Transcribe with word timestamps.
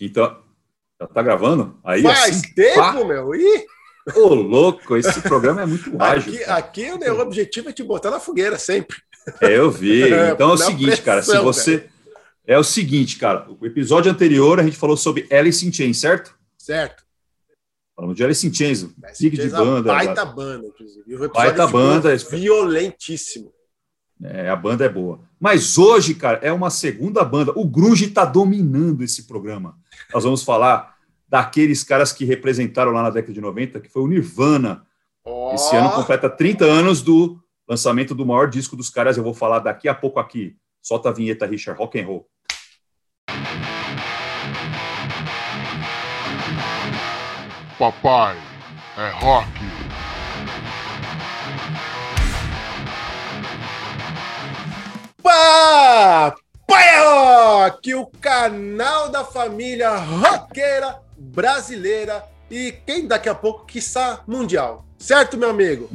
Então, 0.00 0.36
já 1.00 1.06
tá 1.06 1.22
gravando? 1.22 1.78
Aí, 1.84 2.02
Faz 2.02 2.38
assim, 2.38 2.54
tempo, 2.54 2.80
pá, 2.80 2.92
meu. 3.04 3.34
Ih, 3.34 3.64
Ô, 4.16 4.34
louco, 4.34 4.96
esse 4.96 5.20
programa 5.20 5.62
é 5.62 5.66
muito 5.66 5.90
ágil. 6.02 6.32
aqui, 6.34 6.44
aqui 6.44 6.90
o 6.92 6.98
meu 6.98 7.20
objetivo 7.20 7.68
é 7.68 7.72
te 7.72 7.84
botar 7.84 8.10
na 8.10 8.18
fogueira 8.18 8.58
sempre. 8.58 8.96
É, 9.40 9.56
eu 9.56 9.70
vi. 9.70 10.02
Então 10.32 10.50
é 10.50 10.54
o 10.54 10.56
seguinte, 10.56 11.00
cara, 11.02 11.22
se 11.22 11.30
pressão, 11.30 11.44
você. 11.44 11.88
É 12.44 12.58
o 12.58 12.64
seguinte, 12.64 13.16
cara, 13.18 13.46
o 13.48 13.64
episódio 13.64 14.10
anterior 14.10 14.58
a 14.58 14.64
gente 14.64 14.76
falou 14.76 14.96
sobre 14.96 15.28
Alice 15.30 15.64
in 15.66 15.72
Chains, 15.72 15.98
certo? 15.98 16.34
Certo. 16.58 17.04
Falamos 17.94 18.16
de 18.16 18.24
Alice 18.24 18.44
in 18.44 18.52
Chains, 18.52 18.82
big 19.20 19.36
de 19.36 19.48
uma 19.48 19.64
banda. 19.64 19.92
Baita 19.92 20.24
banda, 20.24 20.66
inclusive. 20.66 21.04
E 21.06 21.14
o 21.14 21.24
episódio 21.24 21.34
Baita 21.34 21.66
banda. 21.68 22.16
Violentíssimo. 22.16 23.52
É, 24.22 24.48
a 24.48 24.56
banda 24.56 24.84
é 24.84 24.88
boa. 24.88 25.20
Mas 25.38 25.76
hoje, 25.78 26.14
cara, 26.14 26.38
é 26.42 26.52
uma 26.52 26.70
segunda 26.70 27.24
banda. 27.24 27.52
O 27.56 27.64
Grunge 27.66 28.08
tá 28.08 28.24
dominando 28.24 29.02
esse 29.02 29.24
programa. 29.24 29.76
Nós 30.12 30.24
vamos 30.24 30.42
falar 30.42 30.96
daqueles 31.28 31.82
caras 31.82 32.12
que 32.12 32.24
representaram 32.24 32.92
lá 32.92 33.02
na 33.02 33.10
década 33.10 33.32
de 33.32 33.40
90, 33.40 33.80
que 33.80 33.88
foi 33.88 34.02
o 34.02 34.06
Nirvana. 34.06 34.84
Ó, 35.24 35.54
Esse 35.54 35.74
ano 35.74 35.90
completa 35.90 36.28
30 36.28 36.64
anos 36.64 37.02
do 37.02 37.40
lançamento 37.68 38.14
do 38.14 38.26
maior 38.26 38.48
disco 38.48 38.76
dos 38.76 38.90
caras. 38.90 39.16
Eu 39.16 39.24
vou 39.24 39.34
falar 39.34 39.60
daqui 39.60 39.88
a 39.88 39.94
pouco 39.94 40.20
aqui. 40.20 40.56
Solta 40.80 41.08
a 41.08 41.12
vinheta, 41.12 41.46
Richard, 41.46 41.78
rock 41.78 42.00
and 42.00 42.06
roll. 42.06 42.28
Papai 47.78 48.36
é 48.96 49.10
rock. 49.10 49.71
Papai 55.36 56.98
Rock, 57.04 57.94
o 57.94 58.06
canal 58.20 59.08
da 59.08 59.24
família 59.24 59.96
roqueira 59.96 60.96
brasileira 61.16 62.22
e 62.50 62.74
quem 62.86 63.06
daqui 63.06 63.30
a 63.30 63.34
pouco, 63.34 63.64
quiçá, 63.64 64.20
mundial. 64.26 64.84
Certo, 64.98 65.38
meu 65.38 65.48
amigo? 65.48 65.88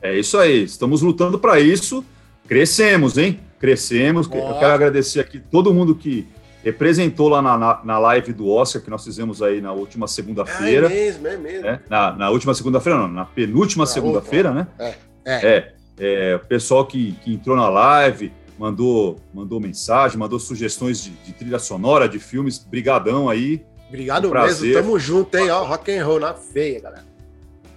É 0.00 0.18
isso 0.18 0.38
aí. 0.38 0.62
Estamos 0.64 1.02
lutando 1.02 1.38
para 1.38 1.60
isso. 1.60 2.02
Crescemos, 2.48 3.18
hein? 3.18 3.38
Crescemos. 3.60 4.26
Ó. 4.32 4.34
Eu 4.34 4.58
quero 4.58 4.72
agradecer 4.72 5.20
aqui 5.20 5.38
todo 5.38 5.72
mundo 5.74 5.94
que 5.94 6.26
representou 6.62 7.28
lá 7.28 7.42
na, 7.42 7.58
na, 7.58 7.80
na 7.84 7.98
live 7.98 8.32
do 8.32 8.48
Oscar 8.48 8.80
que 8.80 8.88
nós 8.88 9.04
fizemos 9.04 9.42
aí 9.42 9.60
na 9.60 9.72
última 9.72 10.06
É 10.06 10.08
segunda-feira. 10.08 10.88
mesmo, 10.88 11.28
é 11.28 11.36
mesmo. 11.36 11.62
né? 11.64 11.80
Na, 11.90 12.12
na 12.12 12.30
última 12.30 12.54
segunda-feira, 12.54 12.98
não, 12.98 13.08
na 13.08 13.26
penúltima 13.26 13.84
segunda-feira, 13.84 14.50
né? 14.52 14.66
É, 14.78 14.94
É, 15.26 15.72
é, 15.98 16.36
o 16.36 16.46
pessoal 16.46 16.86
que, 16.86 17.12
que 17.22 17.34
entrou 17.34 17.54
na 17.56 17.68
live 17.68 18.32
mandou, 18.58 19.18
mandou 19.32 19.60
mensagem, 19.60 20.18
mandou 20.18 20.38
sugestões 20.38 21.02
de, 21.02 21.10
de 21.10 21.32
trilha 21.32 21.58
sonora, 21.58 22.08
de 22.08 22.18
filmes. 22.18 22.58
Brigadão 22.58 23.28
aí. 23.28 23.64
Obrigado 23.88 24.28
Um 24.28 24.30
prazer. 24.30 24.68
mesmo, 24.70 24.82
tamo 24.82 24.98
junto, 24.98 25.36
hein? 25.36 25.50
Ó, 25.50 25.64
rock 25.64 25.92
and 25.96 26.04
roll 26.04 26.18
na 26.20 26.34
feia, 26.34 26.80
galera. 26.80 27.04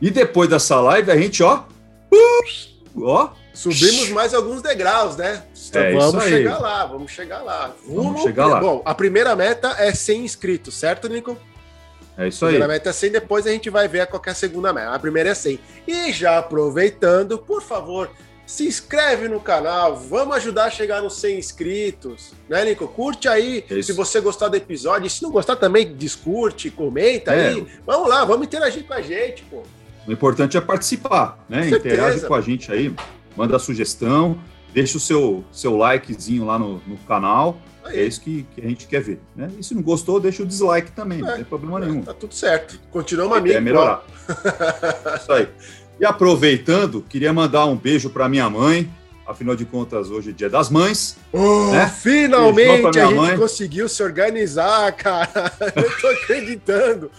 E 0.02 0.09
depois 0.09 0.50
dessa 0.50 0.80
live, 0.80 1.11
a 1.11 1.17
gente, 1.17 1.42
ó. 1.44 1.64
uh, 2.14 3.03
Ó, 3.03 3.30
Subimos 3.53 4.09
mais 4.09 4.36
alguns 4.36 4.61
degraus, 4.61 5.17
né? 5.17 5.44
Então 5.70 5.81
É, 5.81 5.94
vamos 5.94 6.23
chegar 6.23 6.59
lá, 6.59 6.86
vamos 6.86 7.11
chegar 7.11 7.42
lá. 7.42 7.73
Vamos 7.88 8.22
chegar 8.22 8.45
lá. 8.45 8.59
Bom, 8.59 8.83
a 8.86 8.94
primeira 8.94 9.36
meta 9.36 9.75
é 9.80 9.92
100 9.92 10.25
inscritos, 10.25 10.75
certo, 10.75 11.09
Nico? 11.09 11.36
é 12.16 12.28
isso 12.28 12.45
A 12.45 12.50
aí. 12.50 12.53
primeira 12.53 12.72
meta 12.73 12.89
é 12.92 12.94
100, 12.94 13.11
depois 13.11 13.48
a 13.48 13.52
gente 13.52 13.70
vai 13.72 13.88
ver 13.88 14.00
é 14.00 14.30
a 14.30 14.33
segunda 14.36 14.72
meta. 14.72 14.92
A 14.92 15.00
primeira 15.00 15.30
é 15.30 15.33
100. 15.33 15.59
E 15.88 16.11
já 16.11 16.38
aproveitando, 16.38 17.38
por 17.39 17.64
favor, 17.64 18.11
se 18.48 18.66
inscreve 18.66 19.28
no 19.28 19.40
canal, 19.42 19.95
vamos 19.95 20.36
ajudar 20.38 20.66
a 20.66 20.70
chegar 20.72 21.02
nos 21.02 21.20
100 21.20 21.38
inscritos, 21.38 22.31
né, 22.50 22.64
Nico? 22.66 22.88
Curte 22.88 23.28
aí, 23.28 23.64
É 23.70 23.81
se 23.81 23.92
você 23.92 24.20
gostar 24.22 24.48
do 24.48 24.56
episódio. 24.56 25.06
E 25.06 25.09
se 25.09 25.22
não 25.22 25.30
gostar 25.30 25.58
também, 25.58 25.94
discute, 25.95 26.72
comenta 26.72 27.34
É. 27.34 27.50
aí. 27.50 27.67
Vamos 27.86 28.08
lá, 28.09 28.23
vamos 28.26 28.48
interagir 28.48 28.86
com 28.88 28.94
a 28.94 29.02
gente, 29.02 29.44
pô. 29.44 29.62
O 30.08 30.12
importante 30.12 30.56
é 30.58 30.62
participar, 30.62 31.38
né? 31.50 31.70
Com. 31.70 31.76
Interage 31.76 32.22
com 32.26 32.34
a 32.34 32.39
gente 32.42 32.72
aí, 32.72 32.95
manda 33.36 33.60
sugestão, 33.60 34.39
deixa 34.73 34.95
o 34.98 35.02
seu, 35.02 35.44
seu 35.52 35.76
likezinho 35.76 36.45
lá 36.45 36.58
no, 36.58 36.82
no 36.88 36.98
canal. 37.08 37.58
É 37.86 37.92
Aí, 37.92 38.08
isso 38.08 38.20
que, 38.20 38.45
que 38.54 38.60
a 38.60 38.67
gente 38.67 38.86
quer 38.86 39.02
ver. 39.02 39.20
Né? 39.33 39.50
E 39.58 39.64
se 39.64 39.73
não 39.73 39.82
gostou, 39.82 40.20
deixa 40.20 40.44
o 40.44 40.45
dislike 40.45 40.92
também, 40.92 41.20
não 41.20 41.30
É. 41.30 41.36
tem 41.36 41.45
problema 41.45 41.80
nenhum. 41.80 42.02
tá 42.02 42.14
tudo 42.14 42.33
certo. 42.36 42.77
Continuamos 42.92 43.38
amigos. 43.38 43.55
É 43.58 43.61
melhorar. 43.61 44.04
Isso 45.21 45.32
aí. 45.32 45.48
E 45.99 46.05
aproveitando, 46.05 47.02
queria 47.02 47.33
mandar 47.33 47.65
um 47.65 47.75
beijo 47.75 48.09
para 48.09 48.30
minha 48.30 48.49
mãe. 48.49 48.89
Afinal 49.25 49.55
de 49.55 49.65
contas, 49.65 50.09
hoje 50.09 50.30
é 50.30 50.33
dia 50.33 50.49
das 50.49 50.69
mães. 50.69 51.17
Oh, 51.33 51.71
Né? 51.71 51.87
Finalmente 51.87 52.97
a 52.99 53.05
gente 53.05 53.15
mãe. 53.15 53.37
conseguiu 53.37 53.89
se 53.89 54.02
organizar, 54.02 54.89
cara. 54.95 55.52
Eu 55.75 55.97
tô 55.99 56.08
acreditando. 56.08 57.11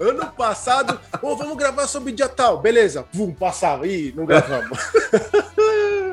Ano 0.00 0.26
passado, 0.32 0.98
"Ô, 1.20 1.36
vamos 1.36 1.56
gravar 1.56 1.86
sobre 1.86 2.10
dia 2.12 2.28
tal. 2.28 2.60
Beleza, 2.60 3.04
vum, 3.12 3.32
passava. 3.32 3.86
Ih, 3.86 4.12
não 4.16 4.26
gravamos. 4.26 4.76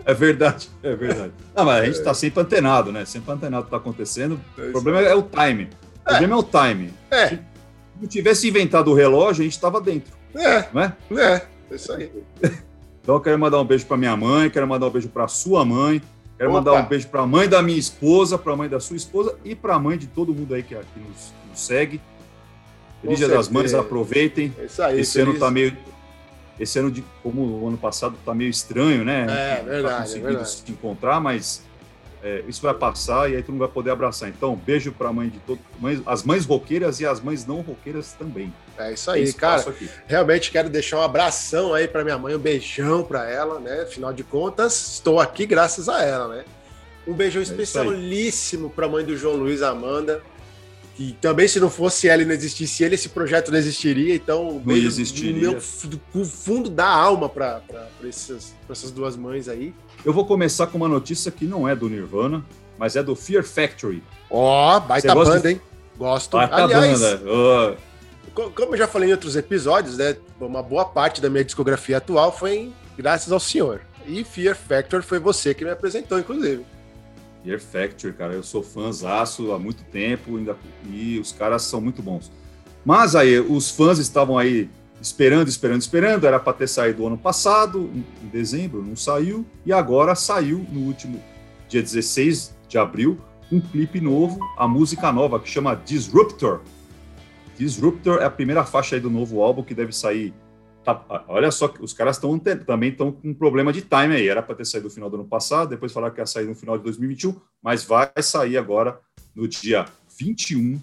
É 0.05 0.13
verdade, 0.13 0.69
é 0.83 0.95
verdade. 0.95 1.31
Não, 1.55 1.65
mas 1.65 1.81
a 1.81 1.85
gente 1.85 1.97
está 1.97 2.13
sempre 2.13 2.41
antenado, 2.41 2.91
né? 2.91 3.03
Sempre 3.05 3.31
antenado 3.31 3.65
está 3.65 3.77
acontecendo. 3.77 4.39
O 4.57 4.71
problema 4.71 5.01
é 5.01 5.15
o 5.15 5.23
time. 5.23 5.69
O 6.01 6.03
problema 6.09 6.35
é 6.35 6.37
o 6.37 6.43
time. 6.43 6.93
É, 7.09 7.27
Se 7.29 7.39
não 7.99 8.07
tivesse 8.07 8.47
inventado 8.47 8.91
o 8.91 8.93
relógio, 8.93 9.41
a 9.41 9.43
gente 9.45 9.53
estava 9.53 9.81
dentro, 9.81 10.13
é, 10.35 10.65
não 10.71 10.81
é? 10.83 10.93
É. 11.69 11.73
É 11.73 11.75
isso 11.75 11.93
aí. 11.93 12.11
Então 13.01 13.15
eu 13.15 13.21
quero 13.21 13.39
mandar 13.39 13.59
um 13.59 13.65
beijo 13.65 13.85
para 13.85 13.97
minha 13.97 14.15
mãe, 14.15 14.49
quero 14.49 14.67
mandar 14.67 14.87
um 14.87 14.89
beijo 14.91 15.09
para 15.09 15.27
sua 15.27 15.65
mãe, 15.65 16.01
quero 16.37 16.51
Opa. 16.51 16.59
mandar 16.59 16.73
um 16.73 16.85
beijo 16.85 17.07
para 17.07 17.21
a 17.21 17.27
mãe 17.27 17.49
da 17.49 17.61
minha 17.61 17.79
esposa, 17.79 18.37
para 18.37 18.53
a 18.53 18.55
mãe 18.55 18.69
da 18.69 18.79
sua 18.79 18.97
esposa 18.97 19.35
e 19.43 19.55
para 19.55 19.75
a 19.75 19.79
mãe 19.79 19.97
de 19.97 20.05
todo 20.07 20.33
mundo 20.33 20.53
aí 20.53 20.61
que, 20.61 20.75
que 20.75 20.99
nos, 20.99 21.33
nos 21.49 21.59
segue. 21.59 21.99
Feliz 23.01 23.17
Dia 23.17 23.29
das 23.29 23.47
Mães, 23.47 23.73
aproveitem. 23.73 24.53
É 24.59 24.65
isso 24.65 24.83
aí. 24.83 24.99
Esse 24.99 25.19
ano 25.19 25.31
feliz. 25.31 25.39
tá 25.39 25.51
meio. 25.51 25.77
Esse 26.59 26.77
ano, 26.77 26.91
de, 26.91 27.03
como 27.23 27.41
o 27.41 27.67
ano 27.69 27.77
passado, 27.77 28.15
tá 28.25 28.33
meio 28.35 28.49
estranho, 28.49 29.05
né? 29.05 29.25
É, 29.29 29.55
tá 29.55 29.63
verdade, 29.63 29.95
é 29.95 29.99
conseguindo 30.01 30.27
verdade. 30.27 30.49
se 30.49 30.71
encontrar, 30.71 31.21
mas 31.21 31.63
é, 32.21 32.43
isso 32.47 32.61
vai 32.61 32.73
passar 32.73 33.31
e 33.31 33.37
aí 33.37 33.41
tu 33.41 33.51
não 33.51 33.59
vai 33.59 33.69
poder 33.69 33.91
abraçar. 33.91 34.27
Então, 34.27 34.55
beijo 34.55 34.91
para 34.91 35.09
a 35.09 35.13
mãe 35.13 35.29
de 35.29 35.39
todo, 35.39 35.59
mães, 35.79 36.01
as 36.05 36.23
mães 36.23 36.45
roqueiras 36.45 36.99
e 36.99 37.05
as 37.05 37.21
mães 37.21 37.45
não 37.45 37.61
roqueiras 37.61 38.13
também. 38.13 38.53
É 38.79 38.93
isso 38.93 39.11
aí, 39.11 39.33
cara. 39.33 39.65
Realmente 40.07 40.51
quero 40.51 40.69
deixar 40.69 40.97
um 40.97 41.01
abração 41.01 41.73
aí 41.73 41.87
pra 41.87 42.03
minha 42.03 42.17
mãe, 42.17 42.35
um 42.35 42.39
beijão 42.39 43.03
pra 43.03 43.29
ela, 43.29 43.59
né? 43.59 43.81
Afinal 43.81 44.13
de 44.13 44.23
contas, 44.23 44.93
estou 44.93 45.19
aqui 45.19 45.45
graças 45.45 45.89
a 45.89 46.03
ela, 46.03 46.27
né? 46.27 46.45
Um 47.07 47.13
beijão 47.13 47.41
É 47.41 47.43
especialíssimo 47.43 48.69
pra 48.69 48.87
mãe 48.87 49.03
do 49.03 49.17
João 49.17 49.35
Luiz 49.35 49.61
Amanda. 49.61 50.21
Que 50.95 51.13
também, 51.21 51.47
se 51.47 51.61
não 51.61 51.69
fosse 51.69 52.09
ela 52.09 52.21
e 52.21 52.25
não 52.25 52.33
existisse 52.33 52.83
ele, 52.83 52.95
esse 52.95 53.07
projeto 53.07 53.51
não 53.51 53.57
existiria. 53.57 54.13
Então, 54.13 54.49
um 54.49 54.59
beijo 54.59 54.85
existiria. 54.87 55.51
meu 55.51 55.61
do 56.13 56.25
fundo 56.25 56.69
da 56.69 56.87
alma 56.87 57.29
pra 57.29 57.61
essas, 58.05 58.53
essas 58.69 58.91
duas 58.91 59.15
mães 59.15 59.47
aí. 59.47 59.73
Eu 60.03 60.11
vou 60.11 60.25
começar 60.25 60.67
com 60.67 60.77
uma 60.77 60.89
notícia 60.89 61.31
que 61.31 61.45
não 61.45 61.65
é 61.67 61.73
do 61.73 61.87
Nirvana, 61.89 62.45
mas 62.77 62.97
é 62.97 63.03
do 63.03 63.15
Fear 63.15 63.45
Factory. 63.45 64.03
Ó, 64.29 64.77
baita 64.81 65.07
Você 65.07 65.13
gosta 65.13 65.33
banda, 65.35 65.51
hein? 65.51 65.61
Gosto. 65.97 66.35
Baita 66.37 66.55
Aliás, 66.55 66.99
banda. 66.99 67.17
Co- 67.17 67.77
como 68.33 68.73
eu 68.73 68.77
já 68.77 68.87
falei 68.87 69.09
em 69.09 69.11
outros 69.11 69.35
episódios, 69.35 69.97
né? 69.97 70.15
Uma 70.39 70.61
boa 70.63 70.85
parte 70.85 71.21
da 71.21 71.29
minha 71.29 71.43
discografia 71.43 71.97
atual 71.97 72.35
foi 72.35 72.55
em- 72.55 72.73
graças 72.97 73.31
ao 73.31 73.39
senhor. 73.39 73.81
E 74.07 74.23
Fear 74.23 74.55
Factor 74.55 75.03
foi 75.03 75.19
você 75.19 75.53
que 75.53 75.63
me 75.63 75.71
apresentou, 75.71 76.19
inclusive. 76.19 76.65
Fear 77.43 77.59
Factory, 77.59 78.13
cara, 78.13 78.33
eu 78.33 78.43
sou 78.43 78.61
fãzaço 78.63 79.51
há 79.53 79.59
muito 79.59 79.83
tempo 79.85 80.35
ainda, 80.37 80.57
e 80.89 81.19
os 81.19 81.31
caras 81.31 81.61
são 81.63 81.79
muito 81.79 82.01
bons. 82.01 82.31
Mas 82.83 83.15
aí, 83.15 83.39
os 83.39 83.69
fãs 83.69 83.99
estavam 83.99 84.37
aí 84.37 84.69
esperando, 85.01 85.47
esperando, 85.47 85.81
esperando. 85.81 86.25
Era 86.27 86.39
para 86.39 86.53
ter 86.53 86.67
saído 86.67 87.05
ano 87.05 87.17
passado, 87.17 87.89
em 87.93 88.27
dezembro, 88.27 88.81
não 88.83 88.95
saiu. 88.95 89.45
E 89.65 89.71
agora 89.71 90.15
saiu 90.15 90.65
no 90.71 90.81
último 90.81 91.21
dia 91.67 91.81
16 91.81 92.55
de 92.67 92.77
abril 92.77 93.17
um 93.51 93.59
clipe 93.59 93.99
novo, 94.01 94.39
a 94.57 94.67
música 94.67 95.11
nova 95.11 95.39
que 95.39 95.49
chama 95.49 95.75
Disruptor. 95.75 96.61
Disruptor 97.63 98.19
é 98.21 98.23
a 98.25 98.29
primeira 98.29 98.63
faixa 98.63 98.95
aí 98.95 99.01
do 99.01 99.09
novo 99.09 99.41
álbum 99.43 99.61
que 99.61 99.73
deve 99.75 99.91
sair. 99.91 100.33
tá- 100.85 101.25
olha 101.27 101.51
só, 101.51 101.67
que 101.67 101.83
os 101.83 101.91
caras 101.93 102.17
tão, 102.17 102.39
também 102.39 102.89
estão 102.89 103.11
com 103.11 103.29
um 103.29 103.33
problema 103.33 103.71
de 103.73 103.81
time 103.81 104.15
aí. 104.15 104.27
Era 104.29 104.41
para 104.41 104.55
ter 104.55 104.65
saído 104.65 104.85
no 104.87 104.89
final 104.93 105.09
do 105.09 105.17
ano 105.17 105.25
passado, 105.25 105.69
depois 105.69 105.91
falaram 105.91 106.13
que 106.15 106.21
ia 106.21 106.25
sair 106.25 106.45
no 106.45 106.55
final 106.55 106.77
de 106.77 106.83
2021, 106.85 107.35
mas 107.61 107.83
vai 107.83 108.09
sair 108.21 108.57
agora 108.57 108.97
no 109.35 109.45
dia 109.47 109.85
21 110.17 110.79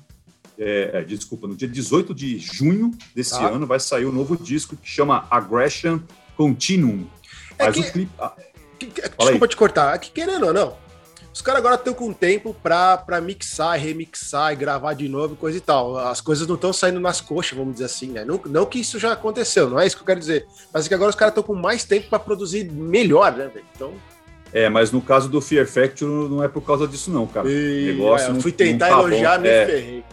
é, 0.58 0.90
é, 1.00 1.02
desculpa, 1.02 1.48
no 1.48 1.56
dia 1.56 1.66
18 1.66 2.14
de 2.14 2.38
junho 2.38 2.90
desse 3.14 3.30
Tá. 3.32 3.48
ano 3.48 3.66
vai 3.66 3.80
sair 3.80 4.04
o 4.04 4.12
novo 4.12 4.36
disco 4.36 4.76
que 4.76 4.88
chama 4.88 5.26
Aggression 5.30 5.98
Continuum. 6.36 7.06
É 7.58 7.64
Mas 7.66 7.74
que- 7.74 7.80
o 7.80 7.92
clipe. 7.92 8.12
ah, 8.18 8.32
Que- 8.78 8.86
que- 8.86 9.00
aí. 9.02 9.10
desculpa 9.18 9.48
te 9.48 9.56
cortar, 9.56 9.94
é 9.94 9.98
que 9.98 10.10
querendo 10.12 10.46
ou 10.46 10.52
não, 10.52 10.76
os 11.36 11.42
caras 11.42 11.58
agora 11.60 11.74
estão 11.74 11.92
com 11.92 12.14
tempo 12.14 12.56
pra, 12.62 12.96
pra 12.96 13.20
mixar, 13.20 13.78
remixar 13.78 14.54
e 14.54 14.56
gravar 14.56 14.94
de 14.94 15.06
novo 15.06 15.34
e 15.34 15.36
coisa 15.36 15.58
e 15.58 15.60
tal. 15.60 15.98
As 15.98 16.18
coisas 16.18 16.46
não 16.48 16.54
estão 16.54 16.72
saindo 16.72 16.98
nas 16.98 17.20
coxas, 17.20 17.54
vamos 17.58 17.74
dizer 17.74 17.84
assim, 17.84 18.06
né? 18.06 18.24
Não, 18.24 18.40
não 18.46 18.64
que 18.64 18.78
isso 18.80 18.98
já 18.98 19.12
aconteceu, 19.12 19.68
não 19.68 19.78
é 19.78 19.86
isso 19.86 19.94
que 19.96 20.02
eu 20.02 20.06
quero 20.06 20.18
dizer. 20.18 20.46
Mas 20.72 20.86
é 20.86 20.88
que 20.88 20.94
agora 20.94 21.10
os 21.10 21.14
caras 21.14 21.32
estão 21.32 21.44
com 21.44 21.54
mais 21.54 21.84
tempo 21.84 22.08
pra 22.08 22.18
produzir 22.18 22.64
melhor, 22.72 23.32
né, 23.36 23.50
velho? 23.52 23.66
Então, 23.74 23.92
É, 24.50 24.70
mas 24.70 24.90
no 24.90 25.02
caso 25.02 25.28
do 25.28 25.38
Fear 25.42 25.66
Factory 25.66 26.10
não 26.10 26.42
é 26.42 26.48
por 26.48 26.62
causa 26.62 26.88
disso, 26.88 27.10
não, 27.10 27.26
cara. 27.26 27.50
e, 27.50 27.92
negócio 27.94 28.28
é, 28.28 28.30
eu 28.30 28.34
não- 28.34 28.40
fui 28.40 28.52
tentar 28.52 28.88
não 28.88 28.96
tá 29.02 29.08
elogiar, 29.08 29.36
bom, 29.36 29.42
me 29.42 29.48
é. 29.50 29.66
ferrei. 29.66 30.04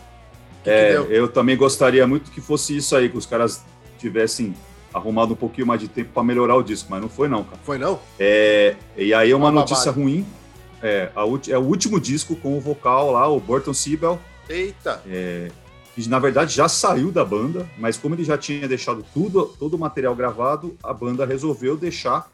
que 0.61 0.69
É, 0.69 0.91
deu? 0.91 1.05
eu 1.09 1.27
também 1.29 1.55
gostaria 1.55 2.05
muito 2.05 2.31
que 2.31 2.41
fosse 2.41 2.75
isso 2.75 2.95
aí, 2.97 3.07
que 3.07 3.17
os 3.17 3.25
caras 3.25 3.61
tivessem 3.97 4.53
arrumado 4.93 5.31
um 5.31 5.37
pouquinho 5.37 5.65
mais 5.67 5.79
de 5.79 5.87
tempo 5.87 6.09
para 6.13 6.21
melhorar 6.23 6.55
o 6.57 6.61
disco, 6.63 6.87
mas 6.91 7.01
não 7.01 7.07
foi 7.09 7.29
não, 7.29 7.43
cara. 7.45 7.57
Foi 7.63 7.77
não? 7.77 7.97
É, 8.19 8.75
e 8.97 9.13
aí 9.13 9.31
é 9.31 9.35
uma 9.35 9.45
Uma 9.45 9.51
notícia 9.61 9.85
babada. 9.91 10.01
ruim. 10.03 10.25
É, 10.83 11.09
é 11.50 11.57
o 11.57 11.62
último 11.62 12.00
disco 12.00 12.35
com 12.35 12.57
o 12.57 12.62
vocal 12.62 13.12
lá, 13.12 13.27
o 13.27 13.39
Burton 13.39 13.74
Sibel, 13.74 14.19
Eita. 14.50 15.01
que 15.95 16.09
na 16.09 16.19
verdade 16.19 16.53
já 16.53 16.68
saiu 16.68 17.09
da 17.12 17.24
banda, 17.24 17.65
mas 17.77 17.95
como 17.97 18.15
ele 18.15 18.24
já 18.25 18.38
tinha 18.38 18.68
deixado 18.68 19.06
tudo, 19.13 19.45
todo 19.57 19.75
o 19.75 19.80
material 19.80 20.13
gravado, 20.13 20.77
a 20.83 20.94
banda 20.94 21.25
resolveu 21.25 21.77
deixar 21.77 22.30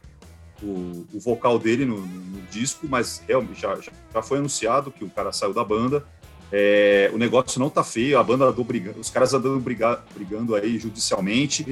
o, 0.63 1.06
o 1.13 1.19
vocal 1.19 1.60
dele 1.60 1.86
no, 1.86 1.98
no- 2.00 2.40
disco, 2.50 2.88
mas 2.90 3.22
realmente 3.28 3.62
já, 3.62 3.75
já, 3.75 4.22
foi 4.24 4.40
anunciado 4.40 4.90
que 4.92 5.04
o 5.04 5.10
cara 5.10 5.31
saiu 5.31 5.54
da 5.54 5.63
banda. 5.63 6.04
É, 6.52 7.12
o 7.13 7.18
negócio 7.19 7.60
não 7.60 7.69
tá 7.69 7.84
feio, 7.84 8.18
a 8.18 8.24
banda 8.24 8.45
andou 8.45 8.66
brigando, 8.66 9.00
os 9.00 9.12
caras 9.12 9.36
andando 9.36 9.60
briga- 9.60 10.04
brigando 10.16 10.56
aí 10.56 10.80
judicialmente. 10.80 11.63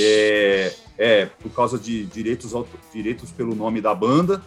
É, 0.00 0.74
é, 0.98 1.26
por 1.26 1.50
causa 1.52 1.78
de 1.78 2.04
direitos, 2.06 2.52
direitos 2.92 3.30
pelo 3.30 3.54
nome 3.54 3.80
da 3.80 3.94
banda. 3.94 4.42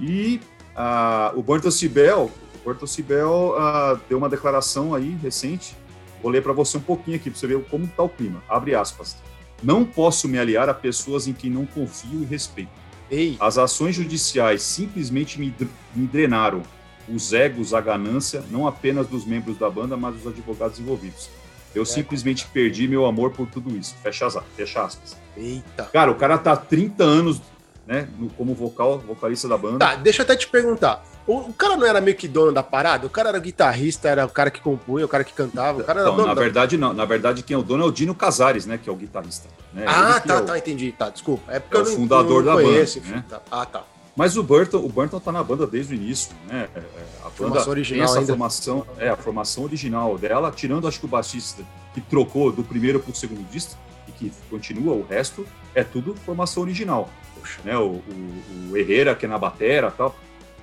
E 0.00 0.40
ah, 0.76 1.32
o 1.34 1.42
Burton 1.42 1.70
Sibel, 1.70 2.30
o 2.60 2.64
Burton 2.64 2.86
Sibel 2.86 3.54
ah, 3.58 3.98
deu 4.08 4.18
uma 4.18 4.28
declaração 4.28 4.94
aí 4.94 5.16
recente. 5.22 5.76
Vou 6.22 6.30
ler 6.32 6.42
para 6.42 6.52
você 6.52 6.78
um 6.78 6.80
pouquinho 6.80 7.16
aqui 7.16 7.30
para 7.30 7.38
você 7.38 7.46
ver 7.46 7.62
como 7.64 7.84
está 7.84 8.02
o 8.02 8.08
clima. 8.08 8.42
Abre 8.48 8.74
aspas. 8.74 9.16
Não 9.62 9.84
posso 9.84 10.26
me 10.28 10.38
aliar 10.38 10.68
a 10.68 10.74
pessoas 10.74 11.26
em 11.28 11.32
quem 11.32 11.50
não 11.50 11.66
confio 11.66 12.22
e 12.22 12.24
respeito. 12.24 12.70
Ei. 13.10 13.36
As 13.38 13.58
ações 13.58 13.94
judiciais 13.94 14.62
simplesmente 14.62 15.38
me, 15.38 15.54
me 15.94 16.06
drenaram 16.06 16.62
os 17.08 17.32
egos, 17.34 17.74
a 17.74 17.80
ganância, 17.80 18.42
não 18.50 18.66
apenas 18.66 19.06
dos 19.06 19.26
membros 19.26 19.58
da 19.58 19.68
banda, 19.68 19.96
mas 19.96 20.14
dos 20.16 20.26
advogados 20.26 20.80
envolvidos. 20.80 21.28
Eu 21.74 21.84
simplesmente 21.84 22.46
perdi 22.46 22.86
meu 22.88 23.04
amor 23.04 23.32
por 23.32 23.46
tudo 23.48 23.76
isso. 23.76 23.94
Fecha, 24.02 24.26
as- 24.26 24.38
fecha 24.56 24.82
aspas. 24.82 25.16
Eita. 25.36 25.84
Cara, 25.92 26.10
o 26.10 26.14
cara 26.14 26.38
tá 26.38 26.52
há 26.52 26.56
30 26.56 27.02
anos, 27.04 27.42
né, 27.86 28.08
no- 28.18 28.30
como 28.30 28.54
vocal, 28.54 28.98
vocalista 28.98 29.48
da 29.48 29.56
banda. 29.58 29.78
Tá, 29.78 29.94
deixa 29.96 30.22
eu 30.22 30.24
até 30.24 30.36
te 30.36 30.46
perguntar. 30.48 31.04
O, 31.26 31.38
o 31.38 31.52
cara 31.54 31.76
não 31.76 31.86
era 31.86 32.00
meio 32.02 32.16
que 32.16 32.28
dono 32.28 32.52
da 32.52 32.62
parada? 32.62 33.06
O 33.06 33.10
cara 33.10 33.30
era 33.30 33.38
guitarrista, 33.38 34.08
era 34.08 34.26
o 34.26 34.28
cara 34.28 34.50
que 34.50 34.60
compunha, 34.60 35.04
o 35.06 35.08
cara 35.08 35.24
que 35.24 35.32
cantava, 35.32 35.80
o 35.80 35.84
cara 35.84 36.00
era 36.00 36.08
Não, 36.10 36.16
dono 36.16 36.28
na 36.28 36.34
da... 36.34 36.40
verdade, 36.40 36.76
não. 36.76 36.92
Na 36.92 37.04
verdade, 37.06 37.42
quem 37.42 37.54
é 37.54 37.58
o 37.58 37.62
dono 37.62 37.84
é 37.84 37.86
o 37.86 37.90
Dino 37.90 38.14
Casares, 38.14 38.66
né, 38.66 38.78
que 38.82 38.88
é 38.88 38.92
o 38.92 38.96
guitarrista. 38.96 39.48
né? 39.72 39.84
Ah, 39.86 40.20
tá, 40.20 40.34
é 40.34 40.38
o- 40.38 40.44
tá, 40.44 40.58
entendi. 40.58 40.92
Tá, 40.92 41.08
desculpa. 41.08 41.50
É 41.52 41.58
porque 41.60 41.76
é 41.76 41.80
eu 41.80 41.84
o 41.84 41.88
não, 41.88 41.96
fundador 41.96 42.44
não 42.44 42.54
da 42.56 42.62
conheço, 42.62 43.00
banda, 43.00 43.08
enfim, 43.10 43.16
né? 43.18 43.24
tá. 43.28 43.40
Ah, 43.50 43.64
tá. 43.66 43.84
Mas 44.16 44.36
o 44.36 44.42
Burton, 44.44 44.76
o 44.78 44.88
Burton 44.88 45.18
tá 45.18 45.32
na 45.32 45.42
banda 45.42 45.66
desde 45.66 45.92
o 45.92 45.96
início, 45.96 46.30
né? 46.46 46.68
É, 46.74 46.78
é, 46.78 46.82
A 47.26 47.30
Formação 47.30 47.70
original 47.70 48.04
essa 48.04 48.18
ainda. 48.20 48.32
formação, 48.32 48.86
é 48.96 49.08
a 49.08 49.16
formação 49.16 49.64
original 49.64 50.16
dela, 50.16 50.52
tirando 50.54 50.86
acho 50.86 51.00
que 51.00 51.06
o 51.06 51.08
baixista 51.08 51.64
que 51.92 52.00
trocou 52.00 52.52
do 52.52 52.62
primeiro 52.62 53.00
pro 53.00 53.12
segundo 53.14 53.42
disco 53.50 53.74
que 54.18 54.32
continua 54.50 54.94
o 54.94 55.04
resto, 55.06 55.46
é 55.74 55.82
tudo 55.84 56.14
formação 56.14 56.62
original. 56.62 57.10
Poxa. 57.38 57.60
Né? 57.64 57.76
O, 57.76 57.92
o, 57.96 58.70
o 58.70 58.76
Herrera 58.76 59.14
que 59.14 59.26
é 59.26 59.28
na 59.28 59.38
batera, 59.38 59.90
tal. 59.90 60.16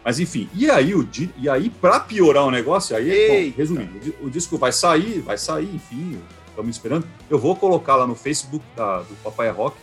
Mas 0.04 0.20
enfim, 0.20 0.50
e 0.56 0.70
aí 0.70 0.96
o 0.96 1.08
e 1.38 1.48
aí 1.48 1.70
para 1.70 2.00
piorar 2.00 2.44
o 2.46 2.50
negócio, 2.52 2.96
aí, 2.96 3.52
bom, 3.52 3.58
resumindo, 3.58 4.16
o 4.22 4.26
o 4.26 4.30
disco 4.32 4.58
vai 4.58 4.72
sair, 4.72 5.20
vai 5.20 5.38
sair, 5.38 5.70
enfim, 5.76 6.20
estamos 6.50 6.76
esperando. 6.76 7.08
Eu 7.30 7.38
vou 7.38 7.56
colocar 7.56 7.96
lá 7.96 8.08
no 8.08 8.16
Facebook 8.16 8.66
da- 8.76 9.02
do 9.02 9.14
Papai 9.24 9.52
Rock 9.52 9.78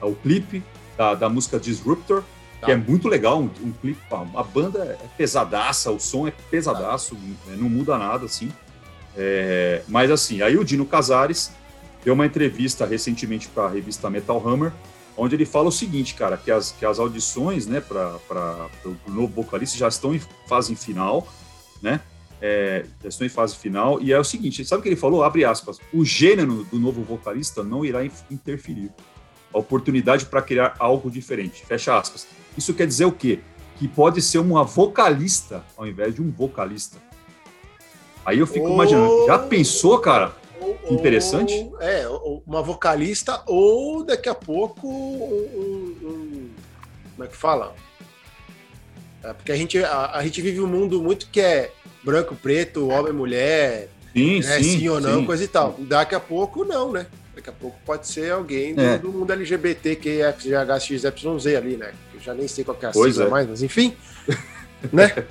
tá, 0.00 0.06
o 0.06 0.14
clipe 0.14 0.62
da, 0.96 1.14
da 1.14 1.28
música 1.28 1.60
Disruptor, 1.60 2.22
que 2.60 2.66
Tá. 2.66 2.72
é 2.72 2.76
muito 2.76 3.08
legal, 3.08 3.38
um, 3.40 3.50
um 3.62 3.72
clipe, 3.72 4.00
a 4.10 4.42
banda 4.42 4.98
é 5.00 5.06
pesadaça, 5.18 5.90
o 5.92 6.00
som 6.00 6.26
é 6.26 6.32
pesadaço, 6.50 7.14
né, 7.46 7.54
não 7.58 7.68
muda 7.68 7.98
nada, 7.98 8.24
assim. 8.24 8.50
É, 9.16 9.82
mas 9.86 10.10
assim, 10.10 10.40
aí 10.42 10.56
o 10.56 10.64
Dino 10.64 10.86
Casares 10.86 11.52
deu 12.04 12.14
uma 12.14 12.26
entrevista 12.26 12.86
recentemente 12.86 13.48
para 13.48 13.64
a 13.64 13.68
revista 13.68 14.08
Metal 14.08 14.42
Hammer, 14.46 14.72
onde 15.16 15.34
ele 15.34 15.44
fala 15.44 15.68
o 15.68 15.72
seguinte, 15.72 16.14
cara, 16.14 16.36
que 16.36 16.50
as, 16.50 16.70
que 16.72 16.86
as 16.86 16.98
audições, 16.98 17.66
né, 17.66 17.80
para 17.80 18.68
o 18.84 19.10
novo 19.10 19.42
vocalista 19.42 19.76
já 19.76 19.88
estão 19.88 20.14
em 20.14 20.20
fase 20.46 20.74
final, 20.76 21.26
né? 21.82 22.00
É, 22.40 22.84
já 23.02 23.08
estão 23.08 23.26
em 23.26 23.30
fase 23.30 23.56
final, 23.56 24.00
e 24.00 24.12
é 24.12 24.18
o 24.18 24.22
seguinte, 24.22 24.64
sabe 24.64 24.78
o 24.78 24.82
que 24.84 24.88
ele 24.88 24.94
falou? 24.96 25.24
Abre 25.24 25.44
aspas, 25.44 25.80
o 25.92 26.04
gênero 26.04 26.62
do 26.70 26.78
novo 26.78 27.02
vocalista 27.02 27.64
não 27.64 27.84
irá 27.84 28.04
in- 28.04 28.12
interferir. 28.30 28.92
A 29.52 29.58
oportunidade 29.58 30.26
para 30.26 30.40
criar 30.40 30.76
algo 30.78 31.10
diferente. 31.10 31.64
Fecha 31.66 31.98
aspas. 31.98 32.28
Isso 32.56 32.72
quer 32.74 32.86
dizer 32.86 33.06
o 33.06 33.12
quê? 33.12 33.40
Que 33.78 33.88
pode 33.88 34.22
ser 34.22 34.38
uma 34.38 34.62
vocalista 34.62 35.64
ao 35.76 35.86
invés 35.86 36.14
de 36.14 36.22
um 36.22 36.30
vocalista. 36.30 36.98
Aí 38.24 38.38
eu 38.38 38.46
fico 38.46 38.68
Oh! 38.68 38.74
imaginando, 38.74 39.26
já 39.26 39.38
pensou, 39.38 39.98
cara? 39.98 40.36
Ou- 40.60 40.78
Interessante. 40.90 41.52
ou- 41.54 41.80
é, 41.80 42.06
ou 42.08 42.42
uma 42.46 42.62
vocalista, 42.62 43.42
ou 43.46 44.04
daqui 44.04 44.28
a 44.28 44.34
pouco 44.34 44.86
um, 44.88 45.96
um- 46.02 46.50
como 47.14 47.24
é 47.24 47.26
que 47.28 47.36
fala? 47.36 47.74
É, 49.22 49.32
porque 49.32 49.52
a 49.52 49.56
gente, 49.56 49.78
a, 49.82 50.10
a 50.14 50.22
gente 50.24 50.40
vive 50.40 50.60
um 50.60 50.66
mundo 50.66 51.02
muito 51.02 51.28
que 51.30 51.40
é 51.40 51.70
branco, 52.04 52.34
preto, 52.36 52.88
homem, 52.88 53.12
mulher, 53.12 53.88
Sim, 54.14 54.40
né, 54.40 54.56
sim. 54.58 54.78
sim, 54.80 54.88
ou 54.88 55.00
não, 55.00 55.20
sim. 55.20 55.26
coisa 55.26 55.44
e 55.44 55.48
tal. 55.48 55.74
Daqui 55.78 56.14
a 56.14 56.20
pouco 56.20 56.64
não, 56.64 56.92
né? 56.92 57.06
Daqui 57.34 57.50
a 57.50 57.52
pouco 57.52 57.76
pode 57.84 58.06
ser 58.08 58.32
alguém 58.32 58.74
do, 58.74 58.80
É. 58.82 58.98
do 58.98 59.10
mundo 59.12 59.32
LGBT, 59.32 59.94
que 59.96 60.20
é 60.20 60.32
FGHXYZ 60.32 61.46
ali, 61.56 61.76
né? 61.76 61.92
Eu 62.14 62.20
já 62.20 62.34
nem 62.34 62.48
sei 62.48 62.64
qual 62.64 62.76
que 62.76 62.84
é 62.86 62.88
a 62.88 62.92
sigla 62.92 63.24
é. 63.24 63.28
mais, 63.28 63.48
mas 63.48 63.62
enfim. 63.62 63.94
né? 64.92 65.12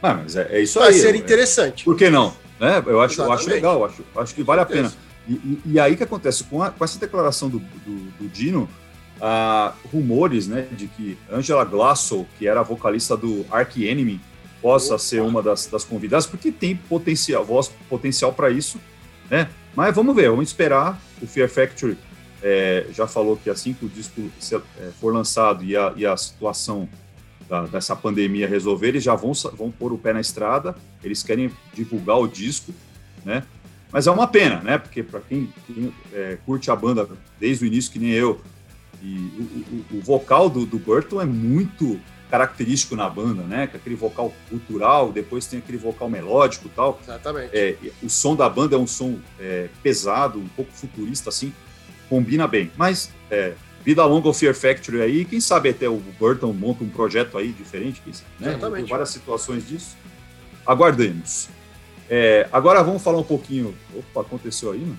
Ah, 0.00 0.14
mas 0.14 0.36
é, 0.36 0.46
é 0.52 0.60
isso 0.60 0.78
Vai 0.78 0.90
aí. 0.90 0.94
ser 0.94 1.12
é- 1.12 1.18
interessante. 1.18 1.82
Por 1.84 1.96
que 1.96 2.08
não? 2.08 2.32
Né? 2.60 2.82
Eu, 2.86 3.00
acho, 3.00 3.20
eu 3.20 3.32
acho 3.32 3.48
legal, 3.48 3.84
acho, 3.84 4.02
acho 4.16 4.34
que 4.34 4.42
vale 4.42 4.60
a 4.60 4.66
pena. 4.66 4.92
E, 5.28 5.32
e- 5.34 5.60
e 5.66 5.80
aí 5.80 5.94
o 5.94 5.96
que 5.96 6.02
acontece? 6.02 6.42
Com, 6.44 6.62
a- 6.62 6.70
com 6.70 6.84
essa 6.84 6.98
declaração 6.98 7.48
do, 7.48 7.58
do, 7.58 8.10
do 8.18 8.28
Dino, 8.28 8.68
ah, 9.20 9.72
rumores 9.92 10.46
né, 10.48 10.66
de 10.72 10.86
que 10.88 11.18
Angela 11.30 11.64
Glasso, 11.64 12.26
que 12.38 12.46
era 12.48 12.60
a 12.60 12.62
vocalista 12.62 13.16
do 13.16 13.44
Ark 13.50 13.84
Enemy, 13.86 14.20
possa 14.62 14.94
Opa. 14.94 14.98
ser 14.98 15.22
uma 15.22 15.40
das, 15.42 15.66
das 15.66 15.84
convidadas, 15.84 16.26
porque 16.26 16.50
tem 16.50 16.74
potencial, 16.76 17.44
voz 17.44 17.70
potencial 17.88 18.32
para 18.32 18.50
isso, 18.50 18.80
né? 19.30 19.48
Mas 19.76 19.94
vamos 19.94 20.16
ver, 20.16 20.30
vamos 20.30 20.48
esperar. 20.48 21.00
O 21.22 21.26
Fear 21.26 21.48
Factory 21.48 21.96
é, 22.42 22.86
já 22.92 23.06
falou 23.06 23.36
que 23.36 23.48
assim 23.50 23.72
que 23.72 23.84
o 23.84 23.88
disco 23.88 24.20
é, 24.80 24.90
for 25.00 25.14
lançado 25.14 25.62
e 25.64 25.76
a, 25.76 25.92
e 25.94 26.04
a 26.04 26.16
situação 26.16 26.88
da- 27.48 27.66
dessa 27.66 27.96
pandemia 27.96 28.46
resolver, 28.48 28.88
eles 28.88 29.02
já 29.04 29.14
vão, 29.14 29.32
vão 29.56 29.70
pôr 29.70 29.92
o 29.92 29.98
pé 29.98 30.12
na 30.12 30.20
estrada, 30.20 30.74
eles 31.02 31.22
querem 31.22 31.50
divulgar 31.74 32.18
o 32.18 32.26
disco, 32.28 32.72
né? 33.24 33.42
Mas 33.90 34.06
é 34.06 34.10
uma 34.10 34.26
pena, 34.26 34.60
né? 34.60 34.76
Porque 34.78 35.02
para 35.02 35.20
quem, 35.20 35.52
quem, 35.66 35.92
é, 36.12 36.36
curte 36.44 36.70
a 36.70 36.76
banda 36.76 37.08
desde 37.40 37.64
o 37.64 37.66
início, 37.66 37.90
que 37.90 37.98
nem 37.98 38.10
eu, 38.10 38.40
e 39.02 39.14
o, 39.16 39.94
o- 39.94 39.98
o 39.98 40.00
vocal 40.02 40.50
do, 40.50 40.66
do 40.66 40.78
Burton 40.78 41.20
é 41.22 41.24
muito 41.24 41.98
característico 42.30 42.94
na 42.94 43.08
banda, 43.08 43.42
né? 43.44 43.66
Com 43.66 43.78
aquele 43.78 43.94
vocal 43.96 44.34
cultural, 44.50 45.10
depois 45.10 45.46
tem 45.46 45.60
aquele 45.60 45.78
vocal 45.78 46.10
melódico 46.10 46.66
e 46.66 46.70
tal. 46.70 47.00
Exatamente. 47.02 47.56
É, 47.56 47.76
o 48.02 48.10
som 48.10 48.36
da 48.36 48.46
banda 48.50 48.76
é 48.76 48.78
um 48.78 48.86
som 48.86 49.18
é, 49.40 49.68
pesado, 49.82 50.38
um 50.38 50.48
pouco 50.48 50.70
futurista, 50.72 51.30
assim, 51.30 51.50
combina 52.10 52.46
bem. 52.46 52.70
Mas 52.76 53.10
é, 53.30 53.54
vida 53.84 54.04
longa 54.04 54.28
ao 54.28 54.34
Fear 54.34 54.54
Factory 54.54 55.00
aí, 55.00 55.24
quem 55.24 55.40
sabe 55.40 55.70
até 55.70 55.88
o 55.88 55.96
Burton 56.18 56.52
monta 56.52 56.84
um 56.84 56.88
projeto 56.88 57.38
aí 57.38 57.52
diferente, 57.52 58.02
né? 58.06 58.12
Exatamente. 58.50 58.82
Tem 58.82 58.90
várias 58.90 59.10
situações 59.10 59.66
disso. 59.66 59.96
Aguardemos. 60.66 61.48
É, 62.10 62.48
agora 62.52 62.82
vamos 62.82 63.02
falar 63.02 63.18
um 63.18 63.22
pouquinho. 63.24 63.74
Opa, 63.94 64.20
aconteceu 64.22 64.72
aí, 64.72 64.80
mano? 64.80 64.98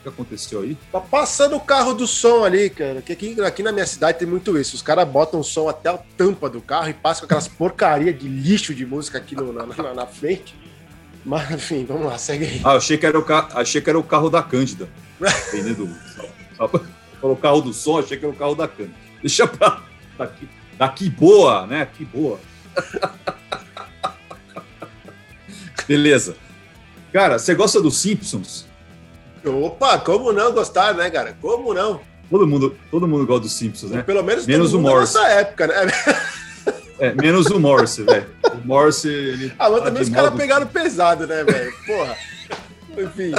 O 0.00 0.02
que 0.02 0.08
aconteceu 0.08 0.60
aí? 0.60 0.76
Tá 0.92 1.00
passando 1.00 1.56
o 1.56 1.60
carro 1.60 1.92
do 1.92 2.06
som 2.06 2.44
ali, 2.44 2.70
cara. 2.70 3.02
Que 3.02 3.12
aqui, 3.12 3.40
aqui 3.42 3.62
na 3.62 3.72
minha 3.72 3.86
cidade 3.86 4.18
tem 4.18 4.28
muito 4.28 4.56
isso. 4.56 4.76
Os 4.76 4.82
caras 4.82 5.06
botam 5.08 5.40
o 5.40 5.44
som 5.44 5.68
até 5.68 5.88
a 5.90 5.98
tampa 5.98 6.48
do 6.48 6.60
carro 6.60 6.88
e 6.88 6.94
passam 6.94 7.20
com 7.22 7.26
aquelas 7.26 7.48
porcaria 7.48 8.12
de 8.12 8.28
lixo 8.28 8.72
de 8.74 8.86
música 8.86 9.18
aqui 9.18 9.34
no- 9.34 9.52
na, 9.52 9.66
na- 9.66 9.94
na 9.94 10.06
frente. 10.06 10.54
Mas, 11.24 11.50
enfim, 11.50 11.84
vamos 11.84 12.06
lá, 12.06 12.16
segue 12.18 12.44
aí. 12.44 12.60
Ah, 12.62 12.76
achei 12.76 12.96
que 12.96 13.04
era 13.04 13.18
o, 13.18 13.22
ca... 13.24 13.48
achei 13.54 13.80
que 13.80 13.90
era 13.90 13.98
o 13.98 14.02
carro 14.04 14.30
da 14.30 14.42
Cândida. 14.44 14.88
Vendendo. 15.52 15.90
Falou 17.26 17.36
carro 17.36 17.60
do 17.60 17.72
som, 17.72 17.98
achei 17.98 18.16
que 18.16 18.24
era 18.24 18.32
o 18.32 18.36
carro 18.36 18.54
da 18.54 18.68
Cândida. 18.68 18.94
Deixa 19.20 19.48
pra. 19.48 19.80
Daqui, 20.16 20.48
daqui 20.78 21.10
boa, 21.10 21.66
né? 21.66 21.82
Aqui 21.82 22.04
boa. 22.04 22.38
Beleza. 25.88 26.36
Cara, 27.12 27.38
você 27.38 27.52
gosta 27.52 27.82
dos 27.82 27.98
Simpsons? 27.98 28.64
Opa, 29.44 29.98
como 29.98 30.32
não 30.32 30.52
gostar, 30.52 30.94
né, 30.94 31.10
cara? 31.10 31.36
Como 31.40 31.74
não? 31.74 32.00
Todo 32.30 32.46
mundo, 32.46 32.76
todo 32.92 33.08
mundo 33.08 33.26
gosta 33.26 33.42
dos 33.42 33.52
Simpsons, 33.52 33.90
né? 33.90 34.02
Pelo 34.02 34.22
menos 34.22 34.46
Menos 34.46 34.72
o 34.72 34.76
mundo 34.78 34.90
Morris. 34.90 35.14
nessa 35.14 35.28
época, 35.28 35.66
né? 35.66 35.74
É, 36.98 37.12
menos 37.12 37.48
o 37.48 37.60
Morse, 37.60 38.04
velho. 38.04 38.26
O 38.54 38.66
Morse, 38.66 39.06
ele. 39.06 39.52
Ah, 39.58 39.68
mas 39.68 39.82
também 39.82 40.02
os 40.02 40.08
caras 40.08 40.34
pegaram 40.34 40.66
pesado, 40.66 41.26
né, 41.26 41.44
velho? 41.44 41.70
Porra. 41.86 42.16
Enfim. 42.96 43.34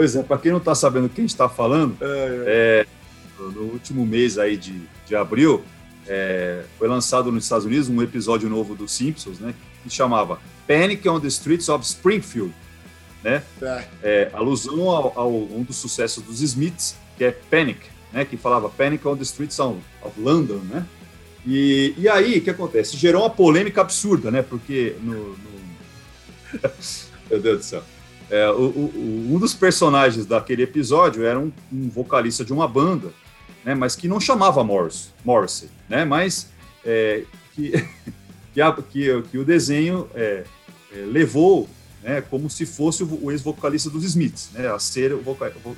Pois 0.00 0.16
é, 0.16 0.22
pra 0.22 0.38
quem 0.38 0.50
não 0.50 0.60
tá 0.60 0.74
sabendo 0.74 1.08
o 1.08 1.08
que 1.10 1.20
a 1.20 1.24
gente 1.24 1.36
tá 1.36 1.46
falando, 1.46 1.94
é, 2.00 2.06
é, 2.46 2.86
no 3.38 3.64
último 3.64 4.06
mês 4.06 4.38
aí 4.38 4.56
de, 4.56 4.80
de 5.06 5.14
abril, 5.14 5.62
é, 6.06 6.64
foi 6.78 6.88
lançado 6.88 7.30
nos 7.30 7.44
Estados 7.44 7.66
Unidos 7.66 7.90
um 7.90 8.00
episódio 8.00 8.48
novo 8.48 8.74
dos 8.74 8.92
Simpsons, 8.92 9.38
né? 9.38 9.54
Que 9.82 9.90
chamava 9.90 10.40
Panic 10.66 11.06
on 11.06 11.20
the 11.20 11.28
Streets 11.28 11.68
of 11.68 11.84
Springfield. 11.84 12.50
né? 13.22 13.42
É. 13.60 13.84
É, 14.02 14.30
alusão 14.32 14.88
ao, 14.88 15.12
ao, 15.14 15.30
um 15.30 15.62
dos 15.62 15.76
sucessos 15.76 16.24
dos 16.24 16.40
Smiths, 16.40 16.96
que 17.18 17.24
é 17.24 17.30
Panic, 17.30 17.80
né? 18.10 18.24
Que 18.24 18.38
falava 18.38 18.70
Panic 18.70 19.06
on 19.06 19.16
the 19.16 19.22
Streets 19.22 19.58
of, 19.58 19.80
of 20.00 20.18
London, 20.18 20.62
né? 20.64 20.86
E, 21.46 21.92
e 21.98 22.08
aí, 22.08 22.38
o 22.38 22.42
que 22.42 22.48
acontece? 22.48 22.96
Gerou 22.96 23.20
uma 23.20 23.28
polêmica 23.28 23.82
absurda, 23.82 24.30
né? 24.30 24.40
Porque 24.40 24.96
no... 25.02 25.36
no... 25.36 25.60
Meu 27.28 27.38
Deus 27.38 27.58
do 27.58 27.64
céu. 27.64 27.84
É, 28.30 28.48
o, 28.48 28.68
o, 28.68 29.28
um 29.34 29.38
dos 29.38 29.54
personagens 29.54 30.24
daquele 30.24 30.62
episódio 30.62 31.24
era 31.24 31.38
um, 31.38 31.52
um, 31.72 31.88
vocalista 31.88 32.44
de 32.44 32.52
uma 32.52 32.68
banda, 32.68 33.08
né, 33.64 33.74
mas 33.74 33.96
que 33.96 34.06
não 34.06 34.20
chamava 34.20 34.62
Morris, 34.62 35.12
Morrissey, 35.24 35.68
né, 35.88 36.04
mas 36.04 36.48
é, 36.84 37.24
que, 37.52 37.72
que, 38.54 38.60
a, 38.60 38.72
que, 38.72 39.22
que, 39.22 39.36
o 39.38 39.44
desenho 39.44 40.08
é, 40.14 40.44
é, 40.92 40.96
levou 40.98 41.68
né, 42.04 42.20
como 42.20 42.48
se 42.48 42.64
fosse 42.64 43.02
o, 43.02 43.24
o 43.24 43.32
ex-vocalista 43.32 43.90
dos 43.90 44.04
Smiths, 44.04 44.50
né, 44.52 44.68
a 44.68 44.78
ser 44.78 45.12
o, 45.12 45.22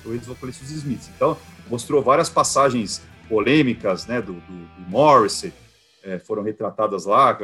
o 0.05 0.13
ex-vocalista 0.13 0.63
dos 0.63 0.73
Smiths. 0.73 1.09
Então, 1.17 1.39
mostrou 1.71 2.03
várias 2.03 2.29
passagens 2.29 3.01
polêmicas 3.31 4.07
né, 4.07 4.21
do, 4.21 4.35
do, 4.35 4.41
do 4.41 4.91
Morrissey, 4.91 5.55
é, 6.05 6.19
foram 6.19 6.43
retratadas 6.43 7.07
lá, 7.07 7.39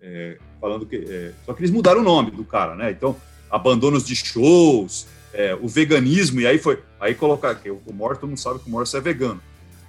é, 0.00 0.38
falando 0.60 0.86
que. 0.86 1.32
só 1.44 1.52
que 1.52 1.60
eles 1.60 1.70
mudaram 1.70 2.00
o 2.00 2.04
nome 2.04 2.30
do 2.30 2.44
cara, 2.44 2.74
né? 2.74 2.90
Então, 2.90 3.16
abandonos 3.50 4.04
de 4.04 4.16
shows, 4.16 5.06
é, 5.32 5.56
o 5.60 5.68
veganismo, 5.68 6.40
e 6.40 6.46
aí 6.46 6.58
foi. 6.58 6.80
Aí 7.00 7.14
colocar. 7.14 7.60
O 7.86 7.92
Morton 7.92 8.28
não 8.28 8.36
sabe 8.36 8.60
que 8.60 8.66
o 8.66 8.70
Morton 8.70 8.96
é 8.96 9.00
vegano. 9.00 9.40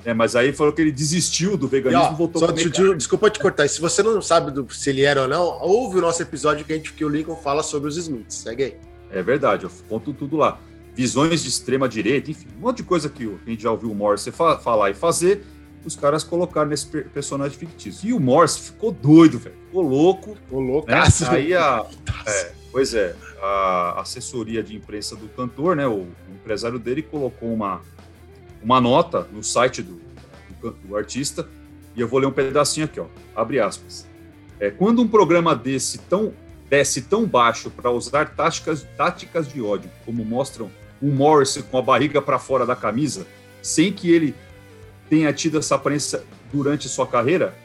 É, 0.06 0.14
mas 0.14 0.36
aí 0.36 0.54
falou 0.54 0.72
que 0.72 0.82
ele 0.82 0.92
desistiu 0.92 1.58
do 1.58 1.68
veganismo 1.68 2.14
e 2.14 2.16
voltou 2.16 2.40
só, 2.40 2.52
te, 2.52 2.70
Desculpa 2.96 3.28
te 3.30 3.40
cortar. 3.40 3.68
Se 3.68 3.82
você 3.82 4.04
não 4.04 4.22
sabe 4.22 4.52
do, 4.52 4.72
se 4.72 4.92
ele 4.92 5.02
era 5.02 5.24
ou 5.24 5.28
não, 5.28 5.44
ouve 5.62 5.98
o 5.98 6.02
nosso 6.02 6.22
episódio 6.22 6.64
que, 6.64 6.74
a 6.74 6.76
gente, 6.76 6.94
que 6.94 7.04
o 7.04 7.10
Lincoln 7.10 7.36
fala 7.36 7.64
sobre 7.64 7.90
os 7.90 7.98
Smiths. 7.98 8.38
Segue 8.38 8.64
aí. 8.64 8.76
É 9.10 9.24
verdade, 9.24 9.64
eu 9.64 9.72
conto 9.90 10.14
tudo 10.14 10.38
lá. 10.38 10.60
Visões 10.94 11.42
de 11.42 11.50
extrema 11.50 11.90
direita, 11.90 12.30
enfim, 12.30 12.48
um 12.58 12.62
monte 12.62 12.78
de 12.78 12.84
coisa 12.84 13.10
que 13.10 13.24
a 13.24 13.50
gente 13.50 13.64
já 13.64 13.72
ouviu 13.72 13.92
o 13.92 13.96
Morse 13.96 14.32
falar 14.32 14.92
e 14.92 14.94
fazer, 14.94 15.44
os 15.86 15.96
caras 15.96 16.24
colocaram 16.24 16.70
nesse 16.70 16.88
personagem 16.88 17.58
fictício. 17.58 18.10
E 18.10 18.14
o 18.14 18.20
Morse 18.20 18.60
ficou 18.60 18.92
doido, 18.92 19.38
velho. 19.38 19.56
Ficou 19.68 19.82
louco. 19.84 20.36
Ficou 20.36 20.60
louco. 20.60 20.90
Né? 20.90 21.04
Aí 21.30 21.54
a. 21.54 21.86
É, 22.26 22.52
pois 22.72 22.94
é, 22.94 23.16
a 23.42 24.02
assessoria 24.02 24.64
de 24.64 24.76
imprensa 24.76 25.16
do 25.16 25.28
cantor, 25.30 25.76
né, 25.76 25.88
o, 25.88 26.02
o 26.02 26.08
empresário 26.34 26.80
dele, 26.80 27.04
colocou 27.04 27.54
uma, 27.54 27.82
uma 28.64 28.82
nota 28.82 29.28
no 29.32 29.44
site 29.44 29.84
do, 29.84 30.02
do, 30.60 30.72
do, 30.72 30.98
artista, 30.98 31.48
e 31.96 32.02
eu 32.02 32.08
vou 32.08 32.20
ler 32.20 32.26
um 32.26 32.32
pedacinho 32.32 32.86
aqui, 32.86 33.00
ó, 33.00 33.06
abre 33.36 33.60
aspas. 33.60 34.08
É, 34.60 34.72
quando 34.72 35.02
um 35.02 35.08
programa 35.08 35.56
desse 35.56 36.00
tão, 36.00 36.34
desce 36.70 37.04
tão 37.04 37.26
baixo 37.26 37.70
para 37.70 37.92
usar 37.92 38.36
táticas, 38.36 38.86
táticas 38.98 39.48
de 39.48 39.62
ódio, 39.62 39.90
como 40.04 40.26
mostram 40.26 40.70
o 41.02 41.08
Morris 41.08 41.58
com 41.70 41.78
a 41.78 41.82
barriga 41.82 42.22
para 42.22 42.40
fora 42.40 42.66
da 42.66 42.76
camisa, 42.76 43.28
sem 43.62 43.94
que 43.94 44.12
ele 44.12 44.34
tenha 45.10 45.32
tido 45.34 45.58
essa 45.58 45.76
aparência 45.76 46.24
durante 46.52 46.90
sua 46.90 47.06
carreira, 47.06 47.56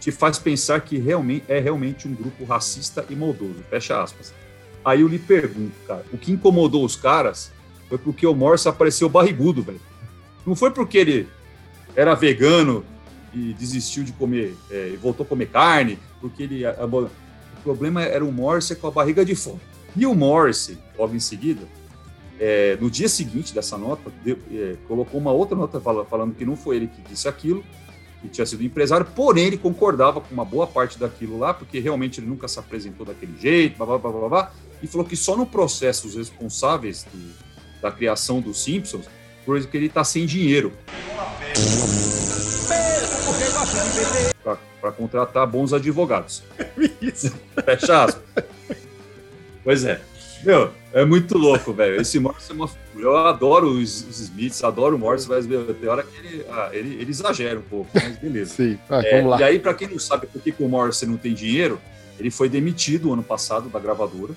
te 0.00 0.10
faz 0.12 0.38
pensar 0.38 0.80
que 0.80 0.98
realmente 0.98 1.44
é 1.48 1.58
realmente 1.58 2.06
um 2.06 2.14
grupo 2.14 2.44
racista 2.44 3.04
e 3.10 3.16
maldoso. 3.16 3.62
Fecha 3.68 4.02
aspas. 4.02 4.32
Aí 4.84 5.00
eu 5.00 5.08
lhe 5.08 5.18
pergunto, 5.18 5.74
cara, 5.86 6.04
o 6.12 6.18
que 6.18 6.30
incomodou 6.30 6.84
os 6.84 6.94
caras 6.94 7.50
foi 7.88 7.98
porque 7.98 8.26
o 8.26 8.34
Morse 8.34 8.68
apareceu 8.68 9.08
barrigudo, 9.08 9.62
velho. 9.62 9.80
Não 10.46 10.54
foi 10.54 10.70
porque 10.70 10.98
ele 10.98 11.28
era 11.94 12.14
vegano 12.14 12.84
e 13.34 13.52
desistiu 13.54 14.04
de 14.04 14.12
comer, 14.12 14.56
é, 14.70 14.90
e 14.94 14.96
voltou 14.96 15.24
a 15.24 15.28
comer 15.28 15.46
carne, 15.46 15.98
porque 16.20 16.44
ele. 16.44 16.64
A, 16.64 16.70
a, 16.70 16.86
o 16.86 17.10
problema 17.64 18.02
era 18.02 18.24
o 18.24 18.30
Morse 18.30 18.76
com 18.76 18.86
a 18.86 18.90
barriga 18.90 19.24
de 19.24 19.34
fora. 19.34 19.58
E 19.96 20.06
o 20.06 20.14
Morse, 20.14 20.78
logo 20.96 21.14
em 21.14 21.20
seguida, 21.20 21.62
é, 22.38 22.76
no 22.80 22.90
dia 22.90 23.08
seguinte 23.08 23.54
dessa 23.54 23.78
nota, 23.78 24.10
de, 24.22 24.32
é, 24.52 24.76
colocou 24.86 25.20
uma 25.20 25.32
outra 25.32 25.56
nota 25.56 25.80
falando 25.80 26.34
que 26.34 26.44
não 26.44 26.56
foi 26.56 26.76
ele 26.76 26.86
que 26.88 27.00
disse 27.02 27.28
aquilo, 27.28 27.64
que 28.20 28.28
tinha 28.28 28.46
sido 28.46 28.62
empresário, 28.64 29.06
porém 29.14 29.46
ele 29.46 29.58
concordava 29.58 30.20
com 30.20 30.32
uma 30.32 30.44
boa 30.44 30.66
parte 30.66 30.98
daquilo 30.98 31.38
lá, 31.38 31.54
porque 31.54 31.78
realmente 31.78 32.20
ele 32.20 32.26
nunca 32.26 32.48
se 32.48 32.58
apresentou 32.58 33.06
daquele 33.06 33.38
jeito, 33.40 33.76
blá, 33.76 33.86
blá, 33.86 33.98
blá, 33.98 34.10
blá, 34.10 34.28
blá 34.28 34.52
e 34.82 34.86
falou 34.86 35.06
que 35.06 35.16
só 35.16 35.36
no 35.36 35.46
processo 35.46 36.06
os 36.06 36.14
responsáveis 36.14 37.04
do, 37.04 37.34
da 37.80 37.90
criação 37.90 38.40
dos 38.40 38.62
Simpsons, 38.62 39.06
por 39.44 39.64
que 39.64 39.76
ele 39.76 39.86
está 39.86 40.04
sem 40.04 40.26
dinheiro. 40.26 40.72
Para 44.80 44.92
contratar 44.92 45.46
bons 45.46 45.72
advogados. 45.72 46.42
Fecha 47.64 48.04
aspas. 48.04 48.44
Pois 49.64 49.84
é. 49.84 50.00
Meu, 50.42 50.70
é 50.92 51.04
muito 51.04 51.36
louco, 51.36 51.72
velho. 51.72 52.00
Esse 52.00 52.18
Morse 52.18 52.52
é 52.52 52.54
uma 52.54 52.70
Eu 52.96 53.16
adoro 53.16 53.68
os, 53.68 54.06
os 54.08 54.20
Smiths, 54.20 54.62
adoro 54.62 54.96
o 54.96 54.98
Morse, 54.98 55.28
mas 55.28 55.46
meu, 55.46 55.74
tem 55.74 55.88
hora 55.88 56.02
que 56.02 56.16
ele, 56.16 56.46
ah, 56.50 56.70
ele, 56.72 56.94
ele, 57.00 57.10
exagera 57.10 57.58
um 57.58 57.62
pouco, 57.62 57.90
mas 57.94 58.16
beleza. 58.18 58.54
Sim, 58.54 58.78
ah, 58.88 59.00
é, 59.04 59.16
vamos 59.16 59.30
lá. 59.32 59.40
E 59.40 59.44
aí, 59.44 59.58
para 59.58 59.74
quem 59.74 59.88
não 59.88 59.98
sabe 59.98 60.26
por 60.26 60.40
que, 60.40 60.52
que 60.52 60.62
o 60.62 60.68
Morse 60.68 61.06
não 61.06 61.16
tem 61.16 61.34
dinheiro, 61.34 61.80
ele 62.18 62.30
foi 62.30 62.48
demitido 62.48 63.12
ano 63.12 63.22
passado 63.22 63.68
da 63.68 63.78
gravadora 63.78 64.34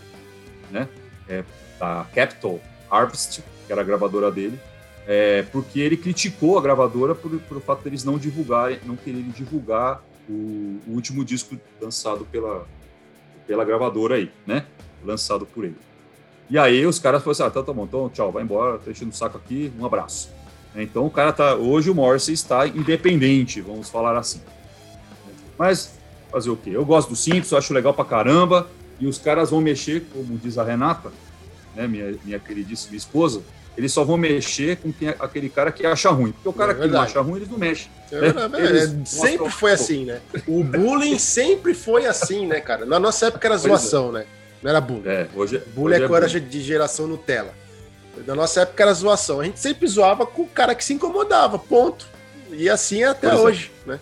né? 0.71 0.87
É, 1.27 1.43
da 1.79 2.05
Capital 2.13 2.59
Harvest, 2.89 3.41
que 3.65 3.71
era 3.71 3.81
a 3.81 3.83
gravadora 3.83 4.31
dele, 4.31 4.59
é, 5.07 5.43
porque 5.43 5.79
ele 5.79 5.97
criticou 5.97 6.57
a 6.57 6.61
gravadora 6.61 7.15
por, 7.15 7.31
por 7.39 7.61
fato 7.61 7.83
deles 7.83 8.03
não 8.03 8.17
divulgarem, 8.17 8.79
não 8.85 8.95
quererem 8.95 9.29
divulgar 9.29 10.03
o, 10.27 10.79
o, 10.87 10.93
último 10.93 11.25
disco 11.25 11.57
lançado 11.81 12.25
pela, 12.25 12.67
pela 13.47 13.65
gravadora 13.65 14.15
aí, 14.15 14.31
né? 14.45 14.65
Lançado 15.03 15.45
por 15.45 15.65
ele. 15.65 15.75
E 16.49 16.57
aí 16.57 16.85
os 16.85 16.97
caras 16.97 17.21
falaram 17.21 17.31
assim, 17.31 17.43
ah, 17.43 17.51
tá, 17.51 17.63
tá 17.63 17.73
bom, 17.73 17.83
então 17.83 18.09
tchau, 18.09 18.31
vai 18.31 18.43
embora, 18.43 18.79
tá 18.79 18.89
enchendo 18.89 19.11
o 19.11 19.15
saco 19.15 19.37
aqui, 19.37 19.71
um 19.79 19.85
abraço. 19.85 20.29
Então 20.75 21.05
o 21.05 21.11
cara 21.11 21.31
tá, 21.31 21.55
hoje 21.55 21.89
o 21.89 21.95
Morrissey 21.95 22.33
está 22.33 22.67
independente, 22.67 23.61
vamos 23.61 23.89
falar 23.89 24.17
assim. 24.17 24.41
Mas 25.57 25.91
fazer 26.31 26.49
o 26.49 26.55
quê? 26.55 26.71
Eu 26.73 26.85
gosto 26.85 27.09
do 27.09 27.15
Simpsons, 27.15 27.53
acho 27.53 27.73
legal 27.73 27.93
pra 27.93 28.05
caramba, 28.05 28.67
e 28.99 29.07
os 29.07 29.17
caras 29.17 29.49
vão 29.49 29.61
mexer, 29.61 30.05
como 30.13 30.37
diz 30.37 30.57
a 30.57 30.63
Renata, 30.63 31.11
né, 31.75 31.87
minha, 31.87 32.15
minha 32.23 32.39
queridíssima 32.39 32.95
esposa, 32.95 33.41
eles 33.77 33.93
só 33.93 34.03
vão 34.03 34.17
mexer 34.17 34.77
com 34.77 34.91
quem, 34.91 35.09
aquele 35.09 35.49
cara 35.49 35.71
que 35.71 35.85
acha 35.85 36.09
ruim. 36.09 36.31
Porque 36.31 36.49
o 36.49 36.53
cara 36.53 36.73
é 36.73 36.75
que 36.75 36.87
não 36.87 37.01
acha 37.01 37.21
ruim, 37.21 37.37
eles 37.37 37.49
não 37.49 37.57
mexem. 37.57 37.89
É, 38.11 38.33
né? 38.33 39.01
é, 39.01 39.05
sempre 39.05 39.49
foi 39.49 39.71
assim, 39.71 40.05
né? 40.05 40.19
O 40.47 40.63
bullying 40.63 41.17
sempre 41.17 41.73
foi 41.73 42.05
assim, 42.05 42.45
né, 42.45 42.59
cara? 42.59 42.85
Na 42.85 42.99
nossa 42.99 43.27
época 43.27 43.47
era 43.47 43.55
é. 43.55 43.57
zoação, 43.57 44.11
né? 44.11 44.25
Não 44.61 44.69
era 44.69 44.81
bullying. 44.81 45.07
É, 45.07 45.27
hoje, 45.35 45.61
bullying 45.73 45.95
hoje 45.95 46.01
é 46.01 46.05
agora 46.05 46.27
bullying. 46.27 46.47
de 46.47 46.61
geração 46.61 47.07
Nutella. 47.07 47.53
Na 48.25 48.35
nossa 48.35 48.61
época 48.61 48.83
era 48.83 48.93
zoação. 48.93 49.39
A 49.39 49.45
gente 49.45 49.59
sempre 49.59 49.87
zoava 49.87 50.25
com 50.25 50.43
o 50.43 50.47
cara 50.47 50.75
que 50.75 50.83
se 50.83 50.93
incomodava, 50.93 51.57
ponto. 51.57 52.07
E 52.51 52.69
assim 52.69 53.03
é 53.03 53.07
até 53.07 53.33
hoje, 53.33 53.71
né? 53.85 53.99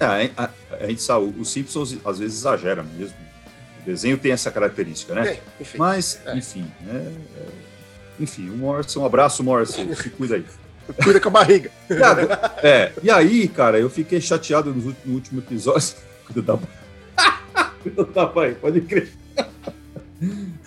É, 0.00 0.30
a, 0.36 0.50
a, 0.80 0.86
gente 0.86 1.02
sabe, 1.02 1.32
os 1.38 1.50
Simpsons 1.50 1.96
às 2.04 2.18
vezes 2.18 2.38
exageram 2.38 2.84
mesmo. 2.84 3.14
O 3.80 3.84
desenho 3.84 4.16
tem 4.16 4.32
essa 4.32 4.50
característica, 4.50 5.14
né? 5.14 5.28
É, 5.28 5.40
enfim. 5.60 5.78
Mas, 5.78 6.20
é. 6.24 6.36
enfim, 6.36 6.72
né? 6.80 7.12
É, 7.36 8.22
enfim, 8.22 8.48
o 8.50 8.56
Morse, 8.56 8.98
um 8.98 9.04
abraço, 9.04 9.42
Morse, 9.42 9.94
se 9.94 10.10
cuida 10.10 10.36
aí. 10.36 10.44
Cuida 11.02 11.20
com 11.20 11.28
a 11.28 11.32
barriga. 11.32 11.70
é, 12.62 12.92
e 13.02 13.10
aí, 13.10 13.48
cara, 13.48 13.78
eu 13.78 13.88
fiquei 13.88 14.20
chateado 14.20 14.72
no, 14.72 14.94
último 15.06 15.40
episódio. 15.40 15.94
Cuida 16.26 16.42
da 16.42 16.58
Cuida 17.82 18.04
da 18.04 18.26
pai, 18.26 18.56
pode 18.60 18.80
crer. 18.82 19.12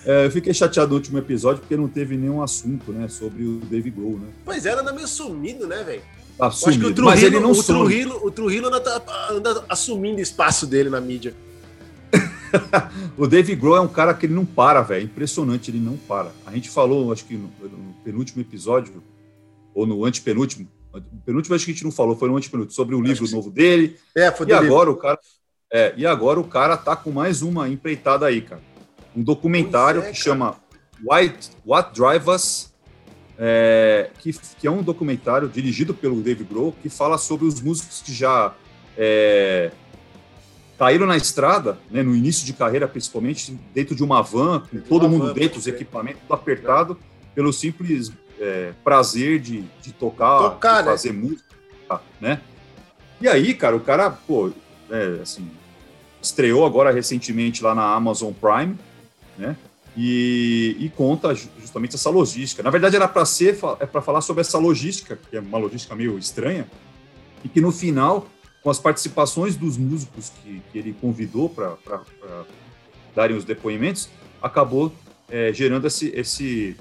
É, 0.06 0.26
eu 0.26 0.32
fiquei 0.32 0.54
chateado 0.54 0.90
no 0.90 0.96
último 0.96 1.18
episódio 1.18 1.62
porque 1.62 1.76
não 1.76 1.88
teve 1.88 2.16
nenhum 2.16 2.42
assunto, 2.42 2.92
né, 2.92 3.08
sobre 3.08 3.44
o 3.44 3.60
Dave 3.60 3.90
Grohl, 3.90 4.20
né? 4.20 4.28
Pois 4.44 4.66
era, 4.66 4.82
anda 4.82 4.94
meio 4.94 5.08
sumido, 5.08 5.68
né, 5.68 5.84
velho? 5.84 6.02
Tá 6.38 6.52
sumido, 6.52 6.94
Trujillo, 6.94 7.06
mas 7.06 7.24
ele 7.24 7.40
não 7.40 7.52
o 7.52 7.64
Trujillo, 7.64 8.20
o 8.26 8.32
Trujillo 8.32 8.68
anda, 8.68 9.04
anda 9.32 9.66
assumindo 9.70 10.20
espaço 10.20 10.68
dele 10.68 10.90
na 10.90 11.00
mídia. 11.00 11.34
o 13.18 13.28
Dave 13.28 13.56
Grohl 13.56 13.78
é 13.78 13.82
um 13.82 13.88
cara 13.88 14.14
que 14.14 14.26
ele 14.26 14.34
não 14.34 14.46
para, 14.46 14.82
velho. 14.82 15.06
Impressionante, 15.06 15.72
ele 15.72 15.80
não 15.80 15.98
para. 15.98 16.32
A 16.46 16.52
gente 16.52 16.70
falou, 16.70 17.12
acho 17.12 17.26
que 17.26 17.36
no, 17.36 17.50
no 17.62 17.94
penúltimo 18.04 18.42
episódio, 18.42 19.02
ou 19.74 19.86
no 19.86 20.06
antepenúltimo, 20.06 20.68
o 20.94 21.02
penúltimo 21.26 21.56
acho 21.56 21.66
que 21.66 21.72
a 21.72 21.74
gente 21.74 21.84
não 21.84 21.92
falou, 21.92 22.16
foi 22.16 22.30
no 22.30 22.38
antepenúltimo, 22.38 22.74
sobre 22.74 22.96
o 22.96 23.02
livro 23.02 23.30
novo 23.32 23.50
dele. 23.50 23.98
É, 24.16 24.32
foi 24.32 24.48
e 24.48 24.54
agora 24.54 24.90
livro. 24.90 24.92
o 24.92 24.96
cara. 24.96 25.20
É, 25.72 25.94
e 25.98 26.06
agora 26.06 26.40
o 26.40 26.44
cara 26.44 26.78
tá 26.78 26.96
com 26.96 27.12
mais 27.12 27.42
uma 27.42 27.68
empreitada 27.68 28.26
aí, 28.26 28.42
cara. 28.42 28.62
Um 29.16 29.24
documentário 29.24 30.02
é, 30.02 30.12
que 30.12 30.18
chama 30.18 30.56
White, 31.04 31.52
What 31.66 31.94
Drive 31.94 32.28
Us, 32.30 32.74
é, 33.38 34.10
que, 34.20 34.34
que, 34.34 34.68
é 34.68 34.72
um 34.72 34.82
documentário 34.82 35.48
dirigido 35.48 35.94
pelo 35.94 36.22
Dave 36.22 36.44
Grohl, 36.44 36.74
que 36.82 36.90
fala 36.90 37.18
sobre 37.18 37.46
os 37.46 37.62
músicos 37.62 38.02
que 38.02 38.14
já 38.14 38.54
é, 38.98 39.72
caíram 40.78 41.06
na 41.06 41.18
estrada, 41.18 41.78
né, 41.90 42.02
no 42.04 42.16
início 42.16 42.46
de 42.46 42.54
carreira, 42.54 42.88
principalmente, 42.88 43.58
dentro 43.74 43.96
de 43.96 44.04
uma 44.04 44.22
van, 44.22 44.64
com 44.72 44.80
todo 44.82 45.10
mundo 45.10 45.28
van, 45.28 45.34
dentro, 45.34 45.60
os 45.60 45.68
equipamentos 45.68 46.22
tudo 46.22 46.34
apertado, 46.34 46.98
pelo 47.34 47.52
simples 47.52 48.12
é, 48.40 48.74
prazer 48.84 49.40
de, 49.40 49.64
de 49.82 49.94
tocar, 49.94 50.40
tocar 50.40 50.82
de 50.82 50.86
né? 50.86 50.92
fazer 50.92 51.14
né? 51.14 51.20
música, 51.20 52.02
né? 52.20 52.42
E 53.22 53.28
aí, 53.28 53.54
cara, 53.54 53.76
o 53.76 53.80
cara, 53.80 54.10
pô, 54.10 54.52
é, 54.90 55.20
assim, 55.22 55.50
estreou 56.22 56.66
agora 56.66 56.92
recentemente 56.92 57.64
lá 57.64 57.74
na 57.74 57.94
Amazon 57.94 58.34
Prime, 58.34 58.78
né? 59.38 59.56
e, 59.98 60.76
e 60.80 60.90
conta 60.90 61.34
justamente 61.34 61.96
essa 61.96 62.10
logística. 62.10 62.62
Na 62.62 62.70
verdade, 62.70 62.96
era 62.96 63.08
para 63.08 63.26
ser 63.26 63.58
é 63.80 63.86
para 63.86 64.02
falar 64.02 64.22
sobre 64.22 64.42
essa 64.42 64.58
logística, 64.58 65.18
que 65.30 65.38
é 65.38 65.40
uma 65.40 65.58
logística 65.58 65.96
meio 65.96 66.18
estranha, 66.18 66.68
e 67.44 67.50
que 67.50 67.62
no 67.62 67.72
final, 67.72 68.28
com 68.62 68.70
as 68.70 68.80
participações 68.80 69.56
dos 69.56 69.78
músicos 69.78 70.32
que, 70.42 70.62
que 70.72 70.78
ele 70.78 70.94
convidou 71.00 71.50
para 71.50 71.78
darem 73.16 73.38
os 73.38 73.46
depoimentos, 73.46 74.10
acabou 74.42 74.92
é, 75.30 75.54
gerando 75.54 75.88
esse, 75.88 76.10
esse 76.10 76.76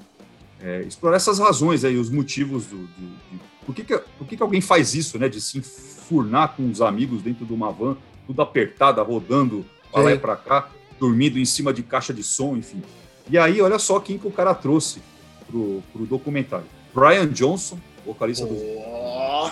é, 0.60 0.82
explorar 0.82 1.16
essas 1.16 1.38
razões 1.38 1.84
aí, 1.84 1.96
os 1.96 2.10
motivos 2.10 2.66
do, 2.66 2.78
do 2.78 3.16
de, 3.30 3.40
por 3.64 3.74
que, 3.74 3.84
que, 3.84 3.96
por 4.18 4.26
que, 4.26 4.36
que 4.36 4.42
alguém 4.42 4.60
faz 4.60 4.94
isso, 4.94 5.18
né, 5.18 5.28
de 5.28 5.40
se 5.40 5.58
enfurnar 5.58 6.54
com 6.54 6.68
os 6.68 6.82
amigos 6.82 7.22
dentro 7.22 7.46
de 7.46 7.52
uma 7.52 7.70
van, 7.70 7.96
tudo 8.26 8.42
apertada, 8.42 9.00
rodando 9.02 9.64
para 9.90 10.02
lá 10.02 10.12
e 10.12 10.18
para 10.18 10.36
cá, 10.36 10.68
dormindo 10.98 11.38
em 11.38 11.44
cima 11.44 11.72
de 11.72 11.82
caixa 11.82 12.12
de 12.12 12.22
som, 12.22 12.56
enfim. 12.56 12.82
E 13.28 13.38
aí, 13.38 13.60
olha 13.60 13.78
só 13.78 13.98
quem 14.00 14.18
que 14.18 14.26
o 14.26 14.30
cara 14.30 14.54
trouxe 14.54 15.00
pro, 15.46 15.82
pro 15.92 16.06
documentário. 16.06 16.66
Brian 16.94 17.26
Johnson, 17.28 17.78
vocalista 18.04 18.46
do 18.46 18.54
oh. 18.54 19.50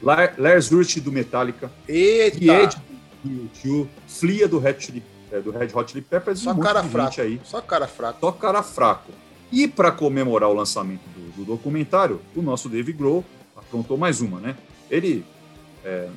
Lars 0.00 0.70
Ulrich 0.70 1.00
do 1.00 1.10
Metallica, 1.10 1.70
Eita. 1.88 2.44
Ed 2.44 2.88
do 3.22 3.32
YouTube, 3.32 3.90
Flia 4.06 4.48
do 4.48 4.58
Red, 4.58 4.80
Chili, 4.80 5.02
é, 5.30 5.40
do 5.40 5.50
Red 5.50 5.68
Hot 5.74 5.90
Chili 5.90 6.02
Peppers, 6.02 6.40
só 6.40 6.52
um 6.52 6.58
cara 6.58 6.82
fraco 6.84 7.20
aí. 7.20 7.40
Só 7.44 7.60
cara 7.60 7.88
fraco. 7.88 8.20
Só 8.20 8.32
cara 8.32 8.62
fraco. 8.62 9.12
E 9.50 9.66
para 9.66 9.90
comemorar 9.90 10.48
o 10.48 10.52
lançamento 10.52 11.02
do, 11.16 11.32
do, 11.38 11.44
documentário, 11.44 12.20
o 12.36 12.42
nosso 12.42 12.68
Dave 12.68 12.92
Grohl 12.92 13.24
aprontou 13.56 13.96
mais 13.96 14.20
uma, 14.20 14.38
né? 14.38 14.56
Ele, 14.90 15.24
é, 15.84 16.08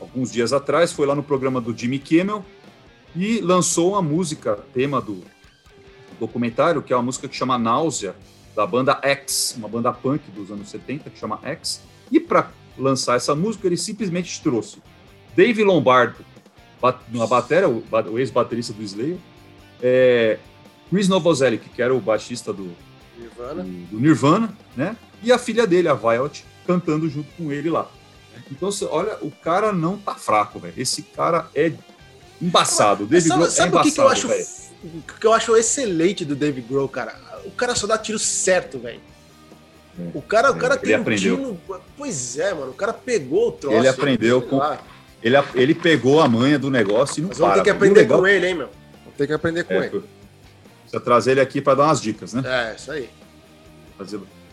alguns 0.00 0.32
dias 0.32 0.52
atrás, 0.52 0.92
foi 0.92 1.06
lá 1.06 1.14
no 1.14 1.22
programa 1.22 1.60
do 1.60 1.76
Jimmy 1.76 1.98
Kimmel 1.98 2.44
e 3.14 3.40
lançou 3.40 3.90
uma 3.92 4.02
música, 4.02 4.56
tema 4.72 5.00
do, 5.00 5.22
documentário, 6.18 6.82
que 6.82 6.92
é 6.92 6.96
uma 6.96 7.02
música 7.02 7.28
que 7.28 7.36
chama 7.36 7.58
Náusea, 7.58 8.14
da 8.54 8.66
banda 8.66 8.98
X, 9.02 9.54
uma 9.56 9.68
banda 9.68 9.92
punk 9.92 10.30
dos 10.30 10.50
anos 10.50 10.68
70, 10.68 11.10
que 11.10 11.18
chama 11.18 11.40
X. 11.42 11.82
E 12.10 12.20
para 12.20 12.50
lançar 12.78 13.16
essa 13.16 13.34
música, 13.34 13.66
ele 13.66 13.76
simplesmente 13.76 14.40
trouxe 14.42 14.82
Dave 15.34 15.64
Lombardo 15.64 16.24
na 17.08 17.26
bateria, 17.26 17.68
o, 17.68 18.18
ex-baterista 18.18 18.72
do 18.72 18.82
Slayer, 18.82 19.16
é, 19.82 20.38
Chris 20.90 21.08
Novoselic, 21.08 21.68
que 21.70 21.80
era 21.80 21.94
o 21.94 22.00
baixista 22.00 22.52
do 22.52 22.72
Nirvana. 23.16 23.62
Do, 23.62 23.70
do 23.70 24.00
Nirvana, 24.00 24.58
né? 24.76 24.96
E 25.22 25.32
a 25.32 25.38
filha 25.38 25.66
dele, 25.66 25.88
a 25.88 25.94
Violet, 25.94 26.44
cantando 26.66 27.08
junto 27.08 27.28
com 27.36 27.52
ele 27.52 27.70
lá. 27.70 27.88
Então, 28.50 28.68
olha, 28.90 29.16
o 29.22 29.30
cara 29.30 29.72
não 29.72 29.96
tá 29.96 30.14
fraco, 30.14 30.58
velho. 30.58 30.74
Esse 30.76 31.02
cara 31.02 31.48
é 31.54 31.72
embaçado. 32.42 33.06
David 33.06 33.28
sabe, 33.28 33.50
sabe 33.50 33.68
é 33.68 33.68
embaçado, 33.68 33.88
o 33.88 33.92
que, 33.92 34.00
eu 34.00 34.08
acho 34.08 34.28
que 35.20 35.26
eu 35.26 35.32
acho 35.32 35.56
excelente 35.56 36.24
do 36.24 36.34
Dave 36.34 36.60
Grohl, 36.60 36.88
cara. 36.88 37.14
O 37.44 37.50
cara 37.52 37.74
só 37.74 37.86
dá 37.86 37.96
tiro 37.96 38.18
certo, 38.18 38.78
velho. 38.78 39.00
É, 39.98 40.10
o 40.14 40.22
cara, 40.22 40.50
o 40.50 40.56
cara 40.56 40.74
é, 40.74 40.78
tem 40.78 40.94
aprendeu. 40.94 41.34
um 41.34 41.38
tiro. 41.38 41.80
Pois 41.96 42.38
é, 42.38 42.52
mano. 42.52 42.70
O 42.70 42.74
cara 42.74 42.92
pegou 42.92 43.48
o 43.48 43.52
troço. 43.52 43.76
Ele 43.76 43.88
aprendeu 43.88 44.42
com. 44.42 44.60
Ele, 45.22 45.36
ele 45.54 45.74
pegou 45.74 46.20
a 46.20 46.28
manha 46.28 46.58
do 46.58 46.68
negócio 46.68 47.20
e 47.20 47.22
não 47.22 47.28
Mas 47.28 47.38
vamos 47.38 47.54
ter 47.54 47.62
que 47.62 47.70
aprender 47.70 48.06
com 48.06 48.26
ele, 48.26 48.48
hein, 48.48 48.54
meu? 48.54 48.68
Vamos 49.04 49.16
ter 49.16 49.26
que 49.28 49.32
aprender 49.32 49.64
com 49.64 49.74
é, 49.74 49.86
ele. 49.86 50.02
Precisa 50.82 51.00
trazer 51.00 51.30
ele 51.32 51.40
aqui 51.40 51.60
para 51.60 51.76
dar 51.76 51.84
umas 51.84 52.00
dicas, 52.00 52.34
né? 52.34 52.42
É, 52.44 52.74
isso 52.74 52.90
aí. 52.90 53.08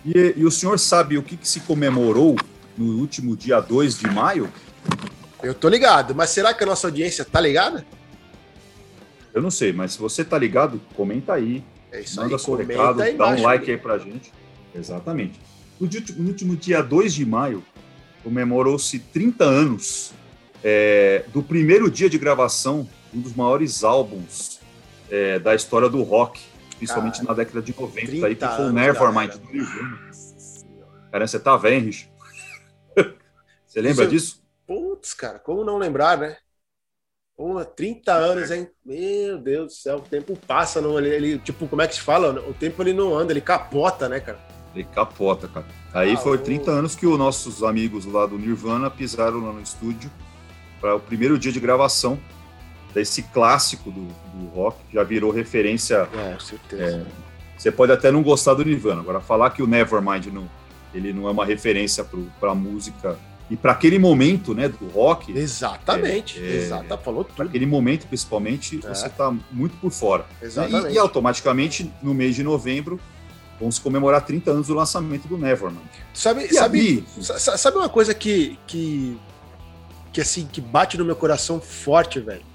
E, 0.05 0.33
e 0.37 0.45
o 0.45 0.51
senhor 0.51 0.77
sabe 0.77 1.17
o 1.17 1.23
que, 1.23 1.35
que 1.35 1.47
se 1.47 1.61
comemorou 1.61 2.35
no 2.77 2.99
último 2.99 3.35
dia 3.35 3.59
2 3.59 3.97
de 3.97 4.07
maio? 4.07 4.51
Eu 5.41 5.53
tô 5.53 5.69
ligado, 5.69 6.13
mas 6.13 6.29
será 6.31 6.53
que 6.53 6.63
a 6.63 6.67
nossa 6.67 6.87
audiência 6.87 7.23
tá 7.23 7.39
ligada? 7.39 7.85
Eu 9.33 9.41
não 9.41 9.51
sei, 9.51 9.71
mas 9.71 9.93
se 9.93 9.99
você 9.99 10.23
tá 10.23 10.37
ligado, 10.37 10.81
comenta 10.95 11.33
aí. 11.33 11.63
É 11.91 12.01
isso 12.01 12.19
manda 12.19 12.35
aí, 12.35 12.39
seu 12.39 12.55
recado, 12.55 13.17
dá 13.17 13.29
um 13.29 13.41
like 13.41 13.71
aí 13.71 13.77
pra 13.77 13.97
gente. 13.97 14.31
Exatamente. 14.75 15.39
No, 15.79 15.87
no 16.17 16.27
último 16.27 16.55
dia 16.55 16.81
2 16.81 17.13
de 17.13 17.25
maio, 17.25 17.63
comemorou-se 18.23 18.99
30 18.99 19.43
anos 19.43 20.11
é, 20.63 21.23
do 21.33 21.41
primeiro 21.41 21.89
dia 21.89 22.09
de 22.09 22.17
gravação 22.17 22.87
de 23.11 23.19
um 23.19 23.21
dos 23.21 23.33
maiores 23.33 23.83
álbuns 23.83 24.59
é, 25.09 25.39
da 25.39 25.55
história 25.55 25.89
do 25.89 26.03
rock, 26.03 26.41
principalmente 26.77 27.23
na 27.23 27.33
década 27.33 27.61
de 27.61 27.73
90, 27.77 28.27
aí, 28.27 28.35
que 28.35 28.45
foi 28.45 28.65
o 28.65 28.71
Nevermind 28.71 29.31
do 29.31 29.51
Nirvana. 29.51 29.99
Cara, 31.11 31.25
você 31.25 31.39
tá 31.39 31.57
velho, 31.57 31.85
Rich? 31.85 32.09
você 33.65 33.81
lembra 33.81 34.03
Isso, 34.03 34.11
disso? 34.11 34.38
Putz, 34.69 35.15
cara, 35.15 35.39
como 35.39 35.65
não 35.65 35.79
lembrar, 35.79 36.15
né? 36.15 36.37
Pô, 37.35 37.65
30 37.65 38.13
anos, 38.13 38.51
hein? 38.51 38.69
Meu 38.85 39.39
Deus 39.39 39.65
do 39.65 39.71
céu, 39.71 39.95
o 39.97 40.01
tempo 40.01 40.37
passa, 40.45 40.79
não, 40.79 40.99
ele, 40.99 41.09
ele, 41.09 41.39
tipo, 41.39 41.67
como 41.67 41.81
é 41.81 41.87
que 41.87 41.95
se 41.95 42.01
fala? 42.01 42.39
O 42.47 42.53
tempo 42.53 42.83
ele 42.83 42.93
não 42.93 43.17
anda, 43.17 43.33
ele 43.33 43.41
capota, 43.41 44.07
né, 44.07 44.19
cara? 44.19 44.37
Ele 44.75 44.83
capota, 44.83 45.47
cara. 45.47 45.65
Aí 45.91 46.13
ah, 46.13 46.17
foi 46.17 46.37
30 46.37 46.69
anos 46.69 46.95
que 46.95 47.07
os 47.07 47.17
nossos 47.17 47.63
amigos 47.63 48.05
lá 48.05 48.27
do 48.27 48.37
Nirvana 48.37 48.91
pisaram 48.91 49.43
lá 49.43 49.51
no 49.51 49.59
estúdio 49.59 50.11
para 50.79 50.95
o 50.95 50.99
primeiro 50.99 51.39
dia 51.39 51.51
de 51.51 51.59
gravação 51.59 52.19
desse 52.93 53.23
clássico 53.23 53.89
do, 53.89 54.05
do 54.05 54.49
rock, 54.53 54.77
já 54.93 55.01
virou 55.01 55.31
referência. 55.31 56.07
É, 56.13 56.37
certeza. 56.39 56.83
É, 56.83 57.05
você 57.57 57.71
pode 57.71 57.91
até 57.91 58.11
não 58.11 58.21
gostar 58.21 58.53
do 58.53 58.63
Nirvana, 58.63 59.01
agora 59.01 59.19
falar 59.19 59.49
que 59.49 59.63
o 59.63 59.67
Nevermind 59.67 60.27
não, 60.27 60.47
ele 60.93 61.11
não 61.11 61.27
é 61.27 61.31
uma 61.31 61.43
referência 61.43 62.05
para 62.39 62.51
a 62.51 62.55
música 62.55 63.17
e 63.49 63.57
para 63.57 63.71
aquele 63.71 63.97
momento, 63.97 64.53
né, 64.53 64.69
do 64.69 64.87
rock. 64.89 65.35
Exatamente, 65.35 66.39
é, 66.39 66.55
exata, 66.57 66.97
falou 66.97 67.23
tudo. 67.23 67.35
Para 67.35 67.45
aquele 67.45 67.65
momento, 67.65 68.05
principalmente, 68.05 68.77
é. 68.77 68.93
você 68.93 69.07
está 69.07 69.33
muito 69.51 69.75
por 69.77 69.91
fora. 69.91 70.25
Exatamente. 70.41 70.91
E, 70.91 70.95
e, 70.95 70.97
automaticamente, 70.99 71.91
no 72.01 72.13
mês 72.13 72.35
de 72.35 72.43
novembro, 72.43 72.99
vamos 73.59 73.79
comemorar 73.79 74.23
30 74.23 74.51
anos 74.51 74.67
do 74.67 74.75
lançamento 74.75 75.27
do 75.27 75.37
Nevermind. 75.37 75.81
Sabe, 76.13 76.53
sabe, 76.53 77.03
sabe 77.33 77.77
uma 77.77 77.89
coisa 77.89 78.13
que, 78.13 78.59
que, 78.67 79.19
que, 80.13 80.21
assim, 80.21 80.45
que 80.45 80.61
bate 80.61 80.95
no 80.97 81.03
meu 81.03 81.15
coração 81.15 81.59
forte, 81.59 82.19
velho? 82.19 82.47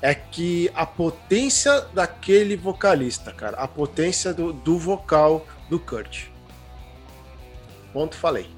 É 0.00 0.14
que 0.14 0.70
a 0.74 0.86
potência 0.86 1.80
daquele 1.92 2.56
vocalista, 2.56 3.32
cara, 3.32 3.56
a 3.58 3.68
potência 3.68 4.32
do, 4.32 4.52
do 4.52 4.78
vocal 4.78 5.46
do 5.68 5.78
Kurt. 5.78 6.26
Ponto, 7.92 8.16
falei. 8.16 8.48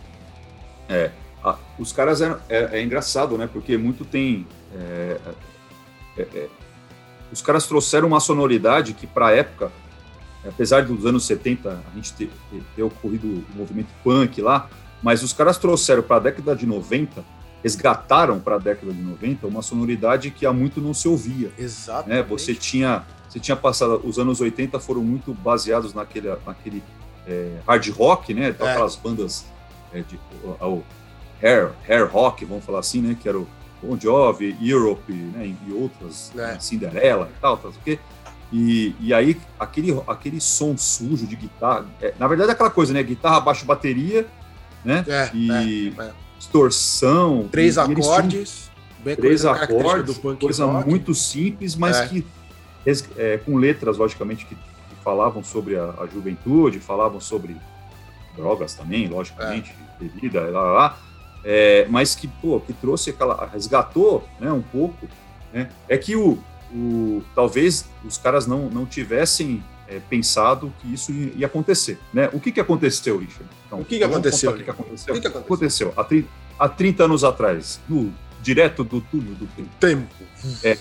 É, 0.88 1.10
ah, 1.42 1.56
os 1.78 1.92
caras 1.92 2.20
eram, 2.20 2.38
é, 2.48 2.78
é, 2.78 2.82
engraçado, 2.82 3.36
né? 3.38 3.48
Porque 3.50 3.76
muito 3.76 4.04
tem. 4.04 4.46
É, 4.74 5.16
é, 6.18 6.22
é 6.22 6.48
os 7.32 7.40
caras 7.40 7.66
trouxeram 7.66 8.08
uma 8.08 8.18
sonoridade 8.18 8.92
que, 8.92 9.06
para 9.06 9.28
a 9.28 9.32
época, 9.32 9.70
apesar 10.46 10.84
dos 10.84 11.06
anos 11.06 11.24
70 11.24 11.70
a 11.70 11.94
gente 11.94 12.12
ter, 12.12 12.30
ter 12.74 12.82
ocorrido 12.82 13.26
o 13.26 13.56
movimento 13.56 13.88
punk 14.02 14.42
lá, 14.42 14.68
mas 15.00 15.22
os 15.22 15.32
caras 15.32 15.56
trouxeram 15.56 16.02
para 16.02 16.16
a 16.16 16.18
década 16.18 16.56
de 16.56 16.66
90, 16.66 17.24
resgataram 17.62 18.40
para 18.40 18.56
a 18.56 18.58
década 18.58 18.92
de 18.92 19.00
90 19.00 19.46
uma 19.46 19.62
sonoridade 19.62 20.30
que 20.30 20.44
há 20.44 20.52
muito 20.52 20.80
não 20.80 20.92
se 20.92 21.06
ouvia. 21.06 21.52
Exato. 21.56 22.08
Né? 22.08 22.22
Você 22.24 22.52
tinha, 22.54 23.04
você 23.28 23.38
tinha 23.38 23.56
passado, 23.56 24.00
os 24.04 24.18
anos 24.18 24.40
80 24.40 24.80
foram 24.80 25.02
muito 25.02 25.32
baseados 25.32 25.94
naquele, 25.94 26.34
naquele 26.44 26.82
é, 27.26 27.58
hard 27.66 27.88
rock, 27.90 28.34
né? 28.34 28.48
Aquelas 28.48 28.96
bandas 28.96 29.46
é, 29.92 30.00
de, 30.00 30.18
hair, 31.42 31.72
hair 31.88 32.06
rock, 32.06 32.44
vamos 32.44 32.64
falar 32.64 32.80
assim, 32.80 33.00
né? 33.00 33.16
Que 33.20 33.28
era 33.28 33.38
o 33.38 33.46
Bon 33.82 33.98
Jovi, 33.98 34.56
Europe, 34.60 35.12
né? 35.12 35.54
E 35.66 35.72
outras, 35.72 36.30
é. 36.34 36.38
né, 36.38 36.58
Cinderela 36.60 37.30
e 37.36 37.40
tal, 37.40 37.56
tal, 37.56 37.70
o 37.70 37.74
quê. 37.84 37.98
E, 38.52 38.94
e 39.00 39.14
aí, 39.14 39.40
aquele, 39.58 40.00
aquele 40.06 40.40
som 40.40 40.76
sujo 40.76 41.26
de 41.26 41.36
guitarra, 41.36 41.86
é, 42.02 42.12
na 42.18 42.26
verdade 42.26 42.50
é 42.50 42.52
aquela 42.52 42.70
coisa, 42.70 42.92
né? 42.92 43.02
Guitarra, 43.02 43.40
baixo, 43.40 43.64
bateria, 43.64 44.26
né? 44.84 45.04
É, 45.08 45.30
e 45.32 45.94
é, 45.98 46.02
é. 46.02 46.12
distorção. 46.38 47.48
Três 47.50 47.76
e, 47.76 47.80
acordes. 47.80 48.70
Três 49.16 49.46
acordes, 49.46 50.18
coisa 50.38 50.66
rock. 50.66 50.88
muito 50.88 51.14
simples, 51.14 51.74
mas 51.74 51.96
é. 51.96 52.06
que 52.06 52.26
com 53.46 53.56
letras, 53.56 53.96
logicamente, 53.96 54.44
que, 54.44 54.54
que 54.54 54.96
falavam 55.02 55.42
sobre 55.42 55.76
a, 55.76 55.94
a, 55.98 56.06
juventude, 56.06 56.80
falavam 56.80 57.18
sobre 57.18 57.56
drogas 58.36 58.74
também, 58.74 59.08
logicamente, 59.08 59.74
bebida, 59.98 60.42
lá, 60.42 60.60
lá, 60.60 60.72
lá 60.72 60.98
é, 61.44 61.86
mas 61.88 62.14
que, 62.14 62.28
pô, 62.28 62.60
que 62.60 62.72
trouxe 62.72 63.10
aquela, 63.10 63.46
resgatou 63.46 64.26
né, 64.38 64.50
um 64.52 64.62
pouco, 64.62 65.08
né, 65.52 65.68
é 65.88 65.96
que 65.96 66.16
o, 66.16 66.38
o, 66.72 67.22
talvez 67.34 67.86
os 68.04 68.18
caras 68.18 68.46
não, 68.46 68.68
não 68.68 68.86
tivessem 68.86 69.62
é, 69.88 70.00
pensado 70.08 70.72
que 70.80 70.92
isso 70.92 71.12
ia 71.12 71.46
acontecer. 71.46 71.98
Né? 72.12 72.28
O 72.32 72.40
que, 72.40 72.52
que 72.52 72.60
aconteceu, 72.60 73.18
Richard? 73.18 73.48
Então, 73.66 73.80
o 73.80 73.84
que, 73.84 73.98
que 73.98 74.04
aconteceu? 74.04 74.50
O 74.50 74.56
que, 74.56 74.64
que 74.64 74.70
aconteceu? 74.70 75.14
O 75.14 75.20
que, 75.20 75.30
que 75.30 75.38
aconteceu? 75.38 75.94
Há, 75.96 76.04
30, 76.04 76.28
há 76.58 76.68
30 76.68 77.04
anos 77.04 77.24
atrás, 77.24 77.80
no, 77.88 78.12
direto 78.42 78.84
do 78.84 79.00
túnel 79.00 79.34
do 79.34 79.46
tempo. 79.46 79.68
tempo. 79.78 80.14
É, 80.62 80.78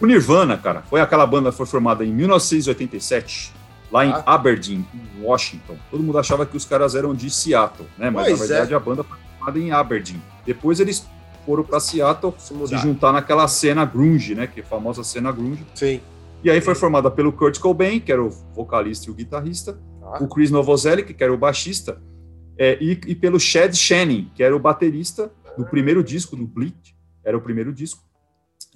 o 0.00 0.06
Nirvana, 0.06 0.56
cara, 0.56 0.82
foi 0.82 1.00
aquela 1.00 1.26
banda 1.26 1.50
que 1.50 1.56
foi 1.56 1.66
formada 1.66 2.04
em 2.04 2.12
1987, 2.12 3.52
lá 3.90 4.04
em 4.04 4.10
ah. 4.10 4.22
Aberdeen, 4.26 4.86
Washington. 5.20 5.76
Todo 5.90 6.02
mundo 6.02 6.18
achava 6.18 6.44
que 6.44 6.56
os 6.56 6.64
caras 6.64 6.94
eram 6.94 7.14
de 7.14 7.30
Seattle, 7.30 7.88
né? 7.96 8.10
Mas 8.10 8.28
pois 8.28 8.40
na 8.40 8.46
verdade 8.46 8.72
é. 8.72 8.76
a 8.76 8.80
banda 8.80 9.04
foi 9.04 9.16
formada 9.44 9.58
em 9.58 9.70
Aberdeen. 9.70 10.22
Depois 10.46 10.80
eles 10.80 11.06
foram 11.44 11.62
para 11.62 11.78
Seattle 11.78 12.32
se, 12.38 12.54
se, 12.66 12.78
juntar 12.78 13.12
naquela 13.12 13.46
cena 13.46 13.84
grunge, 13.84 14.34
né? 14.34 14.46
Que 14.46 14.60
é 14.60 14.62
a 14.62 14.66
famosa 14.66 15.04
cena 15.04 15.30
grunge. 15.30 15.64
Sim. 15.74 16.00
E 16.42 16.50
aí 16.50 16.60
foi 16.60 16.74
formada 16.74 17.10
pelo 17.10 17.32
Kurt 17.32 17.58
Cobain, 17.58 18.00
que 18.00 18.12
era 18.12 18.22
o 18.22 18.30
vocalista 18.54 19.08
e 19.08 19.10
o 19.10 19.14
guitarrista, 19.14 19.78
Ah. 20.02 20.22
o 20.22 20.28
Chris 20.28 20.50
Novoselic, 20.50 21.14
que 21.14 21.24
era 21.24 21.32
o 21.32 21.38
baixista, 21.38 22.00
é, 22.58 22.76
e, 22.80 22.92
e 23.06 23.14
pelo 23.14 23.40
Chad 23.40 23.74
Channing, 23.74 24.30
que 24.34 24.42
era 24.42 24.54
o 24.54 24.58
baterista 24.58 25.30
do 25.56 25.64
primeiro 25.64 26.04
disco, 26.04 26.36
do 26.36 26.46
Bleach, 26.46 26.94
era 27.24 27.36
o 27.36 27.40
primeiro 27.40 27.72
disco. 27.72 28.02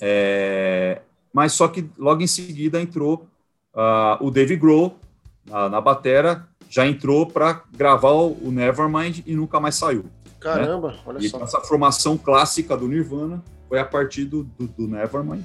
É, 0.01 1.03
mas 1.33 1.53
só 1.53 1.69
que 1.69 1.91
logo 1.99 2.23
em 2.23 2.27
seguida 2.27 2.81
entrou 2.81 3.29
ah, 3.75 4.17
o 4.21 4.31
Dave 4.31 4.57
Grohl 4.57 4.97
na, 5.45 5.69
na 5.69 5.81
batera, 5.81 6.49
já 6.71 6.87
entrou 6.87 7.27
para 7.27 7.63
gravar 7.77 8.13
o 8.13 8.51
Nevermind 8.51 9.21
e 9.27 9.35
nunca 9.35 9.59
mais 9.59 9.75
saiu. 9.75 10.05
Caramba, 10.41 10.95
olha 11.05 11.19
E 11.19 11.29
só. 11.29 11.43
essa 11.43 11.61
formação 11.61 12.17
clássica 12.17 12.77
do 12.77 12.87
Nirvana 12.89 13.43
foi 13.69 13.79
a 13.79 13.85
partir 13.85 14.25
do, 14.25 14.45
do, 14.45 14.67
do 14.69 14.89
Nevermind. 14.89 15.45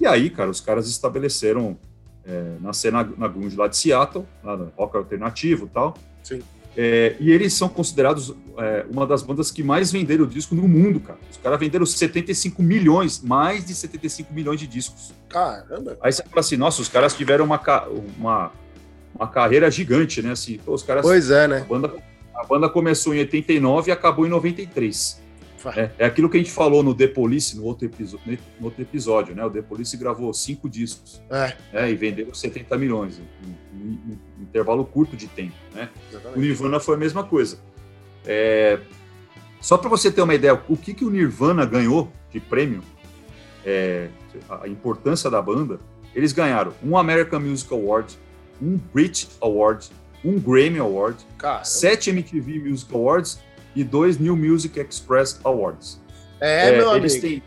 E 0.00 0.06
aí, 0.06 0.30
cara, 0.30 0.48
os 0.48 0.60
caras 0.60 0.88
estabeleceram 0.88 1.76
é, 2.24 2.56
na 2.60 2.72
cena 2.72 3.02
na 3.16 3.26
grunge 3.26 3.56
lá 3.56 3.66
de 3.66 3.76
Seattle, 3.76 4.24
lá 4.44 4.56
no 4.56 4.72
rock 4.76 4.96
alternativo 4.96 5.66
e 5.66 5.68
tal. 5.68 5.94
Sim. 6.22 6.40
É, 6.76 7.16
e 7.18 7.32
eles 7.32 7.54
são 7.54 7.68
considerados 7.68 8.32
é, 8.56 8.86
uma 8.88 9.04
das 9.04 9.22
bandas 9.22 9.50
que 9.50 9.64
mais 9.64 9.90
venderam 9.90 10.24
disco 10.26 10.54
no 10.54 10.68
mundo, 10.68 11.00
cara. 11.00 11.18
Os 11.28 11.36
caras 11.38 11.58
venderam 11.58 11.84
75 11.84 12.62
milhões, 12.62 13.20
mais 13.20 13.64
de 13.64 13.74
75 13.74 14.32
milhões 14.32 14.60
de 14.60 14.66
discos. 14.68 15.12
Caramba. 15.28 15.96
Aí 16.00 16.12
você 16.12 16.22
fala 16.22 16.38
assim, 16.38 16.56
nossa, 16.56 16.80
os 16.80 16.88
caras 16.88 17.14
tiveram 17.14 17.44
uma, 17.46 17.60
uma, 18.16 18.52
uma 19.12 19.26
carreira 19.26 19.68
gigante, 19.72 20.22
né? 20.22 20.30
Assim, 20.30 20.60
os 20.64 20.84
caras 20.84 21.02
Pois 21.02 21.30
é, 21.32 21.46
a 21.46 21.48
né? 21.48 21.66
banda, 21.68 21.92
a 22.38 22.44
banda 22.44 22.68
começou 22.68 23.14
em 23.14 23.18
89 23.18 23.90
e 23.90 23.92
acabou 23.92 24.26
em 24.26 24.28
93. 24.30 25.20
Fa- 25.56 25.72
É, 25.76 25.90
é 25.98 26.04
aquilo 26.06 26.30
que 26.30 26.36
a 26.36 26.40
gente 26.40 26.52
falou 26.52 26.82
no 26.84 26.94
The 26.94 27.08
Police, 27.08 27.56
no 27.56 27.64
outro, 27.64 27.90
no 28.60 28.66
outro 28.66 28.80
episódio, 28.82 29.34
né? 29.34 29.44
O 29.44 29.50
The 29.50 29.60
Police 29.62 29.96
gravou 29.96 30.32
cinco 30.32 30.68
discos 30.68 31.20
É, 31.28 31.56
né? 31.72 31.90
e 31.90 31.94
vendeu 31.96 32.32
70 32.32 32.78
milhões 32.78 33.18
em, 33.18 33.48
em- 33.76 34.00
em 34.12 34.42
intervalo 34.42 34.84
curto 34.84 35.16
de 35.16 35.26
tempo. 35.26 35.54
Né? 35.74 35.88
O 35.92 36.14
exatamente. 36.14 36.38
Nirvana 36.40 36.78
foi 36.78 36.94
a 36.94 36.98
mesma 36.98 37.24
coisa. 37.24 37.58
É, 38.24 38.78
só 39.60 39.76
para 39.76 39.88
você 39.90 40.10
ter 40.12 40.22
uma 40.22 40.34
ideia, 40.34 40.54
o 40.68 40.76
que, 40.76 40.94
que 40.94 41.04
o 41.04 41.10
Nirvana 41.10 41.66
ganhou 41.66 42.10
de 42.30 42.38
prêmio, 42.38 42.80
é, 43.66 44.08
a 44.48 44.68
importância 44.68 45.28
da 45.28 45.42
banda, 45.42 45.80
eles 46.14 46.32
ganharam 46.32 46.72
um 46.84 46.96
American 46.96 47.40
Music 47.40 47.72
Award, 47.74 48.16
um 48.62 48.76
Brit 48.94 49.28
Award, 49.40 49.88
um 50.24 50.38
Grammy 50.38 50.78
Award, 50.78 51.16
Cara, 51.38 51.64
sete 51.64 52.10
MTV 52.10 52.58
Music 52.60 52.92
Awards 52.94 53.38
e 53.76 53.84
dois 53.84 54.18
New 54.18 54.36
Music 54.36 54.78
Express 54.80 55.40
Awards. 55.44 56.00
é, 56.40 56.72
meu 56.76 56.94
eles 56.96 57.12
amigo. 57.14 57.26
têm 57.28 57.42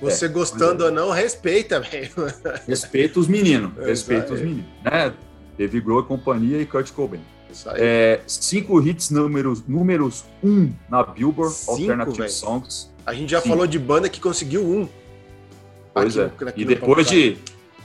Você 0.00 0.28
gostando 0.28 0.84
ou 0.84 0.90
não, 0.90 1.10
respeita, 1.10 1.80
velho. 1.80 2.10
respeito 2.68 3.18
os 3.18 3.26
meninos, 3.28 3.72
É, 3.78 3.86
respeito 3.86 4.24
isso 4.26 4.34
os 4.34 4.40
aí. 4.40 4.46
meninos, 4.46 4.70
né? 4.84 5.14
Dave 5.56 5.80
Grohl 5.80 6.00
e 6.00 6.04
companhia 6.04 6.60
e 6.60 6.66
Kurt 6.66 6.92
Cobain. 6.92 7.20
É, 7.76 8.20
cinco 8.26 8.82
hits 8.82 9.08
números, 9.08 9.62
números 9.66 10.24
um 10.44 10.70
na 10.90 11.02
Billboard 11.02 11.54
Cinco, 11.54 11.70
Alternative 11.72 12.18
velho. 12.18 12.30
Songs. 12.30 12.90
A 13.06 13.14
gente 13.14 13.30
já 13.30 13.40
sim. 13.40 13.48
falou 13.48 13.66
de 13.66 13.78
banda 13.78 14.10
que 14.10 14.20
conseguiu 14.20 14.62
um. 14.62 14.86
Pois 15.94 16.18
Aqui 16.18 16.44
é. 16.44 16.52
E 16.56 16.64
depois 16.66 17.06
de 17.08 17.38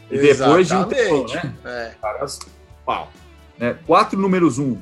e 0.10 0.18
depois 0.20 0.68
de 0.68 0.76
um 0.76 0.84
tempo, 0.84 1.34
né? 1.34 1.54
É. 1.64 1.92
Caras, 2.02 2.40
pau. 2.86 3.10
Né? 3.62 3.78
Quatro 3.86 4.20
números 4.20 4.58
um, 4.58 4.76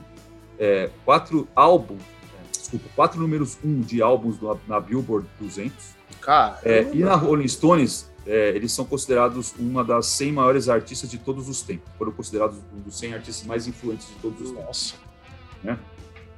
é, 0.57 0.89
quatro 1.03 1.45
álbuns, 1.53 2.01
é, 2.01 2.51
desculpa, 2.57 2.85
quatro 2.95 3.19
números 3.19 3.57
um 3.61 3.81
de 3.81 4.01
álbuns 4.01 4.41
na, 4.41 4.55
na 4.67 4.79
Billboard 4.79 5.27
200. 5.37 5.99
Cara, 6.21 6.57
É, 6.63 6.89
e 6.93 6.99
na 6.99 7.15
Rolling 7.15 7.47
Stones, 7.47 8.09
é, 8.25 8.49
eles 8.55 8.71
são 8.71 8.85
considerados 8.85 9.53
uma 9.59 9.83
das 9.83 10.05
100 10.05 10.31
maiores 10.31 10.69
artistas 10.69 11.09
de 11.09 11.17
todos 11.17 11.49
os 11.49 11.61
tempos. 11.61 11.91
Foram 11.97 12.13
considerados 12.13 12.57
um 12.73 12.79
dos 12.79 12.97
100 12.97 13.15
artistas 13.15 13.45
mais 13.45 13.67
influentes 13.67 14.07
de 14.07 14.15
todos 14.15 14.39
os 14.39 14.51
tempos. 14.51 14.65
nossa. 14.65 14.95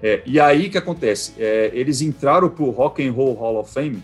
É, 0.02 0.24
e 0.26 0.40
aí 0.40 0.66
o 0.66 0.72
que 0.72 0.80
acontece? 0.80 1.34
É, 1.38 1.70
eles 1.76 2.02
entraram 2.02 2.50
para 2.50 2.64
o 2.64 2.72
Rock 2.72 3.08
and 3.08 3.12
Roll 3.12 3.36
Hall 3.36 3.60
of 3.60 3.72
Fame 3.72 4.02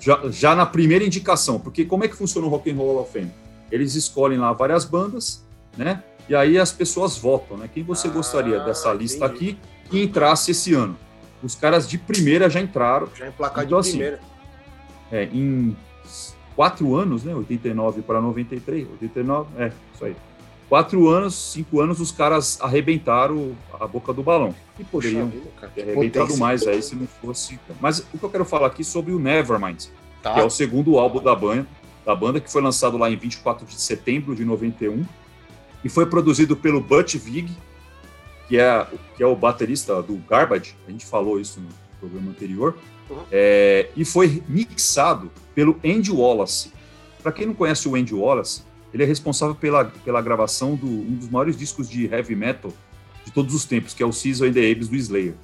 já, 0.00 0.22
já 0.30 0.54
na 0.54 0.64
primeira 0.64 1.04
indicação, 1.04 1.60
porque 1.60 1.84
como 1.84 2.02
é 2.04 2.08
que 2.08 2.16
funciona 2.16 2.46
o 2.46 2.50
Rock 2.50 2.70
and 2.70 2.76
Roll 2.76 2.94
Hall 2.94 3.02
of 3.02 3.12
Fame? 3.12 3.30
Eles 3.70 3.94
escolhem 3.94 4.38
lá 4.38 4.52
várias 4.54 4.86
bandas, 4.86 5.44
né? 5.76 6.02
E 6.28 6.34
aí 6.34 6.58
as 6.58 6.70
pessoas 6.72 7.16
votam, 7.16 7.56
né? 7.56 7.68
Quem 7.72 7.82
você 7.82 8.08
Ah, 8.08 8.10
gostaria 8.10 8.60
dessa 8.60 8.92
lista 8.92 9.26
entendi. 9.26 9.50
aqui 9.50 9.58
que 9.90 10.02
entrasse 10.02 10.50
esse 10.50 10.74
ano? 10.74 10.96
Os 11.42 11.54
caras 11.54 11.88
de 11.88 11.96
primeira 11.96 12.50
já 12.50 12.60
entraram. 12.60 13.08
Já 13.14 13.28
emplacar 13.28 13.64
Então, 13.64 13.80
de 13.80 13.88
assim, 13.88 13.96
primeira. 13.98 14.20
É, 15.10 15.24
em 15.32 15.74
quatro 16.54 16.94
anos, 16.96 17.24
né? 17.24 17.34
89 17.34 18.02
para 18.02 18.20
93, 18.20 18.86
89, 19.00 19.48
é, 19.62 19.72
isso 19.94 20.04
aí. 20.04 20.16
Quatro 20.68 21.08
anos, 21.08 21.34
cinco 21.34 21.80
anos, 21.80 21.98
os 21.98 22.12
caras 22.12 22.60
arrebentaram 22.60 23.56
a 23.80 23.86
boca 23.86 24.12
do 24.12 24.22
balão. 24.22 24.54
E 24.78 24.84
poderiam 24.84 25.32
cara, 25.58 25.72
ter 25.74 25.82
arrebentado 25.82 26.26
potência. 26.26 26.38
mais 26.44 26.66
aí 26.66 26.82
se 26.82 26.94
não 26.94 27.06
fosse. 27.06 27.58
Mas 27.80 28.00
o 28.12 28.18
que 28.18 28.22
eu 28.22 28.28
quero 28.28 28.44
falar 28.44 28.66
aqui 28.66 28.84
sobre 28.84 29.12
o 29.12 29.18
Nevermind, 29.18 29.86
Tá. 30.22 30.34
que 30.34 30.40
é 30.40 30.44
o 30.44 30.50
segundo 30.50 30.98
álbum 30.98 31.22
da 31.22 31.34
banda, 31.34 31.66
da 32.04 32.14
banda 32.14 32.38
que 32.38 32.52
foi 32.52 32.60
lançado 32.60 32.98
lá 32.98 33.08
em 33.10 33.16
24 33.16 33.64
de 33.64 33.80
setembro 33.80 34.34
de 34.34 34.44
91 34.44 35.04
e 35.84 35.88
foi 35.88 36.06
produzido 36.06 36.56
pelo 36.56 36.80
Butch 36.80 37.16
Vig, 37.16 37.50
que 38.48 38.58
é, 38.58 38.86
que 39.16 39.22
é 39.22 39.26
o 39.26 39.36
baterista 39.36 40.02
do 40.02 40.16
Garbage, 40.28 40.74
a 40.86 40.90
gente 40.90 41.04
falou 41.04 41.38
isso 41.40 41.60
no 41.60 41.68
programa 42.00 42.30
anterior, 42.30 42.76
Uhum. 43.10 43.22
é, 43.32 43.88
e 43.96 44.04
foi 44.04 44.42
mixado 44.46 45.30
pelo 45.54 45.80
Andy 45.84 46.10
Wallace. 46.12 46.72
Para 47.22 47.32
quem 47.32 47.46
não 47.46 47.54
conhece 47.54 47.88
o 47.88 47.94
Andy 47.94 48.14
Wallace, 48.14 48.62
ele 48.92 49.02
é 49.02 49.06
responsável 49.06 49.54
pela, 49.54 49.84
pela 49.84 50.20
gravação 50.20 50.74
do 50.74 50.86
um 50.86 51.14
dos 51.14 51.28
maiores 51.28 51.56
discos 51.56 51.88
de 51.88 52.06
heavy 52.06 52.34
metal 52.36 52.72
de 53.24 53.32
todos 53.32 53.54
os 53.54 53.64
tempos, 53.64 53.94
que 53.94 54.02
é 54.02 54.06
o 54.06 54.10
Caesar 54.12 54.48
and 54.48 54.52
the 54.52 54.70
Abs 54.70 54.88
do 54.88 54.96
Slayer. 54.96 55.34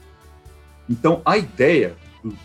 Então, 0.89 1.21
a 1.25 1.37
ideia 1.37 1.97
do, 2.23 2.31
do, 2.31 2.37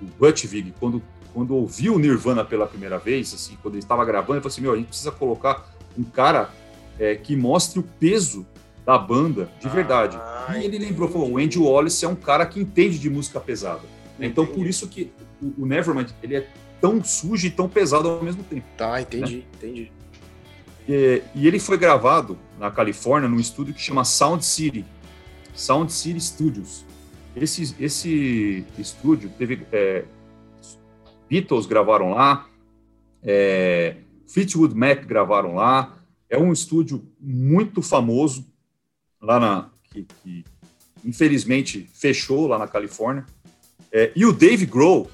do 0.00 0.12
Butch 0.18 0.44
Vig, 0.44 0.74
quando, 0.78 1.02
quando 1.32 1.54
ouviu 1.54 1.94
o 1.94 1.98
Nirvana 1.98 2.44
pela 2.44 2.66
primeira 2.66 2.98
vez, 2.98 3.32
assim, 3.34 3.56
quando 3.62 3.74
ele 3.74 3.82
estava 3.82 4.04
gravando, 4.04 4.34
ele 4.34 4.40
falou 4.40 4.52
assim, 4.52 4.60
meu, 4.60 4.72
a 4.72 4.76
gente 4.76 4.88
precisa 4.88 5.10
colocar 5.10 5.66
um 5.96 6.04
cara 6.04 6.50
é, 6.98 7.14
que 7.14 7.36
mostre 7.36 7.78
o 7.78 7.82
peso 7.82 8.46
da 8.84 8.96
banda 8.98 9.50
de 9.60 9.68
verdade. 9.68 10.16
Ah, 10.18 10.58
e 10.58 10.64
ele 10.64 10.78
lembrou, 10.78 11.08
falou, 11.08 11.32
o 11.32 11.38
Andy 11.38 11.58
Wallace 11.58 12.04
é 12.04 12.08
um 12.08 12.16
cara 12.16 12.46
que 12.46 12.58
entende 12.58 12.98
de 12.98 13.10
música 13.10 13.38
pesada. 13.38 13.82
Então, 14.18 14.44
Entendi. 14.44 14.58
por 14.58 14.66
isso 14.66 14.88
que 14.88 15.12
o, 15.40 15.62
o 15.62 15.66
Nevermind, 15.66 16.10
ele 16.22 16.36
é 16.36 16.48
tão 16.80 17.02
sujo 17.04 17.46
e 17.46 17.50
tão 17.50 17.68
pesado 17.68 18.08
ao 18.08 18.22
mesmo 18.22 18.42
tempo. 18.42 18.64
Tá, 18.76 19.00
entendi, 19.00 19.44
entendi. 19.54 19.92
E, 20.88 21.22
e 21.34 21.46
ele 21.46 21.60
foi 21.60 21.76
gravado 21.76 22.38
na 22.58 22.70
Califórnia 22.70 23.28
num 23.28 23.38
estúdio 23.38 23.74
que 23.74 23.80
chama 23.80 24.04
Sound 24.04 24.44
City, 24.44 24.84
Sound 25.54 25.92
City 25.92 26.20
Studios. 26.20 26.84
Esse, 27.36 27.74
esse 27.78 28.64
estúdio 28.78 29.30
teve 29.38 29.66
é, 29.70 30.04
Beatles 31.28 31.66
gravaram 31.66 32.12
lá, 32.12 32.48
é, 33.22 33.96
Fleetwood 34.26 34.74
Mac 34.74 35.04
gravaram 35.04 35.54
lá. 35.54 35.97
É 36.28 36.38
um 36.38 36.52
estúdio 36.52 37.06
muito 37.20 37.82
famoso 37.82 38.46
lá 39.20 39.40
na 39.40 39.70
que, 39.90 40.06
que 40.22 40.44
infelizmente 41.04 41.88
fechou 41.94 42.46
lá 42.46 42.58
na 42.58 42.66
Califórnia. 42.66 43.24
É, 43.90 44.12
e 44.14 44.26
o 44.26 44.32
Dave 44.32 44.66
Grohl 44.66 45.10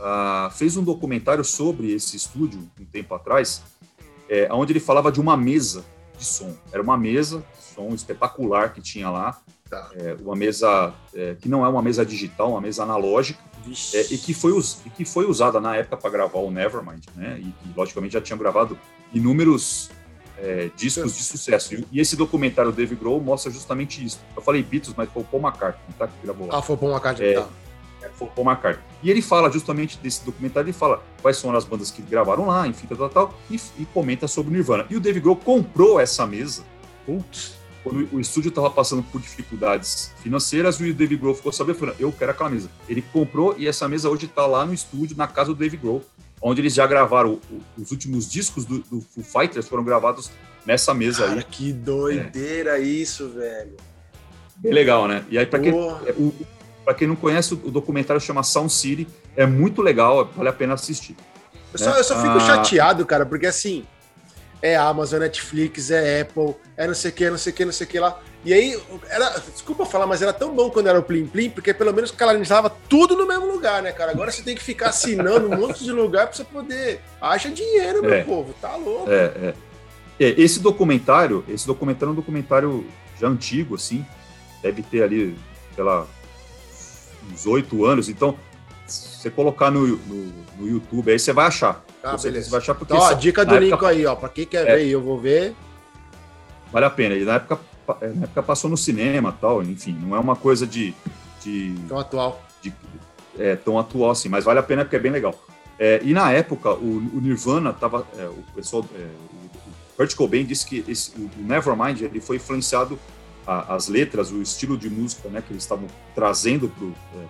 ah, 0.00 0.50
fez 0.52 0.76
um 0.76 0.82
documentário 0.82 1.44
sobre 1.44 1.92
esse 1.92 2.16
estúdio 2.16 2.60
um 2.80 2.84
tempo 2.84 3.14
atrás 3.14 3.62
é, 4.28 4.48
onde 4.52 4.72
ele 4.72 4.80
falava 4.80 5.10
de 5.12 5.20
uma 5.20 5.36
mesa 5.36 5.84
de 6.18 6.24
som. 6.24 6.54
Era 6.72 6.82
uma 6.82 6.96
mesa 6.96 7.44
de 7.56 7.64
som 7.74 7.94
espetacular 7.94 8.72
que 8.72 8.80
tinha 8.80 9.10
lá, 9.10 9.40
Tá. 9.68 9.90
é, 9.96 10.16
uma 10.20 10.36
mesa 10.36 10.94
é, 11.12 11.34
que 11.34 11.48
não 11.48 11.66
é 11.66 11.68
uma 11.68 11.82
mesa 11.82 12.06
digital, 12.06 12.52
uma 12.52 12.60
mesa 12.60 12.84
analógica, 12.84 13.40
é, 13.94 14.14
e, 14.14 14.18
que 14.18 14.32
foi 14.32 14.52
e 14.84 14.90
que 14.90 15.04
foi 15.04 15.26
usada 15.26 15.60
na 15.60 15.74
época 15.74 15.96
para 15.96 16.08
gravar 16.10 16.38
o 16.38 16.52
Nevermind, 16.52 17.04
né? 17.16 17.40
E 17.40 17.50
que, 17.50 17.76
logicamente, 17.76 18.12
já 18.12 18.20
tinham 18.20 18.38
gravado 18.38 18.78
inúmeros 19.12 19.90
é, 20.38 20.70
discos 20.76 21.16
de 21.16 21.22
sucesso. 21.22 21.74
E, 21.74 21.86
e 21.92 22.00
esse 22.00 22.16
documentário 22.16 22.70
do 22.70 22.76
Dave 22.76 22.94
Grohl 22.94 23.20
mostra 23.20 23.50
justamente 23.50 24.04
isso. 24.04 24.20
Eu 24.34 24.42
falei 24.42 24.62
Beatles, 24.62 24.94
mas 24.96 25.10
foi 25.10 25.22
o 25.22 25.24
Paul 25.24 25.42
McCartney, 25.42 25.94
tá? 25.98 26.06
Que 26.06 26.14
gravou 26.24 26.46
lá. 26.48 26.58
Ah, 26.58 26.62
foi 26.62 26.76
bom 26.76 26.90
uma 26.90 27.00
carta 27.00 27.24
É. 27.24 27.34
tá. 27.34 27.48
Foi 28.14 28.28
o 28.28 28.30
Paul 28.30 28.46
McCartney. 28.48 28.84
E 29.02 29.10
ele 29.10 29.20
fala 29.20 29.50
justamente 29.50 29.98
desse 29.98 30.24
documentário, 30.24 30.66
ele 30.66 30.72
fala 30.72 31.02
quais 31.20 31.36
são 31.38 31.54
as 31.54 31.64
bandas 31.64 31.90
que 31.90 32.00
gravaram 32.02 32.46
lá, 32.46 32.66
enfim, 32.66 32.86
tal, 32.86 32.96
tal, 32.96 33.08
tal, 33.08 33.34
e, 33.50 33.60
e 33.78 33.84
comenta 33.86 34.28
sobre 34.28 34.52
o 34.52 34.54
Nirvana. 34.54 34.86
E 34.88 34.96
o 34.96 35.00
Dave 35.00 35.18
Grohl 35.20 35.36
comprou 35.36 35.98
essa 35.98 36.26
mesa 36.26 36.62
Putz. 37.04 37.54
quando 37.82 38.08
o 38.12 38.20
estúdio 38.20 38.50
estava 38.50 38.70
passando 38.70 39.02
por 39.02 39.20
dificuldades 39.20 40.12
financeiras, 40.22 40.78
e 40.80 40.90
o 40.90 40.94
Dave 40.94 41.16
Grohl 41.16 41.34
ficou 41.34 41.50
sabendo, 41.52 41.94
eu 41.98 42.12
quero 42.12 42.30
aquela 42.30 42.50
mesa. 42.50 42.70
Ele 42.88 43.02
comprou 43.02 43.54
e 43.58 43.66
essa 43.66 43.88
mesa 43.88 44.08
hoje 44.08 44.26
está 44.26 44.46
lá 44.46 44.64
no 44.64 44.72
estúdio, 44.72 45.16
na 45.16 45.26
casa 45.26 45.52
do 45.52 45.56
Dave 45.56 45.76
Grohl, 45.76 46.04
onde 46.48 46.60
eles 46.60 46.74
já 46.74 46.86
gravaram 46.86 47.40
os 47.76 47.90
últimos 47.90 48.30
discos 48.30 48.64
do, 48.64 48.78
do 48.78 49.00
Foo 49.00 49.24
Fighters 49.24 49.66
foram 49.68 49.82
gravados 49.82 50.30
nessa 50.64 50.94
mesa 50.94 51.26
Cara, 51.26 51.38
aí. 51.38 51.42
que 51.44 51.72
doideira 51.72 52.78
isso, 52.78 53.28
velho. 53.30 53.76
Bem 54.56 54.72
legal, 54.72 55.08
né? 55.08 55.24
E 55.28 55.36
aí, 55.38 55.44
para 55.44 55.58
quem, 55.58 55.72
é, 55.76 56.14
pra 56.84 56.94
quem 56.94 57.08
não 57.08 57.16
conhece, 57.16 57.52
o 57.54 57.70
documentário 57.70 58.20
chama 58.20 58.42
Sound 58.42 58.72
City, 58.72 59.06
é 59.36 59.44
muito 59.44 59.82
legal, 59.82 60.30
vale 60.36 60.48
a 60.48 60.52
pena 60.52 60.74
assistir. 60.74 61.16
Eu 61.72 61.78
só, 61.78 61.90
eu 61.96 62.04
só 62.04 62.14
fico 62.22 62.36
Ah. 62.36 62.40
chateado, 62.40 63.04
cara, 63.04 63.26
porque 63.26 63.46
assim, 63.46 63.84
é 64.62 64.76
Amazon, 64.76 65.20
Netflix, 65.20 65.90
é 65.90 66.20
Apple, 66.22 66.54
é 66.76 66.86
não 66.86 66.94
sei 66.94 67.10
o 67.10 67.14
que, 67.14 67.28
não 67.30 67.38
sei 67.38 67.52
o 67.52 67.56
que, 67.56 67.64
não 67.64 67.72
sei 67.72 67.86
o 67.86 67.90
que 67.90 67.98
lá. 68.00 68.20
E 68.46 68.54
aí, 68.54 68.80
era, 69.10 69.28
desculpa 69.52 69.84
falar, 69.84 70.06
mas 70.06 70.22
era 70.22 70.32
tão 70.32 70.54
bom 70.54 70.70
quando 70.70 70.86
era 70.86 70.96
o 70.96 71.02
Plim 71.02 71.26
Plim, 71.26 71.50
porque 71.50 71.74
pelo 71.74 71.92
menos 71.92 72.12
canalizava 72.12 72.70
tudo 72.70 73.16
no 73.16 73.26
mesmo 73.26 73.44
lugar, 73.46 73.82
né, 73.82 73.90
cara? 73.90 74.12
Agora 74.12 74.30
você 74.30 74.40
tem 74.40 74.54
que 74.54 74.62
ficar 74.62 74.90
assinando 74.90 75.48
um 75.50 75.56
monte 75.58 75.82
de 75.82 75.90
lugar 75.90 76.28
pra 76.28 76.36
você 76.36 76.44
poder. 76.44 77.00
Acha 77.20 77.50
dinheiro, 77.50 78.02
meu 78.02 78.14
É. 78.14 78.22
povo, 78.22 78.54
tá 78.62 78.76
louco. 78.76 79.10
É, 79.10 79.24
é. 79.48 79.54
É, 80.20 80.40
esse 80.40 80.60
documentário, 80.60 81.44
esse 81.48 81.66
documentário 81.66 82.10
é 82.10 82.12
um 82.12 82.14
documentário 82.14 82.86
já 83.20 83.26
antigo, 83.26 83.74
assim, 83.74 84.06
deve 84.62 84.80
ter 84.80 85.02
ali, 85.02 85.36
sei 85.74 85.82
lá, 85.82 86.06
uns 87.32 87.46
oito 87.46 87.84
anos. 87.84 88.08
Então, 88.08 88.38
se 88.86 89.08
você 89.22 89.28
colocar 89.28 89.72
no, 89.72 89.84
no, 89.88 90.32
no 90.56 90.68
YouTube, 90.68 91.10
aí 91.10 91.18
você 91.18 91.32
vai 91.32 91.46
achar. 91.48 91.84
Ah, 92.00 92.12
Com 92.12 92.18
certeza 92.18 92.22
beleza. 92.30 92.44
Você 92.44 92.50
vai 92.52 92.60
achar 92.60 92.74
porque 92.76 92.94
Então, 92.94 93.04
ó, 93.04 93.12
dica 93.12 93.44
do 93.44 93.56
época 93.56 93.90
link 93.90 93.98
aí, 93.98 94.06
ó. 94.06 94.14
Pra 94.14 94.28
quem 94.28 94.46
quer 94.46 94.68
É. 94.68 94.76
ver, 94.76 94.86
eu 94.86 95.02
vou 95.02 95.18
ver. 95.18 95.52
Vale 96.72 96.86
a 96.86 96.90
pena. 96.90 97.16
E 97.16 97.24
na 97.24 97.34
época, 97.34 97.58
na 98.14 98.24
época 98.24 98.42
passou 98.42 98.68
no 98.70 98.76
cinema 98.76 99.32
tal, 99.40 99.62
enfim, 99.62 99.92
não 100.00 100.16
é 100.16 100.18
uma 100.18 100.34
coisa 100.36 100.66
de, 100.66 100.94
de, 101.42 101.74
Então, 101.84 101.98
atual. 101.98 102.42
de- 102.62 102.72
é, 103.38 103.54
tão 103.56 103.78
atual 103.78 104.10
assim, 104.10 104.28
mas 104.28 104.44
vale 104.44 104.58
a 104.58 104.62
pena 104.62 104.84
porque 104.84 104.96
é 104.96 104.98
bem 104.98 105.12
legal. 105.12 105.34
É, 105.78 106.00
e 106.02 106.12
na 106.14 106.30
época, 106.32 106.72
o, 106.72 106.96
o 107.14 107.20
Nirvana 107.20 107.72
tava. 107.72 108.06
é, 108.18 108.26
o 108.26 108.42
pessoal. 108.54 108.84
é, 108.94 108.98
o, 108.98 109.46
o 109.46 109.96
Kurt 109.96 110.14
Cobain 110.14 110.44
disse 110.44 110.66
que 110.66 110.84
esse, 110.88 111.12
o 111.18 111.30
Nevermind 111.38 112.00
ele 112.02 112.20
foi 112.20 112.36
influenciado. 112.36 112.98
a- 113.46 113.74
as 113.76 113.86
letras, 113.88 114.32
o 114.32 114.40
estilo 114.42 114.76
de 114.76 114.90
música 114.90 115.28
né, 115.28 115.40
que 115.40 115.52
eles 115.52 115.62
estavam 115.62 115.86
trazendo 116.14 116.72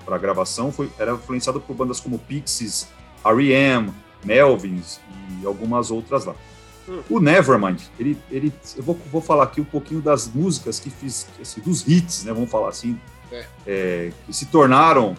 para 0.05 0.15
a 0.17 0.19
gravação 0.19 0.73
foi, 0.73 0.91
era 0.99 1.13
influenciado 1.13 1.61
por 1.61 1.75
bandas 1.77 2.01
como 2.01 2.19
Pixies, 2.19 2.89
R.E.M., 3.25 3.93
Melvins 4.25 4.99
e 5.43 5.47
algumas 5.47 5.91
outras 5.91 6.25
lá. 6.25 6.35
Hum. 6.89 7.03
O 7.11 7.21
Nevermind, 7.21 7.81
ele, 7.99 8.17
ele, 8.31 8.53
eu 8.77 8.83
vou, 8.83 8.99
vou 9.11 9.21
falar 9.21 9.45
aqui 9.45 9.61
um 9.61 9.65
pouquinho 9.65 10.01
das 10.01 10.29
músicas 10.29 10.79
que 10.79 10.91
fiz, 10.91 11.27
assim, 11.41 11.61
dos 11.61 11.87
hits, 11.87 12.25
né, 12.25 12.33
vamos 12.33 12.51
falar 12.51 12.69
assim, 12.69 12.99
É. 13.33 13.47
é, 13.67 14.13
que 14.25 14.33
se 14.33 14.47
tornaram 14.47 15.17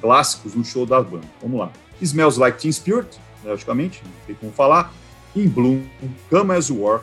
clássicos 0.00 0.54
no 0.54 0.64
show 0.64 0.84
da 0.84 1.00
banda. 1.00 1.26
Vamos 1.40 1.58
lá. 1.58 1.70
Smells 2.02 2.38
Like 2.38 2.58
Teen 2.58 2.72
Spirit, 2.72 3.18
logicamente, 3.44 4.02
não 4.04 4.12
tem 4.26 4.34
como 4.34 4.52
falar. 4.52 4.92
In 5.36 5.48
Bloom, 5.48 5.82
Come 6.30 6.52
As 6.54 6.68
You 6.68 6.88
Are, 6.88 7.02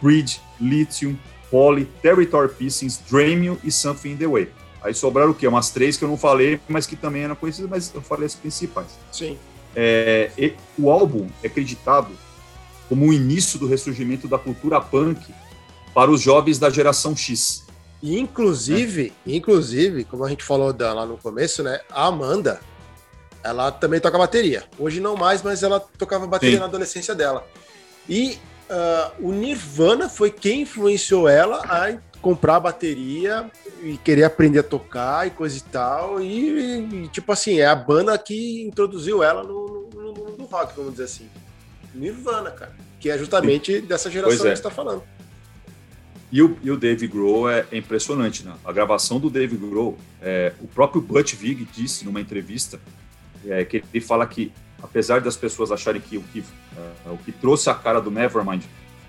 Creed, 0.00 0.36
Lithium, 0.60 1.16
Poly, 1.50 1.84
Territory 2.02 2.48
Pieces, 2.48 2.98
Dream 3.10 3.42
You 3.44 3.58
e 3.64 3.70
Something 3.72 4.12
in 4.12 4.16
the 4.16 4.26
Way. 4.26 4.48
Aí 4.82 4.94
sobraram 4.94 5.32
o 5.32 5.34
quê? 5.34 5.46
Umas 5.48 5.70
três 5.70 5.96
que 5.96 6.04
eu 6.04 6.08
não 6.08 6.16
falei, 6.16 6.60
mas 6.68 6.86
que 6.86 6.94
também 6.94 7.22
eram 7.24 7.34
conhecidas, 7.34 7.68
mas 7.68 7.92
eu 7.94 8.00
falei 8.00 8.26
as 8.26 8.34
principais. 8.34 8.86
Sim. 9.10 9.36
É, 9.74 10.30
o 10.78 10.90
álbum 10.90 11.28
é 11.42 11.48
acreditado 11.48 12.08
como 12.88 13.06
o 13.06 13.12
início 13.12 13.58
do 13.58 13.66
ressurgimento 13.66 14.26
da 14.28 14.38
cultura 14.38 14.80
punk 14.80 15.20
para 15.94 16.10
os 16.10 16.20
jovens 16.20 16.58
da 16.58 16.70
geração 16.70 17.14
X. 17.16 17.64
E 18.02 18.18
inclusive, 18.18 19.12
inclusive, 19.26 20.04
como 20.04 20.24
a 20.24 20.28
gente 20.28 20.44
falou 20.44 20.72
da- 20.72 20.92
lá 20.94 21.04
no 21.04 21.16
começo, 21.18 21.62
né? 21.62 21.80
A 21.90 22.06
Amanda, 22.06 22.60
ela 23.42 23.70
também 23.72 23.98
toca 24.00 24.16
bateria. 24.16 24.64
Hoje 24.78 25.00
não 25.00 25.16
mais, 25.16 25.42
mas 25.42 25.62
ela 25.62 25.80
tocava 25.80 26.26
bateria 26.26 26.56
Sim. 26.56 26.60
na 26.60 26.66
adolescência 26.66 27.14
dela. 27.14 27.44
E 28.08 28.38
ah, 28.70 29.12
o 29.20 29.32
Nirvana 29.32 30.08
foi 30.08 30.30
quem 30.30 30.62
influenciou 30.62 31.28
ela 31.28 31.56
a 31.64 31.96
comprar 32.20 32.56
a 32.56 32.60
bateria 32.60 33.50
e 33.82 33.96
querer 33.98 34.24
aprender 34.24 34.58
a 34.60 34.62
tocar 34.62 35.26
e 35.26 35.30
coisa 35.30 35.56
e 35.56 35.60
tal. 35.62 36.20
E, 36.20 37.04
e, 37.04 37.08
tipo 37.08 37.32
assim, 37.32 37.58
é 37.58 37.66
a 37.66 37.74
banda 37.74 38.16
que 38.18 38.62
introduziu 38.62 39.22
ela 39.22 39.42
no, 39.42 39.88
no, 39.92 40.12
no- 40.12 40.36
no 40.36 40.44
rock, 40.44 40.72
vamos 40.76 40.92
dizer 40.92 41.04
assim. 41.04 41.28
Nirvana, 41.94 42.50
cara. 42.50 42.72
Que 43.00 43.10
é 43.10 43.18
justamente 43.18 43.80
dessa 43.80 44.10
geração 44.10 44.46
é. 44.46 44.50
que 44.50 44.56
você 44.56 44.62
tá 44.62 44.70
falando. 44.70 45.02
E 46.30 46.42
o, 46.42 46.58
e 46.62 46.70
o 46.70 46.76
Dave 46.76 47.06
Grohl 47.06 47.48
é, 47.48 47.66
é 47.72 47.78
impressionante, 47.78 48.44
né? 48.44 48.54
A 48.64 48.72
gravação 48.72 49.18
do 49.18 49.30
Dave 49.30 49.56
Grohl, 49.56 49.96
é, 50.20 50.52
o 50.60 50.66
próprio 50.66 51.00
Butch 51.00 51.34
Vig 51.34 51.66
disse 51.72 52.04
numa 52.04 52.20
entrevista 52.20 52.78
é, 53.46 53.64
que 53.64 53.82
ele 53.92 54.04
fala 54.04 54.26
que, 54.26 54.52
apesar 54.82 55.20
das 55.20 55.36
pessoas 55.36 55.72
acharem 55.72 56.00
que 56.00 56.18
o 56.18 56.22
que, 56.22 56.44
é, 56.76 57.10
o 57.10 57.16
que 57.16 57.32
trouxe 57.32 57.70
a 57.70 57.74
cara 57.74 58.00
do 58.00 58.10
Nevermind 58.10 58.62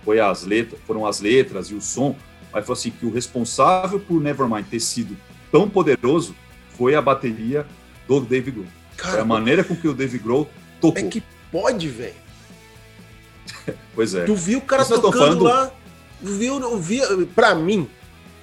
foi 0.06 0.20
as 0.20 0.46
letras, 0.46 0.80
foram 0.88 1.06
as 1.06 1.20
letras 1.20 1.68
e 1.68 1.76
o 1.76 1.82
som, 1.82 2.16
mas 2.54 2.66
falou 2.66 2.80
assim 2.80 2.90
que 2.90 3.06
o 3.06 3.12
responsável 3.12 4.00
por 4.00 4.22
Nevermind 4.22 4.66
ter 4.66 4.80
sido 4.80 5.18
tão 5.52 5.70
poderoso 5.70 6.34
foi 6.78 6.96
a 6.96 7.02
bateria 7.02 7.66
do 8.08 8.22
Dave 8.22 8.50
Grohl. 8.52 8.68
Cara, 8.96 9.22
a 9.22 9.26
maneira 9.26 9.64
com 9.64 9.76
que 9.76 9.88
o 9.88 9.94
Dave 9.94 10.18
Grohl 10.18 10.50
tocou. 10.80 11.04
é 11.04 11.08
que 11.08 11.22
pode, 11.52 11.90
velho. 11.90 12.16
Pois 13.96 14.14
é. 14.14 14.26
Tu 14.26 14.36
viu 14.36 14.60
o 14.60 14.62
cara 14.62 14.86
tô 14.86 15.00
tocando 15.00 15.44
lá? 15.44 15.72
Viu, 16.22 16.78
via, 16.78 17.06
pra 17.34 17.56
mim, 17.56 17.90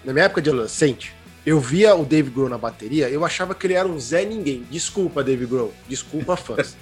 na 0.04 0.12
minha 0.12 0.24
época 0.24 0.40
de 0.40 0.50
adolescente, 0.50 1.14
eu 1.44 1.60
via 1.60 1.94
o 1.94 2.04
Dave 2.04 2.30
Grohl 2.30 2.48
na 2.48 2.58
bateria, 2.58 3.08
eu 3.08 3.24
achava 3.24 3.54
que 3.54 3.66
ele 3.66 3.74
era 3.74 3.86
um 3.86 3.98
Zé 4.00 4.24
Ninguém. 4.24 4.66
Desculpa, 4.70 5.22
Dave 5.22 5.46
Grohl. 5.46 5.72
Desculpa, 5.88 6.36
fãs. 6.36 6.76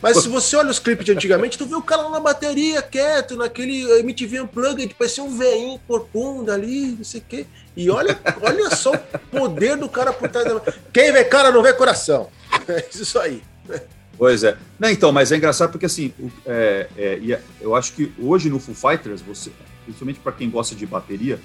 Mas 0.00 0.18
se 0.18 0.28
você 0.28 0.56
olha 0.56 0.70
os 0.70 0.78
clipes 0.78 1.04
de 1.04 1.12
antigamente, 1.12 1.56
tu 1.56 1.66
vê 1.66 1.74
o 1.74 1.82
cara 1.82 2.02
lá 2.02 2.10
na 2.10 2.20
bateria, 2.20 2.82
quieto, 2.82 3.36
naquele 3.36 3.82
MTV 4.00 4.42
Unplugged, 4.42 4.94
parecia 4.94 5.24
um 5.24 5.36
veinho 5.36 5.80
corcunda 5.86 6.54
ali, 6.54 6.92
não 6.98 7.04
sei 7.04 7.20
o 7.20 7.24
quê. 7.26 7.46
E 7.76 7.90
olha, 7.90 8.18
olha 8.42 8.74
só 8.76 8.92
o 8.92 9.18
poder 9.30 9.76
do 9.76 9.88
cara 9.88 10.12
por 10.12 10.28
trás 10.28 10.46
da... 10.46 10.60
Quem 10.92 11.12
vê 11.12 11.24
cara 11.24 11.50
não 11.50 11.62
vê 11.62 11.72
coração. 11.72 12.28
É 12.68 12.84
isso 12.90 13.18
aí. 13.18 13.42
Pois 14.18 14.42
é. 14.44 14.56
Não, 14.78 14.88
então, 14.88 15.12
mas 15.12 15.30
é 15.30 15.36
engraçado 15.36 15.70
porque 15.70 15.86
assim, 15.86 16.12
é, 16.46 16.88
é, 16.96 17.32
é- 17.32 17.42
eu 17.60 17.74
acho 17.74 17.92
que 17.92 18.12
hoje 18.18 18.48
no 18.48 18.58
Foo 18.58 18.74
Fighters, 18.74 19.20
você, 19.20 19.50
principalmente 19.84 20.20
para 20.20 20.32
quem 20.32 20.48
gosta 20.48 20.74
de 20.74 20.86
bateria, 20.86 21.38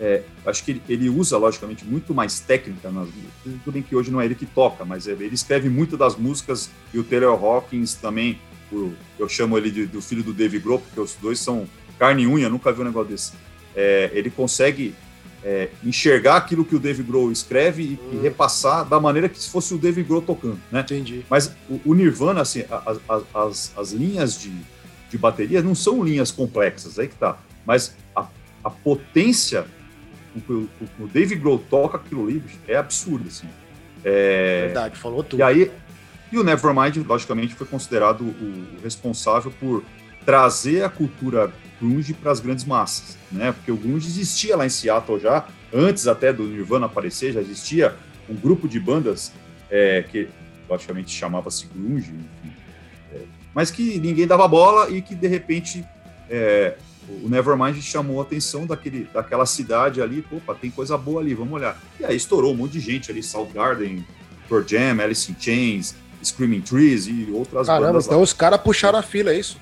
é, 0.00 0.22
acho 0.46 0.64
que 0.64 0.72
ele, 0.72 0.82
ele 0.88 1.08
usa, 1.08 1.36
logicamente, 1.36 1.84
muito 1.84 2.12
mais 2.14 2.40
técnica 2.40 2.90
nas 2.90 3.06
músicas. 3.06 3.32
Tudo 3.62 3.72
bem 3.72 3.82
que 3.82 3.94
hoje 3.94 4.10
não 4.10 4.20
é 4.20 4.24
ele 4.24 4.34
que 4.34 4.46
toca, 4.46 4.84
mas 4.84 5.06
é- 5.06 5.12
ele 5.12 5.34
escreve 5.34 5.68
muito 5.68 5.96
das 5.96 6.16
músicas 6.16 6.70
e 6.92 6.98
o 6.98 7.04
Taylor 7.04 7.32
Hawkins 7.44 7.94
também, 7.94 8.38
o- 8.72 8.92
eu 9.18 9.28
chamo 9.28 9.56
ele 9.58 9.70
de- 9.70 9.86
do 9.86 10.00
filho 10.00 10.22
do 10.22 10.32
Dave 10.32 10.58
Grohl, 10.58 10.80
porque 10.80 10.98
os 11.00 11.14
dois 11.20 11.38
são 11.38 11.68
carne 11.98 12.22
e 12.22 12.26
unha, 12.26 12.48
nunca 12.48 12.72
vi 12.72 12.80
um 12.80 12.84
negócio 12.84 13.10
desse. 13.10 13.32
É, 13.76 14.10
ele 14.14 14.30
consegue 14.30 14.94
é, 15.44 15.68
enxergar 15.84 16.36
aquilo 16.36 16.64
que 16.64 16.74
o 16.74 16.78
Dave 16.78 17.02
Grohl 17.02 17.30
escreve 17.30 17.82
e, 17.82 17.86
e 18.12 18.16
Hum. 18.16 18.22
repassar 18.22 18.84
da 18.84 18.98
maneira 18.98 19.28
que 19.28 19.38
se 19.38 19.50
fosse 19.50 19.74
o 19.74 19.78
Dave 19.78 20.02
Grohl 20.02 20.22
tocando, 20.22 20.58
né? 20.72 20.80
Entendi. 20.80 21.24
Mas 21.28 21.52
o, 21.68 21.80
o 21.84 21.94
Nirvana, 21.94 22.40
assim, 22.40 22.64
a- 22.70 22.96
a- 23.08 23.44
as, 23.46 23.72
as 23.76 23.92
linhas 23.92 24.38
de, 24.40 24.50
de 25.10 25.18
bateria 25.18 25.62
não 25.62 25.74
são 25.74 26.02
linhas 26.02 26.30
complexas, 26.30 26.98
aí 26.98 27.08
que 27.08 27.14
tá. 27.16 27.36
Mas 27.66 27.94
a, 28.16 28.26
a 28.64 28.70
potência 28.70 29.66
com 30.32 30.40
que 30.40 30.52
o, 30.52 30.68
que 30.96 31.02
o 31.02 31.06
Dave 31.06 31.34
Grohl 31.36 31.58
toca 31.70 31.98
aquilo 31.98 32.24
ali 32.26 32.38
bicho, 32.40 32.58
é 32.66 32.76
absurdo, 32.76 33.28
assim. 33.28 33.46
É, 34.02 34.66
Verdade, 34.66 34.96
falou 34.98 35.22
tudo. 35.22 35.40
e 35.40 35.42
aí, 35.42 35.70
e 36.32 36.38
o 36.38 36.42
Nevermind, 36.42 36.96
logicamente, 37.06 37.54
foi 37.54 37.66
considerado 37.66 38.22
o, 38.22 38.24
o 38.24 38.66
responsável 38.82 39.52
por 39.60 39.84
trazer 40.26 40.82
a 40.84 40.88
cultura 40.88 41.52
grunge 41.80 42.14
para 42.14 42.30
as 42.30 42.40
grandes 42.40 42.64
massas, 42.64 43.16
né? 43.30 43.52
Porque 43.52 43.70
o 43.70 43.76
grunge 43.76 44.06
existia 44.06 44.56
lá 44.56 44.66
em 44.66 44.70
Seattle 44.70 45.20
já, 45.20 45.46
antes 45.72 46.06
até 46.06 46.32
do 46.32 46.44
Nirvana 46.44 46.86
aparecer, 46.86 47.32
já 47.32 47.40
existia 47.40 47.94
um 48.28 48.34
grupo 48.34 48.68
de 48.68 48.78
bandas 48.80 49.32
é, 49.70 50.02
que, 50.02 50.28
logicamente, 50.68 51.10
chamava-se 51.10 51.66
grunge, 51.66 52.12
enfim, 52.12 52.54
é, 53.12 53.20
mas 53.54 53.70
que 53.70 53.98
ninguém 53.98 54.26
dava 54.26 54.46
bola 54.48 54.90
e 54.90 55.02
que, 55.02 55.14
de 55.14 55.26
repente, 55.26 55.84
é, 56.30 56.76
o 57.22 57.28
Nevermind 57.28 57.80
chamou 57.82 58.20
a 58.20 58.22
atenção 58.22 58.66
daquele, 58.66 59.08
daquela 59.12 59.44
cidade 59.44 60.00
ali, 60.00 60.24
opa, 60.30 60.54
tem 60.54 60.70
coisa 60.70 60.96
boa 60.96 61.20
ali, 61.20 61.34
vamos 61.34 61.52
olhar. 61.54 61.78
E 62.00 62.04
aí 62.04 62.16
estourou 62.16 62.52
um 62.52 62.56
monte 62.56 62.72
de 62.72 62.80
gente 62.80 63.10
ali, 63.10 63.22
Soundgarden, 63.22 64.06
Pearl 64.48 64.62
Jam, 64.66 65.00
Alice 65.02 65.30
in 65.30 65.36
Chains, 65.38 65.94
Screaming 66.22 66.62
Trees 66.62 67.06
e 67.06 67.28
outras 67.32 67.66
Caramba, 67.66 67.88
bandas 67.88 68.06
então 68.06 68.18
lá. 68.18 68.24
os 68.24 68.32
caras 68.32 68.60
puxaram 68.60 68.98
a 68.98 69.02
fila, 69.02 69.32
é 69.32 69.38
isso? 69.38 69.58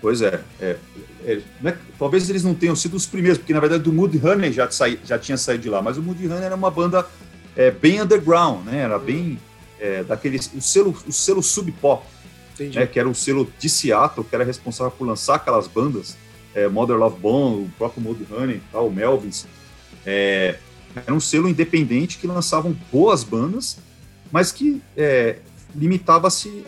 Pois 0.00 0.22
é, 0.22 0.40
é, 0.60 0.76
é, 1.24 1.42
é- 1.64 1.76
talvez 1.98 2.28
eles 2.30 2.42
não 2.42 2.54
tenham 2.54 2.74
sido 2.74 2.96
os 2.96 3.04
primeiros, 3.04 3.38
porque 3.38 3.52
na 3.52 3.60
verdade 3.60 3.88
o 3.88 3.92
Mudhoney 3.92 4.50
já, 4.52 4.70
saí, 4.70 4.98
já 5.04 5.18
tinha 5.18 5.36
saído 5.36 5.62
de 5.62 5.68
lá, 5.68 5.82
mas 5.82 5.98
o 5.98 6.02
Mudhoney 6.02 6.42
era 6.42 6.54
uma 6.54 6.70
banda 6.70 7.06
é, 7.54 7.70
bem 7.70 8.00
underground, 8.00 8.64
né? 8.64 8.78
Era 8.78 8.98
bem 8.98 9.38
é, 9.78 10.02
daquele 10.02 10.38
o 10.38 10.60
selo, 10.60 10.96
o 11.06 11.12
selo 11.12 11.42
sub 11.42 11.70
pop, 11.72 12.06
né? 12.58 12.86
Que 12.86 12.98
era 12.98 13.08
o 13.08 13.14
selo 13.14 13.50
de 13.58 13.68
Seattle, 13.68 14.24
que 14.24 14.34
era 14.34 14.44
responsável 14.44 14.90
por 14.90 15.06
lançar 15.06 15.34
aquelas 15.34 15.66
bandas, 15.66 16.16
é, 16.54 16.66
Mother 16.66 16.96
Love 16.96 17.20
Bone, 17.20 17.64
o 17.64 17.70
próprio 17.76 18.02
Mudhoney, 18.02 18.62
tal, 18.72 18.88
o 18.88 18.92
Melvins. 18.92 19.46
É, 20.06 20.56
era 20.96 21.14
um 21.14 21.20
selo 21.20 21.48
independente 21.48 22.16
que 22.18 22.26
lançavam 22.26 22.74
boas 22.90 23.22
bandas, 23.22 23.76
mas 24.32 24.50
que 24.50 24.82
limitava-se 25.74 26.64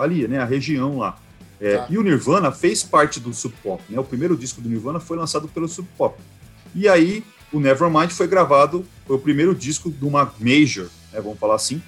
ali, 0.00 0.26
né? 0.26 0.40
A 0.40 0.44
região 0.44 0.98
lá. 0.98 1.16
É, 1.62 1.76
Tá. 1.76 1.86
E 1.88 1.96
o 1.96 2.02
Nirvana 2.02 2.50
fez 2.50 2.82
parte 2.82 3.20
do 3.20 3.32
Sub 3.32 3.54
Pop, 3.62 3.80
né? 3.88 3.98
O 4.00 4.04
primeiro 4.04 4.36
disco 4.36 4.60
do 4.60 4.68
Nirvana 4.68 4.98
foi 4.98 5.16
lançado 5.16 5.46
pelo 5.46 5.68
Sub 5.68 5.88
Pop. 5.96 6.20
E 6.74 6.88
aí 6.88 7.24
o 7.52 7.60
Nevermind 7.60 8.10
foi 8.10 8.26
gravado, 8.26 8.84
foi 9.06 9.14
o 9.14 9.18
primeiro 9.18 9.54
disco 9.54 9.88
de 9.88 10.04
uma 10.04 10.32
major, 10.40 10.88
né? 11.12 11.20
Vamos 11.20 11.38
falar 11.38 11.54
assim. 11.54 11.80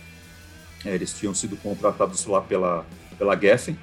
É, 0.85 0.95
eles 0.95 1.13
tinham 1.13 1.35
sido 1.35 1.57
contratados 1.57 2.25
lá 2.27 2.41
pela, 2.41 2.87
pela 3.19 3.37
Geffen. 3.37 3.77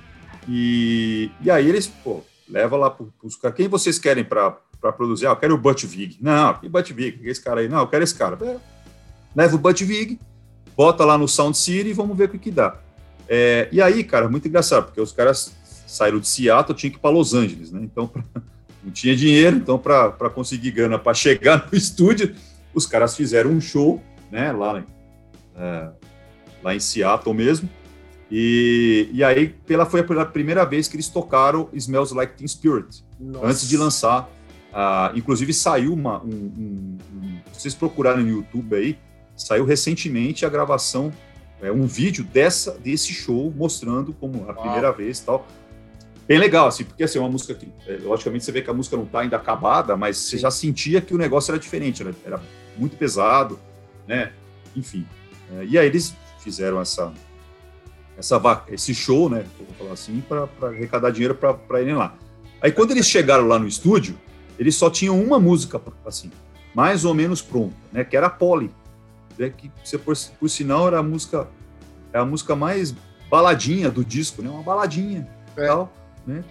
E, 0.48 1.30
e 1.42 1.52
aí 1.52 1.68
eles, 1.68 1.88
pô, 1.88 2.24
leva 2.48 2.78
lá 2.78 2.90
para 2.90 3.06
os 3.24 3.36
caras. 3.36 3.58
Quem 3.58 3.68
vocês 3.68 4.00
querem 4.00 4.24
para 4.24 4.52
produzir? 4.96 5.26
Ah, 5.26 5.32
eu 5.32 5.36
quero 5.36 5.56
o 5.56 5.58
Butch 5.58 5.84
Vig. 5.86 6.18
Não, 6.22 6.54
que 6.54 6.70
Butch 6.70 6.92
Vig? 6.92 7.20
Esse 7.28 7.42
cara 7.42 7.62
aí. 7.62 7.68
Não, 7.68 7.80
eu 7.80 7.88
quero 7.88 8.04
esse 8.04 8.16
cara. 8.16 8.38
É, 8.42 8.58
leva 9.36 9.56
o 9.56 9.60
Butch 9.60 9.82
Vig, 9.82 10.20
bota 10.78 11.04
lá 11.04 11.18
no 11.18 11.28
Sound 11.28 11.58
City 11.58 11.90
e 11.90 11.94
vamos 11.94 12.16
ver 12.16 12.26
o 12.26 12.30
que, 12.30 12.38
que 12.38 12.52
dá. 12.52 12.80
É, 13.28 13.68
e 13.72 13.82
aí, 13.82 14.04
cara, 14.04 14.30
muito 14.30 14.48
engraçado, 14.48 14.86
porque 14.86 15.02
os 15.02 15.12
caras 15.12 15.54
saíram 15.92 16.20
de 16.20 16.28
Seattle, 16.28 16.78
tinha 16.78 16.90
que 16.90 16.98
ir 16.98 17.02
para 17.02 17.10
Los 17.10 17.34
Angeles, 17.34 17.72
né? 17.72 17.82
Então, 17.84 18.08
pra, 18.08 18.24
não 18.84 18.92
tinha 18.92 19.16
dinheiro, 19.16 19.58
então, 19.58 19.78
para 19.78 20.30
conseguir 20.30 20.72
grana 20.72 20.98
para 20.98 21.14
chegar 21.14 21.68
no 21.70 21.78
estúdio, 21.78 22.34
os 22.74 22.86
caras 22.86 23.16
fizeram 23.16 23.52
um 23.52 23.60
show, 23.60 24.02
né, 24.32 24.52
lá, 24.52 24.84
é, 25.56 25.90
lá 26.64 26.74
em 26.74 26.80
Seattle 26.80 27.36
mesmo. 27.36 27.70
E, 28.32 29.10
e 29.12 29.22
aí, 29.24 29.50
pela, 29.50 29.86
foi 29.86 30.04
pela 30.04 30.26
primeira 30.26 30.66
vez 30.66 30.88
que 30.88 30.96
eles 30.96 31.10
tocaram 31.10 31.68
Smells 31.74 32.14
Like 32.16 32.38
Teen 32.38 32.48
Spirit, 32.48 33.04
Nossa. 33.20 33.46
antes 33.46 33.68
de 33.68 33.76
lançar. 33.76 34.30
Uh, 34.72 35.18
inclusive, 35.18 35.54
saiu 35.54 35.94
uma. 35.94 36.24
Um, 36.24 36.30
um, 36.30 36.98
um, 37.14 37.40
vocês 37.52 37.76
procurarem 37.76 38.24
no 38.24 38.30
YouTube 38.30 38.74
aí, 38.74 38.98
saiu 39.36 39.66
recentemente 39.66 40.46
a 40.46 40.50
gravação, 40.50 41.12
é, 41.62 41.70
um 41.70 41.86
vídeo 41.86 42.24
dessa, 42.24 42.72
desse 42.80 43.12
show 43.12 43.54
mostrando 43.54 44.14
como 44.14 44.50
a 44.50 44.54
primeira 44.54 44.94
vez 44.94 45.20
e 45.20 45.26
tal. 45.26 45.46
Bem 46.32 46.40
legal, 46.40 46.68
assim, 46.68 46.86
porque 46.86 47.04
assim, 47.04 47.18
é 47.18 47.22
uma 47.22 47.28
música 47.28 47.54
que, 47.54 47.68
é, 47.86 47.98
logicamente, 48.04 48.46
você 48.46 48.54
vê 48.54 48.62
que 48.62 48.70
a 48.70 48.74
música 48.74 48.96
não 48.96 49.04
está 49.04 49.20
ainda 49.20 49.36
acabada, 49.36 49.98
mas 49.98 50.16
você 50.16 50.38
já 50.38 50.50
sentia 50.50 51.02
que 51.02 51.14
o 51.14 51.18
negócio 51.18 51.52
era 51.52 51.60
diferente, 51.60 52.02
era, 52.02 52.16
era 52.24 52.42
muito 52.78 52.96
pesado, 52.96 53.60
né? 54.08 54.32
Enfim. 54.74 55.06
É, 55.52 55.66
e 55.66 55.78
aí 55.78 55.86
eles 55.86 56.16
fizeram 56.40 56.80
essa, 56.80 57.12
essa 58.18 58.42
esse 58.70 58.96
show, 58.96 59.30
né? 59.30 59.44
Vou 59.58 59.68
falar 59.78 59.92
assim, 59.92 60.22
para 60.22 60.48
arrecadar 60.70 61.12
dinheiro 61.12 61.36
para 61.36 61.82
irem 61.82 61.96
lá. 61.96 62.16
Aí 62.62 62.72
quando 62.72 62.92
eles 62.92 63.08
chegaram 63.08 63.46
lá 63.46 63.60
no 63.60 63.68
estúdio, 63.68 64.18
eles 64.58 64.74
só 64.74 64.90
tinham 64.90 65.22
uma 65.22 65.38
música, 65.38 65.82
assim, 66.06 66.32
mais 66.74 67.04
ou 67.04 67.14
menos 67.14 67.42
pronta, 67.42 67.76
né? 67.92 68.06
Que 68.06 68.16
era 68.16 68.28
a 68.28 68.30
Polly. 68.30 68.72
Né, 69.38 69.50
que, 69.50 69.70
por, 69.98 70.16
por 70.40 70.50
sinal, 70.50 70.88
era 70.88 71.00
a 71.00 71.04
música, 71.04 71.50
é 72.14 72.20
a 72.20 72.26
música 72.26 72.56
mais 72.56 72.96
baladinha 73.30 73.92
do 73.92 74.06
disco, 74.06 74.42
né? 74.42 74.50
Uma 74.50 74.64
baladinha 74.64 75.28
é. 75.58 75.68
tal, 75.68 75.92
né? 76.26 76.44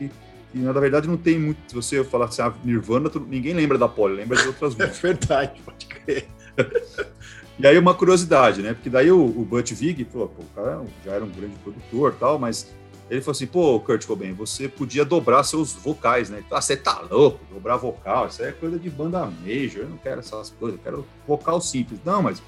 E, 0.00 0.10
e, 0.54 0.58
na 0.58 0.72
verdade 0.72 1.08
não 1.08 1.16
tem 1.16 1.38
muito. 1.38 1.58
Se 1.68 1.74
você 1.74 2.04
falar 2.04 2.26
assim, 2.26 2.42
ah, 2.42 2.52
Nirvana, 2.64 3.08
tu, 3.08 3.20
ninguém 3.20 3.54
lembra 3.54 3.78
da 3.78 3.88
Polly, 3.88 4.16
lembra 4.16 4.36
de 4.36 4.46
outras 4.48 4.74
músicas. 4.76 4.98
É 4.98 5.02
verdade, 5.02 5.60
pode 5.64 5.86
crer. 5.86 6.28
E 7.62 7.66
aí 7.66 7.76
uma 7.76 7.94
curiosidade, 7.94 8.62
né? 8.62 8.72
Porque 8.72 8.88
daí 8.88 9.12
o, 9.12 9.22
o 9.22 9.44
Butch 9.44 9.72
Vig 9.72 10.02
falou, 10.06 10.28
pô, 10.28 10.42
o 10.42 10.46
cara 10.54 10.82
já 11.04 11.12
era 11.12 11.22
um 11.22 11.28
grande 11.28 11.54
produtor 11.56 12.16
tal, 12.18 12.38
mas 12.38 12.72
ele 13.10 13.20
falou 13.20 13.32
assim, 13.32 13.46
pô, 13.46 13.78
Kurt 13.80 14.06
Cobain, 14.06 14.32
você 14.32 14.66
podia 14.66 15.04
dobrar 15.04 15.42
seus 15.42 15.74
vocais, 15.74 16.30
né? 16.30 16.42
Ah, 16.50 16.60
você 16.60 16.74
tá 16.74 17.00
louco, 17.10 17.40
dobrar 17.52 17.76
vocal, 17.76 18.28
isso 18.28 18.42
é 18.42 18.52
coisa 18.52 18.78
de 18.78 18.88
banda 18.88 19.26
major, 19.26 19.82
eu 19.82 19.88
não 19.90 19.98
quero 19.98 20.20
essas 20.20 20.50
coisas, 20.50 20.78
eu 20.78 20.82
quero 20.82 21.06
vocal 21.26 21.60
simples. 21.60 22.00
Não, 22.02 22.22
mas, 22.22 22.40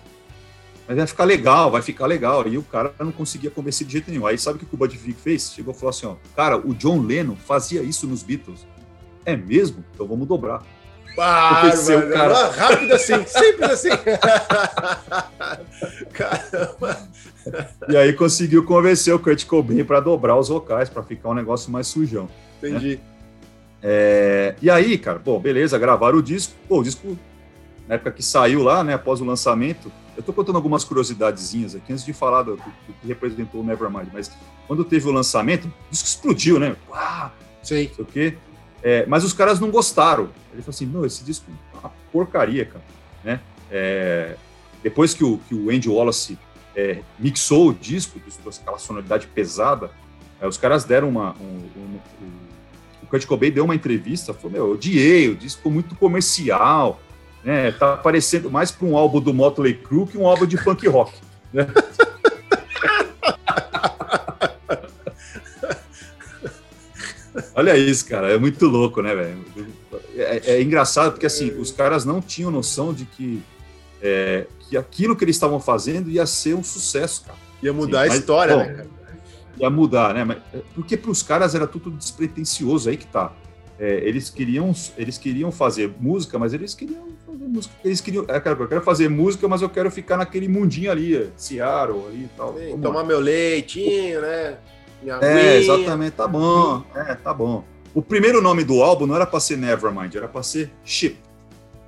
mas 0.93 0.99
vai 0.99 1.07
ficar 1.07 1.25
legal, 1.25 1.71
vai 1.71 1.81
ficar 1.81 2.05
legal. 2.07 2.47
E 2.47 2.59
o 2.59 2.63
cara 2.63 2.93
não 2.99 3.13
conseguia 3.13 3.51
convencer 3.51 3.87
de 3.87 3.95
jeito 3.95 4.11
nenhum. 4.11 4.27
Aí 4.27 4.37
sabe 4.37 4.57
o 4.57 4.59
que 4.61 4.75
o 4.75 4.77
Butch 4.77 4.97
Vig 4.97 5.17
fez? 5.19 5.55
Chegou 5.55 5.73
e 5.73 5.77
falou 5.77 5.89
assim, 5.89 6.05
ó, 6.07 6.17
cara, 6.37 6.59
o 6.59 6.75
John 6.75 7.01
Lennon 7.01 7.35
fazia 7.35 7.83
isso 7.83 8.07
nos 8.07 8.23
Beatles. 8.23 8.67
É 9.25 9.35
mesmo? 9.35 9.83
Então 9.95 10.07
vamos 10.07 10.29
dobrar. 10.29 10.63
Mano, 11.17 12.13
cara... 12.13 12.51
Rápido 12.51 12.93
assim, 12.93 13.15
simples 13.27 13.71
assim. 13.71 13.89
Caramba. 16.13 17.09
E 17.89 17.97
aí 17.97 18.13
conseguiu 18.13 18.63
convencer 18.65 19.15
o 19.15 19.19
Kurt 19.19 19.47
Cobain 19.47 19.83
para 19.85 20.01
dobrar 20.01 20.37
os 20.37 20.49
vocais, 20.49 20.91
para 20.91 21.03
ficar 21.03 21.31
um 21.31 21.35
negócio 21.35 21.73
mais 21.73 21.87
sujão. 21.87 22.29
Né? 22.61 22.69
Entendi. 22.69 22.97
Né? 22.97 23.01
É... 23.83 24.57
E 24.61 24.69
aí, 24.69 24.99
cara, 24.99 25.19
bom, 25.19 25.41
beleza, 25.41 25.79
gravaram 25.79 26.19
o 26.19 26.23
disco. 26.23 26.53
Pô, 26.69 26.81
o 26.81 26.83
disco, 26.83 27.17
na 27.89 27.95
época 27.95 28.13
que 28.13 28.23
saiu 28.23 28.63
lá, 28.63 28.85
né, 28.85 28.93
após 28.95 29.23
o 29.23 29.25
lançamento, 29.25 29.91
eu 30.17 30.23
tô 30.23 30.33
contando 30.33 30.57
algumas 30.57 30.85
curiosidadezinhas 30.85 31.75
aqui, 31.75 31.93
antes 31.93 32.05
de 32.05 32.13
falar 32.13 32.43
do, 32.43 32.57
do, 32.57 32.93
que 33.01 33.07
representou 33.07 33.61
o 33.61 33.65
Nevermind, 33.65 34.09
mas 34.13 34.31
quando 34.67 34.85
teve 34.85 35.09
o 35.09 35.13
lançamento, 35.13 35.67
o 35.67 35.91
disco 35.91 36.07
explodiu, 36.07 36.59
né? 36.59 36.77
Uau, 36.89 37.33
Sei. 37.63 37.91
Sei 37.95 38.05
o 38.05 38.07
quê. 38.07 38.37
É, 38.83 39.07
mas 39.07 39.25
os 39.25 39.33
caras 39.33 39.61
não 39.61 39.71
gostaram. 39.71 40.29
Ele 40.53 40.63
falou 40.63 40.71
assim: 40.71 40.87
não, 40.87 41.07
esse 41.07 41.25
disco 41.25 41.47
é 41.75 41.79
uma 41.79 41.93
porcaria, 42.13 42.67
cara. 42.67 42.85
Né? 43.23 43.41
É, 43.71 44.37
depois 44.83 45.15
que 45.15 45.25
o, 45.25 45.39
que 45.49 45.55
o 45.55 45.71
Andy 45.71 45.89
Wallace 45.89 46.37
é, 46.75 47.01
mixou 47.19 47.69
o 47.69 47.75
disco, 47.75 48.21
trouxe 48.43 48.61
aquela 48.61 48.79
sonoridade 48.79 49.27
pesada, 49.29 49.91
é, 50.41 50.47
os 50.47 50.57
caras 50.57 50.85
deram 50.85 51.09
uma. 51.09 51.35
Um, 51.41 51.69
um, 51.77 52.01
um, 52.25 52.31
o 53.03 53.07
Kurt 53.07 53.27
Cobain 53.27 53.53
deu 53.53 53.65
uma 53.65 53.75
entrevista, 53.75 54.35
falou: 54.35 54.51
meu, 54.51 54.67
eu 54.67 54.73
odiei, 54.73 55.29
o 55.29 55.37
disco 55.37 55.71
muito 55.71 55.95
comercial, 55.95 57.01
né? 57.45 57.73
Tá 57.73 57.97
parecendo 57.97 58.51
mais 58.51 58.71
para 58.71 58.87
um 58.87 58.97
álbum 58.97 59.21
do 59.21 59.35
Motley 59.35 59.75
Crue 59.75 60.07
que 60.07 60.19
um 60.19 60.27
álbum 60.27 60.47
de 60.47 60.57
punk 60.63 60.87
rock. 60.89 61.13
Né? 61.53 61.67
Olha 67.55 67.77
isso, 67.77 68.07
cara, 68.07 68.31
é 68.31 68.39
muito 68.39 68.67
louco, 68.67 69.03
né, 69.03 69.15
velho? 69.15 69.45
É, 70.17 70.55
é, 70.55 70.63
engraçado 70.63 71.13
porque 71.13 71.27
assim, 71.27 71.51
os 71.59 71.71
caras 71.71 72.05
não 72.05 72.21
tinham 72.21 72.51
noção 72.51 72.93
de 72.93 73.05
que, 73.05 73.43
é, 74.03 74.47
que 74.61 74.77
aquilo 74.77 75.17
que 75.17 75.25
eles 75.25 75.37
estavam 75.37 75.61
fazendo 75.61 76.11
ia 76.11 76.27
ser 76.27 76.55
um 76.55 76.63
sucesso, 76.63 77.25
cara. 77.27 77.39
Ia 77.63 77.73
mudar 77.73 78.03
a 78.03 78.07
história, 78.09 78.57
bom, 78.57 78.65
né? 78.65 78.87
Ia 79.59 79.71
mudar, 79.71 80.15
né? 80.15 80.25
Mas, 80.25 80.39
porque 80.75 80.97
para 80.97 81.11
os 81.11 81.23
caras 81.23 81.55
era 81.55 81.67
tudo 81.67 81.91
despretensioso, 81.91 82.89
aí 82.89 82.97
que 82.97 83.07
tá. 83.07 83.33
É, 83.83 83.97
eles 84.05 84.31
queriam 84.31 84.73
eles 84.97 85.19
queriam 85.19 85.51
fazer 85.51 85.93
música, 85.99 86.39
mas 86.39 86.55
eles 86.55 86.73
queriam 86.73 87.09
fazer 87.27 87.49
música. 87.49 87.75
Eles 87.85 88.01
queriam, 88.01 88.25
é, 88.29 88.39
cara, 88.39 88.57
eu 88.57 88.69
quero 88.69 88.81
fazer 88.81 89.09
música, 89.09 89.49
mas 89.49 89.61
eu 89.61 89.69
quero 89.69 89.91
ficar 89.91 90.17
naquele 90.17 90.47
mundinho 90.47 90.89
ali, 90.89 91.29
Seattle 91.37 92.07
ali 92.07 92.23
e 92.23 92.31
tal. 92.37 92.57
Sim, 92.57 92.81
tomar 92.81 93.03
meu 93.03 93.19
leitinho, 93.19 94.21
né? 94.21 94.57
Minha 95.03 95.17
é, 95.17 95.59
exatamente, 95.59 96.13
tá 96.13 96.29
bom. 96.29 96.85
É, 96.95 97.17
tá 97.17 97.35
bom. 97.35 97.65
O 97.93 98.01
primeiro 98.01 98.41
nome 98.41 98.63
do 98.63 98.81
álbum 98.85 99.05
não 99.05 99.17
era 99.17 99.27
para 99.27 99.41
ser 99.41 99.59
Nevermind, 99.59 100.15
era 100.15 100.29
para 100.29 100.45
ser 100.45 100.71
Ship, 100.85 101.17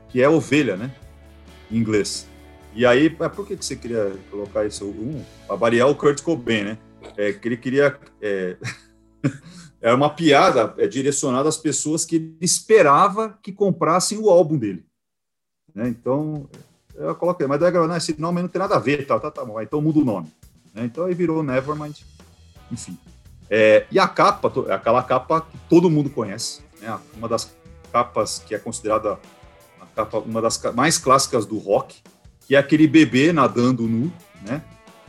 que 0.09 0.21
é 0.21 0.29
ovelha, 0.29 0.77
né? 0.77 0.91
Em 1.71 1.77
inglês. 1.77 2.27
E 2.75 2.85
aí, 2.85 3.09
por 3.09 3.47
que, 3.47 3.57
que 3.57 3.65
você 3.65 3.77
queria 3.77 4.13
colocar 4.33 4.67
isso? 4.67 4.85
Um, 4.85 5.23
para 5.47 5.55
variar 5.55 5.89
o 5.89 5.95
Kurt 5.95 6.21
Cobain, 6.23 6.65
né? 6.65 6.79
É, 7.17 7.33
que 7.33 7.47
ele 7.47 7.57
queria. 7.57 7.97
É... 8.21 8.57
era 9.85 9.95
uma 9.95 10.09
piada 10.09 10.75
é, 10.79 10.87
direcionada 10.87 11.47
às 11.47 11.59
pessoas 11.59 12.07
que 12.07 12.17
ele 12.17 12.39
esperava 12.41 13.39
que 13.43 13.53
comprassem 13.53 14.17
o 14.17 14.31
álbum 14.31 14.57
dele. 14.57 14.83
Né? 15.75 15.89
Então, 15.89 16.49
eu 16.95 17.15
coloquei, 17.15 17.47
mas 17.47 17.61
daí, 17.61 17.71
não, 17.71 17.95
esse 17.95 18.19
nome 18.19 18.41
não 18.41 18.49
tem 18.49 18.61
nada 18.61 18.77
a 18.77 18.79
ver, 18.79 19.07
tá, 19.07 19.21
tá, 19.21 19.31
tá 19.31 19.45
bom, 19.45 19.61
então 19.61 19.83
muda 19.83 19.99
o 19.99 20.05
nome. 20.05 20.33
Né? 20.73 20.87
Então 20.87 21.05
aí 21.05 21.13
virou 21.13 21.43
Nevermind 21.43 21.99
enfim. 22.73 22.97
É, 23.51 23.87
e 23.91 23.99
a 23.99 24.09
capa, 24.09 24.51
aquela 24.73 25.03
capa 25.03 25.43
que 25.43 25.59
todo 25.69 25.91
mundo 25.91 26.09
conhece, 26.09 26.63
né? 26.81 26.99
uma 27.15 27.29
das 27.29 27.55
capas 27.93 28.39
que 28.39 28.55
é 28.55 28.59
considerada 28.59 29.19
capa, 29.95 30.19
uma 30.21 30.41
das 30.41 30.59
mais 30.75 30.97
clássicas 30.97 31.45
do 31.45 31.59
rock, 31.59 32.03
que 32.47 32.57
é 32.57 32.59
aquele 32.59 32.87
bebê 32.87 33.35
nadando 33.35 33.83
nu, 33.83 34.11
né? 34.41 34.63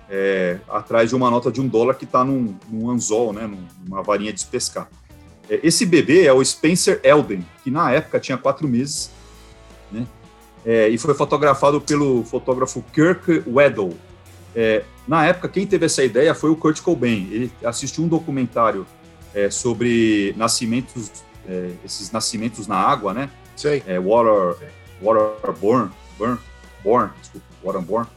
É, 0.10 0.60
atrás 0.70 1.10
de 1.10 1.16
uma 1.16 1.32
nota 1.32 1.52
de 1.52 1.60
um 1.60 1.68
dólar 1.68 1.96
que 1.96 2.06
está 2.06 2.24
num, 2.24 2.56
num, 2.70 2.92
anzol, 2.92 3.34
né? 3.34 3.50
numa 3.84 4.04
varinha 4.04 4.32
de 4.32 4.46
pescar. 4.46 4.88
É, 5.50 5.60
esse 5.64 5.86
bebê 5.86 6.26
é 6.26 6.34
o 6.34 6.44
Spencer 6.44 7.00
Elden, 7.04 7.46
que 7.64 7.72
na 7.72 7.92
época 7.92 8.20
tinha 8.20 8.38
quatro 8.38 8.68
meses, 8.68 9.10
né? 9.92 10.06
É, 10.64 10.90
e 10.90 10.98
foi 10.98 11.14
fotografado 11.14 11.80
pelo 11.80 12.24
fotógrafo 12.24 12.84
Kirk 12.92 13.44
Weddle, 13.48 13.96
é, 14.56 14.84
na 15.06 15.26
época, 15.26 15.50
quem 15.50 15.68
teve 15.68 15.86
essa 15.86 16.04
ideia 16.04 16.34
foi 16.34 16.50
o 16.50 16.56
Kurt 16.56 16.82
Cobain. 16.82 17.28
Ele 17.30 17.52
assistiu 17.64 18.06
um 18.06 18.08
documentário 18.08 18.88
é, 19.34 19.50
sobre 19.50 20.34
nascimentos, 20.38 21.12
é, 21.48 21.72
esses 21.84 22.10
nascimentos 22.12 22.66
na 22.66 22.78
água, 22.78 23.14
né? 23.14 23.30
Sei. 23.56 23.84
Water, 24.04 24.56
waterborne, 25.02 25.92
burn, 26.18 26.40
born, 26.84 27.12
desculpa, 27.20 27.46
waterborne. 27.64 28.08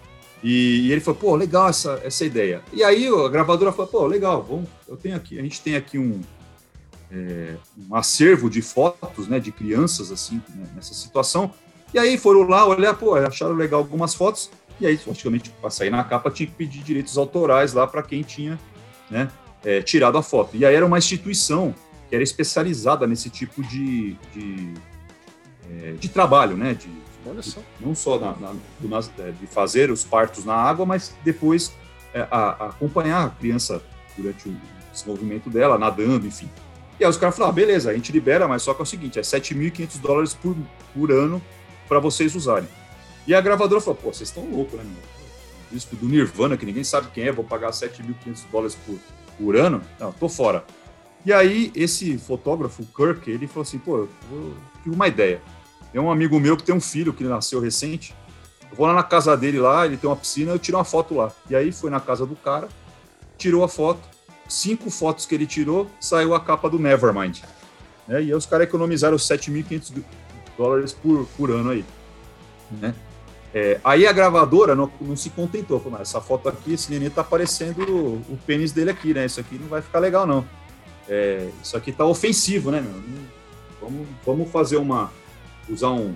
E, 0.43 0.87
e, 0.87 0.93
ele 0.93 1.01
falou, 1.01 1.19
pô, 1.19 1.37
legal 1.37 1.69
essa, 1.69 2.01
essa 2.05 2.25
ideia. 2.25 2.63
E 2.73 2.83
aí 2.85 3.09
a 3.09 3.29
gravadora 3.29 3.73
falou, 3.73 3.89
pô, 3.89 4.07
legal, 4.07 4.43
vamos, 4.43 4.69
eu 4.87 4.97
tenho 4.97 5.17
aqui, 5.17 5.39
a 5.39 5.43
gente 5.43 5.61
tem 5.61 5.75
aqui 5.75 5.99
um, 5.99 6.21
é, 7.11 7.57
um 7.89 7.95
acervo 7.95 8.49
de 8.49 8.63
fotos, 8.63 9.27
né, 9.27 9.41
de 9.41 9.51
crianças 9.51 10.13
assim 10.13 10.41
né, 10.55 10.65
nessa 10.75 10.95
situação. 10.95 11.53
E 11.93 11.99
aí 11.99 12.19
foram 12.19 12.43
lá 12.43 12.67
olhar, 12.67 12.95
pô, 12.95 13.15
acharam 13.15 13.55
legal 13.55 13.81
algumas 13.81 14.15
fotos. 14.15 14.51
E 14.81 14.87
aí, 14.87 14.99
logicamente, 15.05 15.51
para 15.61 15.71
sair 15.71 15.91
na 15.91 16.05
capa, 16.05 16.31
tinha 16.31 16.47
que 16.47 16.55
pedir 16.55 16.83
direitos 16.85 17.19
autorais 17.19 17.73
lá 17.73 17.87
para 17.87 18.03
quem 18.03 18.23
tinha 18.23 18.59
né, 19.11 19.29
é, 19.65 19.83
tirado 19.83 20.17
a 20.17 20.23
foto. 20.23 20.57
E 20.57 20.65
aí 20.65 20.75
era 20.75 20.87
uma 20.87 20.99
instituição 20.99 21.75
que 22.09 22.15
era 22.15 22.23
especializada 22.23 23.07
nesse 23.07 23.29
tipo 23.29 23.63
de, 23.63 24.17
de, 24.33 24.75
é, 25.71 25.93
de 25.93 26.09
trabalho, 26.09 26.57
né? 26.57 26.75
De, 26.75 26.89
de, 27.25 27.57
não 27.81 27.95
só 27.95 28.19
na, 28.19 28.33
na, 28.37 28.55
é, 29.19 29.31
de 29.33 29.47
fazer 29.47 29.91
os 29.91 30.05
partos 30.05 30.45
na 30.45 30.55
água, 30.55 30.87
mas 30.87 31.15
depois 31.25 31.73
é, 32.15 32.21
a, 32.31 32.65
a 32.65 32.67
acompanhar 32.69 33.27
a 33.27 33.31
criança 33.31 33.83
durante 34.17 34.49
o 34.49 34.57
desenvolvimento 34.93 35.51
dela, 35.51 35.79
nadando, 35.79 36.27
enfim. 36.27 36.49
E 36.99 37.05
aí 37.05 37.11
os 37.11 37.17
caras 37.17 37.37
falaram, 37.37 37.53
ah, 37.53 37.55
beleza, 37.55 37.91
a 37.91 37.95
gente 37.95 38.11
libera, 38.11 38.49
mas 38.49 38.63
só 38.63 38.75
que 38.75 38.81
é 38.81 38.83
o 38.83 38.87
seguinte, 38.87 39.19
é 39.19 39.23
7.500 39.23 40.01
dólares 40.01 40.35
por, 40.35 40.57
por 40.93 41.13
ano 41.13 41.41
para 41.89 42.01
vocês 42.01 42.35
usarem. 42.35 42.69
E 43.27 43.35
a 43.35 43.41
gravadora 43.41 43.81
falou, 43.81 43.97
pô, 43.97 44.13
vocês 44.13 44.29
estão 44.29 44.45
loucos, 44.51 44.79
né, 44.79 44.85
meu? 44.85 45.19
Disco 45.71 45.95
do 45.97 46.07
Nirvana, 46.07 46.57
que 46.57 46.65
ninguém 46.65 46.83
sabe 46.83 47.09
quem 47.13 47.25
é, 47.25 47.33
vou 47.33 47.45
pagar 47.45 47.71
7.500 47.71 48.51
dólares 48.51 48.75
por, 48.75 48.99
por 49.39 49.55
ano? 49.55 49.83
Não, 50.01 50.13
tô 50.13 50.29
fora. 50.29 50.65
E 51.27 51.33
aí, 51.33 51.71
esse 51.75 52.17
fotógrafo, 52.17 52.85
Kirk, 52.97 53.31
ele 53.31 53.47
falou 53.47 53.63
assim, 53.63 53.79
pô, 53.79 53.99
eu 54.31 54.57
tive 54.83 54.95
uma 54.95 55.07
ideia. 55.07 55.43
Tem 55.93 56.01
um 56.01 56.11
amigo 56.11 56.39
meu 56.39 56.57
que 56.57 56.63
tem 56.63 56.75
um 56.75 56.81
filho 56.81 57.13
que 57.13 57.25
nasceu 57.25 57.61
recente, 57.61 58.15
eu 58.71 58.77
vou 58.77 58.87
lá 58.87 58.93
na 58.93 59.03
casa 59.03 59.37
dele 59.37 59.59
lá, 59.59 59.87
ele 59.87 59.97
tem 59.97 60.09
uma 60.09 60.17
piscina, 60.17 60.53
eu 60.53 60.59
tiro 60.59 60.77
uma 60.77 60.85
foto 60.85 61.15
lá. 61.15 61.33
E 61.49 61.57
aí 61.57 61.73
foi 61.73 61.91
na 61.91 62.01
casa 62.01 62.27
do 62.27 62.37
cara, 62.37 62.69
tirou 63.37 63.65
a 63.65 63.69
foto, 63.69 64.01
cinco 64.49 64.91
fotos 64.91 65.25
que 65.27 65.35
ele 65.35 65.47
tirou, 65.47 65.91
saiu 66.01 66.35
a 66.35 66.41
capa 66.41 66.69
do 66.69 66.79
Nevermind. 66.79 67.41
Né? 68.07 68.15
E 68.15 68.17
aí 68.17 68.35
os 68.35 68.47
caras 68.47 68.67
economizaram 68.67 69.17
7.500 69.17 70.03
dólares 70.57 70.93
por, 70.93 71.27
por 71.37 71.51
ano 71.51 71.71
aí. 71.71 71.85
Né? 72.71 72.95
É, 73.55 73.81
aí 73.83 74.07
a 74.07 74.13
gravadora 74.13 74.75
não, 74.75 74.91
não 75.01 75.17
se 75.17 75.31
contentou, 75.31 75.81
falou, 75.81 76.01
essa 76.01 76.21
foto 76.21 76.49
aqui, 76.49 76.75
esse 76.75 76.91
neném 76.91 77.09
tá 77.09 77.23
aparecendo 77.23 77.83
o, 77.83 78.17
o, 78.33 78.39
pênis 78.47 78.73
dele 78.73 78.91
aqui, 78.91 79.15
né? 79.15 79.25
Isso 79.25 79.41
aqui 79.41 79.59
não 79.59 79.69
vai 79.69 79.81
ficar 79.81 80.01
legal, 80.01 80.27
não. 80.27 80.45
É, 81.09 81.49
isso 81.63 81.75
aqui 81.75 81.91
tá 81.91 82.05
ofensivo, 82.05 82.71
né, 82.71 82.83
meu? 82.83 83.03
Vamos, 83.81 84.07
vamos 84.25 84.51
fazer 84.51 84.77
uma. 84.77 85.11
Usar 85.71 85.91
um, 85.91 86.15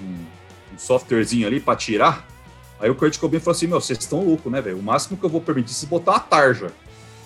um, 0.00 0.24
um 0.72 0.78
softwarezinho 0.78 1.46
ali 1.46 1.60
para 1.60 1.76
tirar. 1.76 2.26
Aí 2.78 2.88
o 2.88 2.94
Kurt 2.94 3.18
Cobain 3.18 3.40
falou 3.40 3.56
assim: 3.56 3.66
meu, 3.66 3.80
vocês 3.80 3.98
estão 3.98 4.24
loucos, 4.24 4.50
né, 4.50 4.60
velho? 4.60 4.78
O 4.78 4.82
máximo 4.82 5.16
que 5.16 5.24
eu 5.24 5.30
vou 5.30 5.40
permitir 5.40 5.74
é 5.84 5.86
botar 5.86 6.12
uma 6.12 6.20
tarja, 6.20 6.72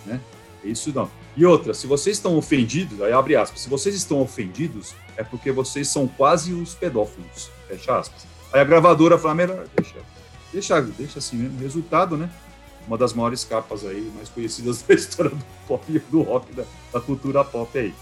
né? 0.05 0.21
Isso 0.63 0.93
não. 0.95 1.11
E 1.37 1.45
outra, 1.45 1.75
se 1.75 1.87
vocês 1.87 2.17
estão 2.17 2.37
ofendidos, 2.37 3.03
aí 3.03 3.13
abre 3.13 3.37
aspas, 3.37 3.61
se 3.61 3.69
vocês 3.69 3.95
estão 3.95 4.21
ofendidos, 4.21 4.95
é 5.17 5.25
porque 5.25 5.51
vocês 5.51 5.89
são 5.89 6.07
quase 6.07 6.53
os 6.53 6.75
pedófilos, 6.75 7.51
fecha 7.69 7.99
aspas. 7.99 8.27
Aí 8.53 8.61
a 8.61 8.65
gravadora 8.65 9.19
falou, 9.19 9.33
ah, 9.33 9.35
melhor, 9.35 9.67
deixa, 9.77 9.97
deixa, 10.53 10.81
deixa 10.81 11.19
assim 11.19 11.37
mesmo, 11.37 11.59
resultado, 11.59 12.17
né? 12.17 12.31
Uma 12.87 12.97
das 12.97 13.13
maiores 13.13 13.43
capas 13.45 13.85
aí, 13.85 14.13
mais 14.15 14.29
conhecidas 14.29 14.83
da 14.87 14.95
história 14.95 15.31
do 15.31 15.45
pop 15.67 16.03
do 16.11 16.23
rock, 16.23 16.53
da, 16.53 16.65
da 16.93 17.01
cultura 17.01 17.43
pop 17.43 17.77
aí. 17.77 17.93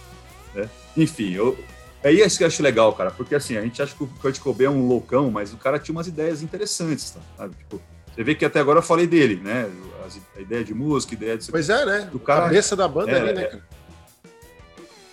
Né? 0.55 0.69
Enfim, 0.97 1.33
eu, 1.33 1.59
é 2.03 2.13
isso 2.13 2.39
que 2.39 2.45
eu 2.45 2.49
acho 2.49 2.63
legal, 2.63 2.93
cara, 2.95 3.11
porque 3.11 3.35
assim, 3.35 3.57
a 3.57 3.63
gente 3.63 3.81
acha 3.81 3.95
que 3.95 4.03
o 4.03 4.07
Kurt 4.07 4.39
Cobain 4.41 4.67
é 4.67 4.71
um 4.71 4.87
loucão, 4.87 5.31
mas 5.31 5.53
o 5.53 5.57
cara 5.57 5.79
tinha 5.79 5.95
umas 5.95 6.09
ideias 6.09 6.43
interessantes, 6.43 7.11
tá? 7.11 7.21
sabe? 7.37 7.55
Tipo, 7.57 7.81
você 8.15 8.25
vê 8.25 8.35
que 8.35 8.45
até 8.45 8.61
agora 8.61 8.81
eu 8.81 8.83
falei 8.83 9.07
dele, 9.07 9.37
né? 9.37 9.71
A 10.37 10.41
ideia 10.41 10.65
de 10.65 10.75
música, 10.75 11.15
a 11.15 11.17
ideia 11.17 11.39
de. 11.39 11.51
Pois 11.51 11.71
é, 11.71 11.87
né? 11.87 12.09
Do 12.13 12.19
cara, 12.19 12.43
cabeça 12.43 12.77
da 12.77 12.87
banda 12.87 13.13
é, 13.13 13.21
ali, 13.21 13.33
né, 13.33 13.45
cara? 13.45 13.65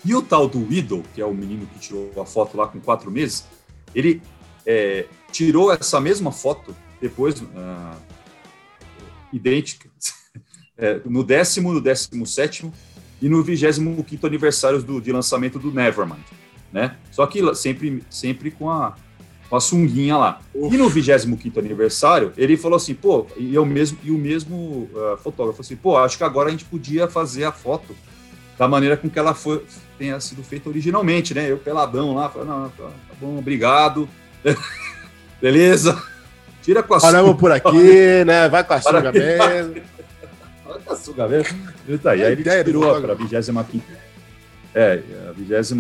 E 0.03 0.15
o 0.15 0.21
tal 0.21 0.47
do 0.47 0.71
Idol, 0.71 1.03
que 1.13 1.21
é 1.21 1.25
o 1.25 1.33
menino 1.33 1.67
que 1.67 1.79
tirou 1.79 2.11
a 2.21 2.25
foto 2.25 2.57
lá 2.57 2.67
com 2.67 2.79
quatro 2.79 3.11
meses, 3.11 3.45
ele 3.93 4.21
é, 4.65 5.05
tirou 5.31 5.71
essa 5.71 5.99
mesma 5.99 6.31
foto 6.31 6.75
depois, 7.01 7.39
uh, 7.41 7.95
idêntica, 9.31 9.89
é, 10.77 10.99
no 11.05 11.23
décimo, 11.23 11.73
no 11.73 11.81
décimo 11.81 12.25
sétimo 12.25 12.73
e 13.21 13.29
no 13.29 13.43
vigésimo 13.43 14.03
quinto 14.03 14.25
aniversário 14.25 14.81
do, 14.81 15.01
de 15.01 15.11
lançamento 15.11 15.59
do 15.59 15.71
Nevermind, 15.71 16.23
né? 16.72 16.95
Só 17.11 17.26
que 17.26 17.53
sempre, 17.55 18.03
sempre 18.09 18.51
com 18.51 18.70
a, 18.70 18.95
com 19.49 19.55
a 19.55 19.59
sunguinha 19.59 20.17
lá. 20.17 20.39
Uf. 20.53 20.74
E 20.74 20.78
no 20.78 20.89
25 20.89 21.59
aniversário, 21.59 22.32
ele 22.38 22.55
falou 22.55 22.78
assim, 22.78 22.93
pô, 22.93 23.26
e, 23.36 23.53
eu 23.53 23.65
mesmo, 23.65 23.97
e 24.03 24.11
o 24.11 24.17
mesmo 24.17 24.89
uh, 24.93 25.17
fotógrafo 25.17 25.61
assim, 25.61 25.76
pô, 25.76 25.97
acho 25.97 26.17
que 26.17 26.24
agora 26.24 26.49
a 26.49 26.51
gente 26.51 26.65
podia 26.65 27.07
fazer 27.07 27.43
a 27.43 27.51
foto 27.51 27.95
da 28.57 28.67
maneira 28.67 28.97
com 28.97 29.09
que 29.09 29.17
ela 29.17 29.34
foi, 29.34 29.63
tenha 29.97 30.20
sido 30.20 30.43
feita 30.43 30.70
originalmente, 30.70 31.34
né? 31.34 31.49
Eu 31.49 31.57
peladão 31.57 32.13
lá, 32.13 32.30
falei, 32.30 32.47
não, 32.47 32.70
tá, 32.70 32.84
tá 32.84 33.15
bom, 33.20 33.38
obrigado. 33.38 34.07
Beleza? 35.41 36.01
Tira 36.61 36.84
com 36.84 36.93
a 36.93 36.99
Paramos 36.99 37.38
por 37.38 37.51
aqui, 37.51 38.24
né? 38.28 38.47
Vai 38.51 38.63
com 38.63 38.74
a 38.74 38.82
sunga 38.82 39.11
mesmo. 39.11 39.76
Vai 40.65 40.80
com 40.80 40.93
a 40.93 40.95
sunga 40.95 41.28
mesmo. 41.28 41.57
Tá 42.03 42.11
aí, 42.11 42.24
aí 42.24 42.34
ele 42.34 42.63
tirou 42.63 43.01
para 43.01 43.13
a 43.13 43.15
25 43.15 44.09
é, 44.74 45.01
a 45.28 45.32
25 45.32 45.74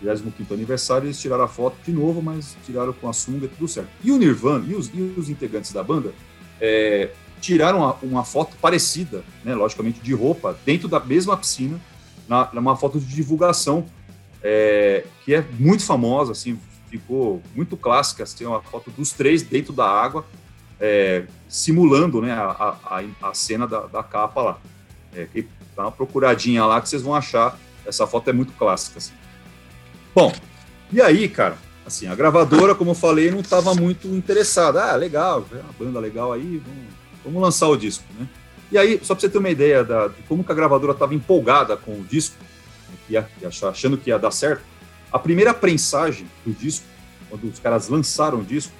25 0.00 0.54
aniversário, 0.54 1.06
eles 1.06 1.20
tiraram 1.20 1.44
a 1.44 1.48
foto 1.48 1.76
de 1.84 1.92
novo, 1.92 2.22
mas 2.22 2.56
tiraram 2.64 2.92
com 2.92 3.08
a 3.08 3.12
sunga, 3.12 3.48
tudo 3.48 3.66
certo. 3.66 3.88
E 4.04 4.12
o 4.12 4.18
Nirvana 4.18 4.64
e 4.68 4.74
os, 4.74 4.88
e 4.94 5.00
os 5.16 5.28
integrantes 5.28 5.72
da 5.72 5.82
banda 5.82 6.12
é, 6.60 7.10
tiraram 7.40 7.78
uma, 7.78 7.94
uma, 8.02 8.24
foto 8.24 8.56
parecida, 8.60 9.24
né, 9.44 9.54
logicamente 9.54 10.00
de 10.00 10.14
roupa, 10.14 10.56
dentro 10.64 10.86
da 10.86 11.00
mesma 11.00 11.36
piscina, 11.36 11.80
na, 12.28 12.48
numa 12.52 12.76
foto 12.76 13.00
de 13.00 13.06
divulgação, 13.06 13.84
é, 14.42 15.04
que 15.24 15.34
é 15.34 15.44
muito 15.58 15.84
famosa, 15.84 16.32
assim, 16.32 16.58
ficou 16.88 17.42
muito 17.54 17.76
clássica, 17.76 18.22
assim, 18.22 18.44
uma 18.44 18.62
foto 18.62 18.90
dos 18.92 19.10
três 19.10 19.42
dentro 19.42 19.72
da 19.72 19.88
água, 19.88 20.24
é, 20.80 21.24
simulando 21.48 22.22
né, 22.22 22.32
a, 22.32 22.76
a, 22.84 23.28
a 23.28 23.34
cena 23.34 23.66
da, 23.66 23.86
da 23.86 24.02
capa 24.02 24.40
lá. 24.40 24.58
É, 25.14 25.26
dá 25.76 25.82
uma 25.82 25.92
procuradinha 25.92 26.64
lá 26.64 26.80
que 26.80 26.88
vocês 26.88 27.02
vão 27.02 27.14
achar 27.14 27.58
essa 27.86 28.06
foto 28.06 28.30
é 28.30 28.32
muito 28.32 28.52
clássica. 28.52 28.98
Assim. 28.98 29.12
Bom, 30.14 30.32
e 30.92 31.00
aí, 31.00 31.28
cara, 31.28 31.56
assim, 31.86 32.06
a 32.06 32.14
gravadora, 32.14 32.74
como 32.74 32.90
eu 32.90 32.94
falei, 32.94 33.30
não 33.30 33.40
estava 33.40 33.74
muito 33.74 34.08
interessada. 34.08 34.92
Ah, 34.92 34.96
legal, 34.96 35.46
é 35.52 35.56
uma 35.56 35.72
banda 35.78 36.00
legal 36.00 36.32
aí, 36.32 36.62
vamos, 36.64 36.84
vamos 37.24 37.42
lançar 37.42 37.68
o 37.68 37.76
disco, 37.76 38.04
né? 38.18 38.28
E 38.70 38.78
aí, 38.78 38.98
só 39.02 39.14
para 39.14 39.20
você 39.20 39.28
ter 39.28 39.38
uma 39.38 39.50
ideia 39.50 39.84
da, 39.84 40.08
de 40.08 40.22
como 40.22 40.42
que 40.42 40.50
a 40.50 40.54
gravadora 40.54 40.92
estava 40.92 41.14
empolgada 41.14 41.76
com 41.76 41.92
o 41.92 42.04
disco, 42.04 42.36
ia, 43.08 43.28
achando 43.68 43.98
que 43.98 44.10
ia 44.10 44.18
dar 44.18 44.30
certo, 44.30 44.62
a 45.12 45.18
primeira 45.18 45.52
prensagem 45.52 46.26
do 46.44 46.52
disco, 46.52 46.86
quando 47.28 47.44
os 47.44 47.58
caras 47.58 47.88
lançaram 47.88 48.38
o 48.40 48.44
disco, 48.44 48.72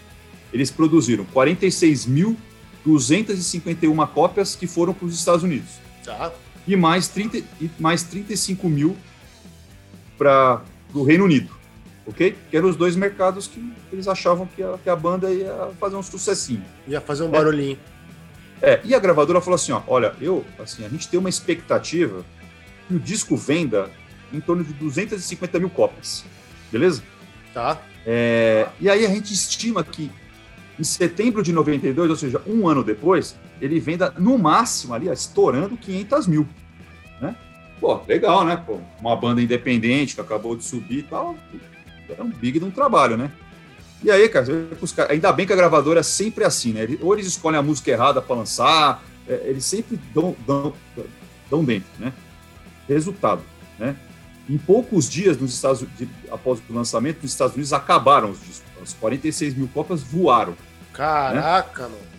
eles 0.53 0.71
produziram 0.71 1.27
46.251 1.27 4.09
cópias 4.09 4.55
que 4.55 4.67
foram 4.67 4.95
para 4.95 5.07
os 5.07 5.15
Estados 5.15 5.43
Unidos. 5.43 5.71
Tá 6.05 6.33
e 6.67 6.77
mais, 6.77 7.09
30, 7.09 7.39
e 7.39 7.71
mais 7.79 8.03
35 8.03 8.69
mil 8.69 8.97
para 10.17 10.63
o 10.95 11.03
Reino 11.03 11.25
Unido, 11.25 11.51
ok? 12.07 12.37
Que 12.51 12.57
eram 12.57 12.69
os 12.69 12.77
dois 12.77 12.95
mercados 12.95 13.47
que 13.47 13.73
eles 13.93 14.07
achavam 14.07 14.47
que 14.47 14.63
a, 14.63 14.79
que 14.83 14.89
a 14.89 14.97
banda 14.97 15.31
ia 15.33 15.71
fazer 15.81 15.97
um 15.97 16.03
sucessinho. 16.03 16.65
Ia 16.87 17.01
fazer 17.01 17.25
um 17.25 17.31
barulhinho. 17.31 17.79
É, 18.61 18.81
e 18.85 18.95
a 18.95 18.99
gravadora 19.01 19.41
falou 19.41 19.57
assim, 19.57 19.73
ó, 19.73 19.83
olha, 19.89 20.15
eu, 20.21 20.45
assim, 20.59 20.85
a 20.85 20.89
gente 20.89 21.09
tem 21.09 21.19
uma 21.19 21.29
expectativa 21.29 22.25
que 22.87 22.95
o 22.95 23.01
disco 23.01 23.37
venda 23.37 23.91
em 24.33 24.41
torno 24.41 24.63
de 24.63 24.73
250 24.75 25.59
mil 25.59 25.69
cópias, 25.69 26.25
beleza? 26.71 27.03
Tá. 27.53 27.83
É, 28.07 28.69
e 28.81 28.89
aí 28.89 29.05
a 29.05 29.09
gente 29.09 29.33
estima 29.33 29.83
que 29.83 30.11
em 30.79 30.85
setembro 30.85 31.43
de 31.43 31.53
92, 31.53 32.11
ou 32.11 32.17
seja, 32.17 32.41
um 32.47 32.69
ano 32.69 32.83
depois, 32.83 33.37
ele 33.63 33.79
venda 33.79 34.13
no 34.19 34.37
máximo 34.37 34.93
ali, 34.93 35.09
estourando 35.09 35.77
500 35.77 36.27
mil. 36.27 36.49
Né? 37.21 37.37
Pô, 37.81 38.01
legal, 38.09 38.45
né? 38.45 38.57
Pô, 38.57 38.81
uma 39.01 39.15
banda 39.15 39.41
independente 39.41 40.17
que 40.17 40.21
acabou 40.21 40.57
de 40.57 40.65
subir 40.65 40.99
e 40.99 41.03
tal. 41.05 41.37
É 42.19 42.21
um 42.21 42.29
big 42.29 42.59
de 42.59 42.65
um 42.65 42.71
trabalho, 42.73 43.17
né? 43.17 43.31
E 44.03 44.11
aí, 44.11 44.29
cara, 44.29 44.45
ainda 45.09 45.33
bem 45.33 45.47
que 45.47 45.53
a 45.53 45.57
gravadora 45.57 46.01
é 46.01 46.03
sempre 46.03 46.43
assim, 46.43 46.73
né? 46.73 46.81
Ou 47.01 47.15
eles 47.15 47.27
escolhem 47.29 47.61
a 47.61 47.63
música 47.63 47.89
errada 47.93 48.21
para 48.21 48.35
lançar, 48.35 49.01
é, 49.29 49.43
eles 49.45 49.65
sempre 49.65 49.99
dão, 50.13 50.35
dão, 50.45 50.75
dão 51.49 51.65
dentro, 51.65 51.89
né? 52.01 52.13
Resultado, 52.89 53.43
né? 53.79 53.95
Em 54.51 54.59
poucos 54.59 55.09
dias, 55.09 55.39
nos 55.39 55.55
Estados 55.55 55.83
Unidos, 55.83 56.09
após 56.33 56.61
o 56.69 56.73
lançamento, 56.75 57.23
nos 57.23 57.31
Estados 57.31 57.55
Unidos 57.55 57.73
acabaram 57.73 58.31
os 58.31 58.41
discos. 58.41 58.63
As 58.83 58.93
46 58.95 59.55
mil 59.55 59.69
cópias 59.73 60.03
voaram. 60.03 60.57
Caraca, 60.93 61.85
né? 61.85 61.89
mano. 61.91 62.13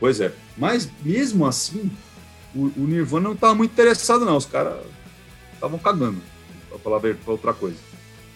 Pois 0.00 0.20
é. 0.20 0.32
Mas 0.56 0.88
mesmo 1.02 1.46
assim, 1.46 1.90
o, 2.54 2.72
o 2.76 2.86
Nirvana 2.86 3.28
não 3.28 3.34
estava 3.34 3.54
muito 3.54 3.72
interessado, 3.72 4.24
não. 4.24 4.36
Os 4.36 4.46
caras 4.46 4.74
estavam 5.54 5.78
cagando, 5.78 6.20
para 6.68 6.78
falar 6.78 7.00
pra 7.00 7.16
outra 7.26 7.52
coisa. 7.52 7.76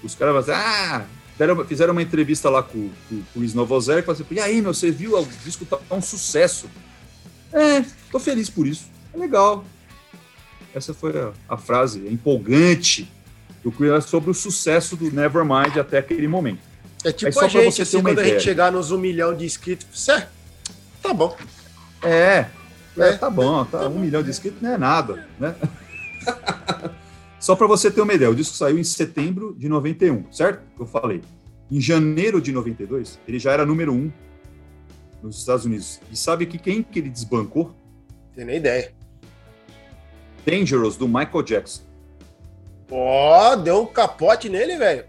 Os 0.02 0.14
caras 0.14 0.48
assim, 0.48 0.52
ah, 0.52 1.06
deram, 1.38 1.64
fizeram 1.64 1.92
uma 1.92 2.02
entrevista 2.02 2.48
lá 2.50 2.62
com, 2.62 2.90
com, 3.08 3.22
com 3.22 3.38
o 3.38 3.38
Luiz 3.38 3.54
Novoselic 3.54 4.02
e 4.02 4.06
falaram 4.06 4.24
assim, 4.24 4.34
e 4.34 4.40
aí, 4.40 4.62
meu, 4.62 4.74
você 4.74 4.90
viu? 4.90 5.18
O 5.18 5.26
disco 5.44 5.64
tá 5.64 5.78
um 5.90 6.02
sucesso. 6.02 6.68
É, 7.52 7.84
tô 8.10 8.18
feliz 8.18 8.48
por 8.48 8.66
isso. 8.66 8.84
É 9.12 9.18
legal. 9.18 9.64
Essa 10.74 10.94
foi 10.94 11.18
a, 11.18 11.32
a 11.48 11.56
frase 11.56 12.06
empolgante 12.06 13.10
do 13.62 13.72
Queen 13.72 14.00
sobre 14.00 14.30
o 14.30 14.34
sucesso 14.34 14.96
do 14.96 15.10
Nevermind 15.10 15.76
até 15.78 15.98
aquele 15.98 16.28
momento. 16.28 16.60
É 17.04 17.12
tipo 17.12 17.40
a 17.40 17.48
gente, 17.48 17.82
assim, 17.82 18.02
quando 18.02 18.12
ideia. 18.12 18.28
a 18.28 18.30
gente 18.32 18.44
chegar 18.44 18.70
nos 18.70 18.90
um 18.90 18.98
milhão 18.98 19.34
de 19.34 19.44
inscritos, 19.44 19.86
você, 19.92 20.26
tá 21.02 21.14
bom. 21.14 21.36
É, 22.02 22.46
é, 22.96 23.08
é 23.08 23.16
tá 23.16 23.28
bom, 23.28 23.64
tá, 23.64 23.88
um 23.88 23.98
milhão 23.98 24.22
de 24.22 24.30
inscritos 24.30 24.60
não 24.62 24.72
é 24.72 24.78
nada, 24.78 25.26
né? 25.38 25.54
Só 27.38 27.56
para 27.56 27.66
você 27.66 27.90
ter 27.90 28.00
uma 28.02 28.12
ideia, 28.12 28.30
o 28.30 28.34
disco 28.34 28.54
saiu 28.54 28.78
em 28.78 28.84
setembro 28.84 29.54
de 29.56 29.68
91, 29.68 30.30
certo? 30.30 30.62
Eu 30.78 30.86
falei. 30.86 31.22
Em 31.70 31.80
janeiro 31.80 32.40
de 32.40 32.52
92, 32.52 33.18
ele 33.26 33.38
já 33.38 33.52
era 33.52 33.64
número 33.64 33.92
um 33.94 34.12
nos 35.22 35.38
Estados 35.38 35.64
Unidos. 35.64 36.00
E 36.10 36.16
sabe 36.16 36.44
que 36.46 36.58
quem 36.58 36.82
que 36.82 36.98
ele 36.98 37.08
desbancou? 37.08 37.74
Tem 38.34 38.44
nem 38.44 38.56
ideia. 38.56 38.92
Dangerous, 40.44 40.96
do 40.96 41.06
Michael 41.06 41.42
Jackson. 41.42 41.82
Ó, 42.90 43.56
deu 43.56 43.82
um 43.82 43.86
capote 43.86 44.48
nele, 44.48 44.76
velho. 44.76 45.04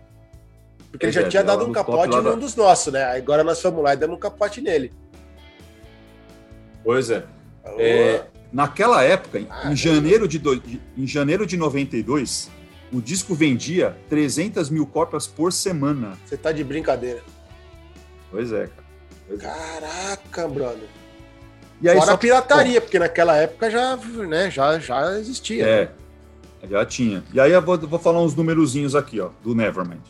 Porque 0.91 1.05
ele 1.05 1.13
Pois 1.13 1.15
já 1.15 1.21
é, 1.21 1.27
tinha 1.29 1.43
dado 1.43 1.65
um 1.65 1.71
capote 1.71 2.15
num 2.15 2.23
da- 2.23 2.35
dos 2.35 2.55
nossos, 2.55 2.93
né? 2.93 3.03
Agora 3.17 3.43
nós 3.43 3.61
fomos 3.61 3.83
lá 3.83 3.93
e 3.93 3.97
demos 3.97 4.17
um 4.17 4.19
capote 4.19 4.61
nele. 4.61 4.93
Pois 6.83 7.09
é. 7.09 7.23
É, 7.77 8.23
naquela 8.51 9.03
época, 9.03 9.39
em- 9.39 9.47
Ah, 9.49 9.71
em, 9.71 9.75
janeiro 9.75 10.27
de 10.27 10.39
do- 10.39 10.61
em 10.97 11.05
janeiro 11.07 11.45
de 11.45 11.55
92, 11.57 12.49
o 12.91 12.99
disco 13.01 13.33
vendia 13.35 13.95
300 14.09 14.69
mil 14.69 14.85
cópias 14.85 15.27
por 15.27 15.53
semana. 15.53 16.17
Você 16.25 16.35
tá 16.37 16.51
de 16.51 16.63
brincadeira. 16.63 17.21
Pois 18.31 18.51
é, 18.51 18.67
cara. 18.67 19.37
Caraca, 19.39 20.47
brother. 20.47 20.87
E 21.81 21.87
aí, 21.89 21.95
Fora 21.95 22.07
só 22.07 22.13
a 22.13 22.17
pirataria, 22.17 22.81
porque 22.81 22.99
naquela 22.99 23.35
época 23.37 23.69
já, 23.71 23.95
né, 23.97 24.51
já, 24.51 24.77
já 24.79 25.17
existia. 25.19 25.65
É, 25.65 25.91
já 26.69 26.85
tinha. 26.85 27.23
E 27.33 27.39
aí 27.39 27.51
eu 27.51 27.61
vou, 27.61 27.77
vou 27.77 27.97
falar 27.99 28.21
uns 28.21 28.35
numerozinhos 28.35 28.95
aqui, 28.95 29.19
ó, 29.19 29.29
do 29.43 29.55
Nevermind. 29.55 30.01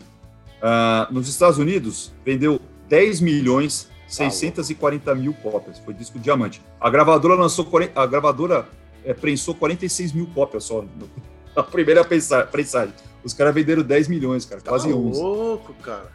Ah, 0.61 1.07
nos 1.11 1.27
Estados 1.29 1.57
Unidos, 1.57 2.11
vendeu 2.25 2.59
10 2.89 3.19
milhões 3.21 3.89
640 4.13 5.15
mil 5.15 5.33
cópias. 5.33 5.79
Foi 5.79 5.93
disco 5.93 6.19
diamante. 6.19 6.61
A 6.79 6.89
gravadora 6.89 7.35
lançou 7.35 7.65
40 7.65 7.99
a 7.99 8.05
gravadora 8.05 8.67
é, 9.05 9.13
prensou 9.13 9.55
46 9.55 10.11
mil 10.13 10.27
cópias 10.27 10.63
só 10.65 10.83
na 11.55 11.63
primeira 11.63 12.03
prensa- 12.03 12.43
prensagem. 12.45 12.93
Os 13.23 13.33
caras 13.33 13.53
venderam 13.53 13.83
10 13.83 14.07
milhões, 14.07 14.45
cara, 14.45 14.61
Tá 14.61 14.69
quase 14.69 14.91
11. 14.91 15.19
louco, 15.21 15.73
cara. 15.75 16.11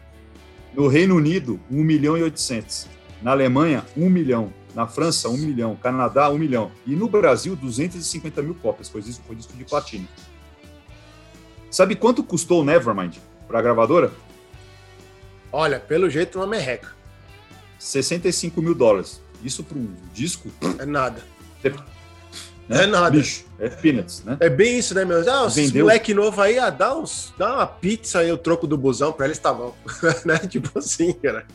No 0.74 0.88
Reino 0.88 1.14
Unido, 1.16 1.58
1 1.70 1.82
milhão 1.82 2.16
e 2.18 2.22
800. 2.22 2.86
Na 3.22 3.30
Alemanha, 3.30 3.84
1 3.96 4.10
milhão. 4.10 4.52
Na 4.74 4.86
França, 4.86 5.28
1 5.30 5.36
milhão. 5.38 5.74
Canadá, 5.76 6.28
1 6.30 6.36
milhão. 6.36 6.70
E 6.86 6.94
no 6.94 7.08
Brasil, 7.08 7.56
250 7.56 8.42
mil 8.42 8.54
cópias. 8.56 8.88
Foi 8.90 9.00
disco, 9.00 9.22
foi 9.26 9.34
disco 9.36 9.54
de 9.54 9.64
platina. 9.64 10.06
Sabe 11.70 11.94
quanto 11.94 12.22
custou 12.22 12.60
o 12.60 12.64
Nevermind 12.64 13.16
para 13.48 13.58
a 13.58 13.62
gravadora? 13.62 14.10
Olha, 15.52 15.78
pelo 15.80 16.10
jeito 16.10 16.38
uma 16.38 16.46
merreca. 16.46 16.94
65 17.78 18.60
mil 18.62 18.74
dólares. 18.74 19.20
Isso 19.44 19.62
para 19.62 19.78
um 19.78 19.88
disco? 20.14 20.48
É 20.78 20.86
nada. 20.86 21.22
né? 21.62 21.72
É 22.68 22.86
nada. 22.86 23.10
Bicho, 23.10 23.44
é 23.60 23.68
peanuts, 23.68 24.24
né? 24.24 24.36
É 24.40 24.48
bem 24.48 24.78
isso, 24.78 24.94
né, 24.94 25.04
meu? 25.04 25.18
Ah, 25.18 25.46
esses 25.46 25.66
Vendeu. 25.70 25.84
moleque 25.84 26.12
novo 26.14 26.40
aí, 26.40 26.58
ah, 26.58 26.70
dá, 26.70 26.96
uns, 26.96 27.32
dá 27.38 27.54
uma 27.54 27.66
pizza 27.66 28.18
aí, 28.20 28.32
o 28.32 28.38
troco 28.38 28.66
do 28.66 28.76
busão 28.76 29.12
pra 29.12 29.26
eles 29.26 29.38
tá 29.38 29.52
bom. 29.52 29.74
né? 30.24 30.38
Tipo 30.38 30.78
assim, 30.78 31.12
cara. 31.12 31.46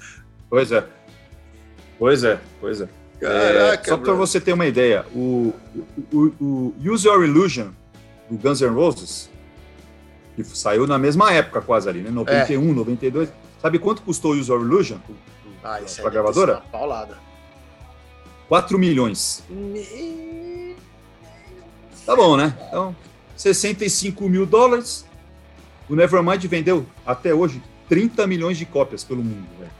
Pois 0.49 0.71
é. 0.71 0.85
Pois 1.99 2.23
é, 2.23 2.39
pois 2.59 2.81
é. 2.81 2.87
Caraca, 3.19 3.83
É, 3.87 3.89
só 3.89 3.97
para 3.97 4.13
você 4.13 4.39
ter 4.41 4.53
uma 4.53 4.65
ideia, 4.65 5.05
o, 5.13 5.53
o, 6.11 6.17
o- 6.17 6.75
o 6.79 6.91
Use 6.91 7.05
Your 7.07 7.23
Illusion 7.23 7.67
do 8.29 8.37
Guns 8.37 8.61
N' 8.61 8.69
Roses, 8.73 9.29
que 10.35 10.43
saiu 10.43 10.87
na 10.87 10.97
mesma 10.97 11.31
época 11.31 11.61
quase 11.61 11.87
ali, 11.89 11.99
né? 12.01 12.09
91, 12.09 12.73
92. 12.73 13.29
Sabe 13.61 13.77
quanto 13.77 14.01
custou 14.01 14.33
o 14.33 14.39
Use 14.39 14.49
Your 14.49 14.61
Illusion 14.61 14.97
Ah, 15.63 15.81
isso 15.81 15.99
aí 15.99 16.09
para 16.09 16.19
a 16.19 16.23
deve 16.23 16.33
ter 16.33 16.33
gravadora? 16.33 16.61
paulada. 16.71 17.17
4 18.47 18.77
milhões. 18.77 19.43
Tá 22.05 22.15
bom, 22.15 22.35
né? 22.35 22.55
Então, 22.67 22.95
65 23.35 24.27
mil 24.27 24.45
dólares. 24.45 25.05
O 25.89 25.95
Nevermind 25.95 26.43
vendeu 26.45 26.85
até 27.05 27.33
hoje 27.33 27.61
30 27.89 28.25
milhões 28.27 28.57
de 28.57 28.65
cópias 28.65 29.03
pelo 29.03 29.23
mundo, 29.23 29.47
velho. 29.59 29.71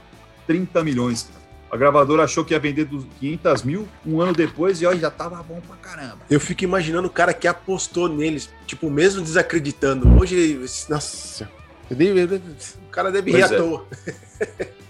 30 0.46 0.84
milhões. 0.84 1.28
A 1.70 1.76
gravadora 1.76 2.24
achou 2.24 2.44
que 2.44 2.52
ia 2.52 2.60
vender 2.60 2.84
dos 2.84 3.06
500 3.18 3.62
mil 3.62 3.88
um 4.04 4.20
ano 4.20 4.34
depois 4.34 4.82
e 4.82 4.86
ó, 4.86 4.94
já 4.94 5.10
tava 5.10 5.42
bom 5.42 5.58
pra 5.66 5.76
caramba. 5.76 6.18
Eu 6.28 6.38
fico 6.38 6.64
imaginando 6.64 7.08
o 7.08 7.10
cara 7.10 7.32
que 7.32 7.48
apostou 7.48 8.08
neles, 8.10 8.50
tipo, 8.66 8.90
mesmo 8.90 9.22
desacreditando. 9.22 10.06
Hoje, 10.20 10.60
nossa, 10.90 11.48
o 11.90 12.90
cara 12.90 13.10
deve 13.10 13.30
rir 13.32 13.40
Pois 13.40 13.52
à 13.52 13.54
é. 13.54 13.58
toa. 13.58 13.86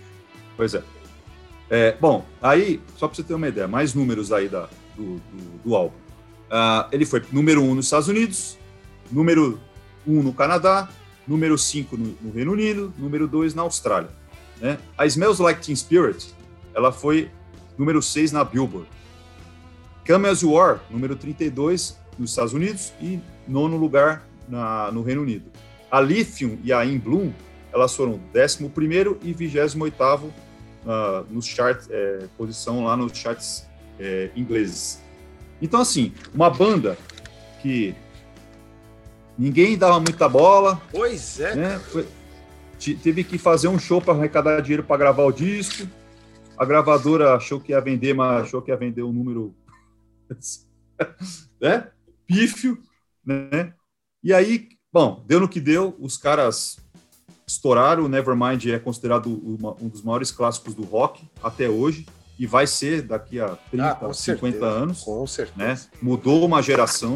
Pois 0.57 0.75
é. 0.75 0.83
É, 1.71 1.97
bom, 1.99 2.25
aí, 2.41 2.81
só 2.97 3.09
para 3.09 3.17
você 3.17 3.23
ter 3.23 3.35
uma 3.35 3.49
ideia, 3.49 3.67
mais 3.67 3.95
números 3.95 4.31
aí 4.31 4.49
da, 4.49 4.69
do, 4.95 5.17
do, 5.17 5.59
do 5.65 5.75
álbum. 5.75 5.97
Ah, 6.51 6.87
ele 6.93 7.07
foi 7.07 7.23
número 7.33 7.63
1 7.63 7.71
um 7.71 7.75
nos 7.75 7.87
Estados 7.87 8.09
Unidos, 8.09 8.59
número 9.11 9.59
1 10.07 10.19
um 10.19 10.23
no 10.23 10.35
Canadá, 10.35 10.89
número 11.27 11.57
5 11.57 11.97
no, 11.97 12.15
no 12.21 12.31
Reino 12.31 12.53
Unido, 12.53 12.93
número 12.99 13.27
2 13.27 13.55
na 13.55 13.63
Austrália. 13.63 14.11
Né? 14.61 14.79
A 14.99 15.07
Smells 15.07 15.41
Like 15.41 15.63
Teen 15.63 15.75
Spirit, 15.75 16.35
ela 16.75 16.93
foi 16.93 17.31
número 17.79 18.03
6 18.03 18.33
na 18.33 18.45
Billboard. 18.45 18.87
Come 20.07 20.29
As 20.29 20.43
You 20.43 20.61
Are, 20.61 20.81
número 20.91 21.17
32 21.17 21.99
nos 22.19 22.31
Estados 22.31 22.53
Unidos 22.53 22.93
e 23.01 23.19
nono 23.49 23.77
lugar 23.77 24.27
na, 24.49 24.91
no 24.93 25.03
Reino 25.03 25.23
Unido. 25.23 25.51
A 25.91 26.01
Lithium 26.01 26.59
e 26.63 26.73
a 26.73 26.85
In 26.85 26.99
Bloom, 26.99 27.33
elas 27.73 27.95
foram 27.95 28.21
11º 28.35 29.19
e 29.23 29.35
28º 29.35 30.31
ah, 30.87 31.25
nos 31.31 31.47
charts, 31.47 31.89
é, 31.91 32.27
posição 32.37 32.85
lá 32.85 32.97
nos 32.97 33.17
charts 33.17 33.67
é, 33.99 34.31
ingleses. 34.37 35.01
Então, 35.61 35.81
assim, 35.81 36.13
uma 36.35 36.51
banda 36.51 36.99
que 37.61 37.95
ninguém 39.39 39.79
dava 39.79 40.01
muita 40.01 40.29
bola, 40.29 40.81
Pois 40.91 41.39
é, 41.41 41.55
né? 41.55 41.79
Foi- 41.79 42.07
te- 42.79 42.97
teve 42.97 43.23
que 43.23 43.39
fazer 43.39 43.69
um 43.69 43.79
show 43.79 44.01
para 44.01 44.15
arrecadar 44.15 44.61
dinheiro 44.61 44.83
para 44.83 44.97
gravar 44.97 45.23
o 45.23 45.33
disco. 45.33 45.89
A 46.59 46.65
gravadora 46.65 47.35
achou 47.35 47.61
que 47.61 47.73
ia 47.73 47.81
vender, 47.81 48.13
mas 48.13 48.43
achou 48.43 48.61
que 48.61 48.71
ia 48.71 48.77
vender 48.77 49.03
um 49.03 49.13
número 49.13 49.55
né? 51.61 51.89
pífio, 52.27 52.79
né? 53.25 53.73
E 54.23 54.33
aí, 54.33 54.69
bom, 54.93 55.23
deu 55.27 55.41
no 55.41 55.49
que 55.49 55.61
deu, 55.61 55.97
os 56.01 56.17
caras 56.17 56.77
estouraram, 57.53 58.05
o 58.05 58.09
Nevermind 58.09 58.67
é 58.67 58.79
considerado 58.79 59.27
uma- 59.45 59.75
um 59.81 59.89
dos 59.89 60.03
maiores 60.03 60.31
clássicos 60.31 60.75
do 60.75 60.83
rock 60.85 61.23
até 61.43 61.69
hoje 61.69 62.07
e 62.39 62.47
vai 62.47 62.67
ser 62.67 63.03
daqui 63.03 63.39
a 63.41 63.57
30, 63.71 63.91
Ah, 63.91 63.95
com 63.95 64.13
50 64.13 64.53
certeza. 64.59 64.67
anos 64.83 65.01
Com 65.03 65.27
certeza. 65.27 65.59
né? 65.59 65.79
Mudou 66.01 66.45
uma 66.45 66.63
geração, 66.63 67.15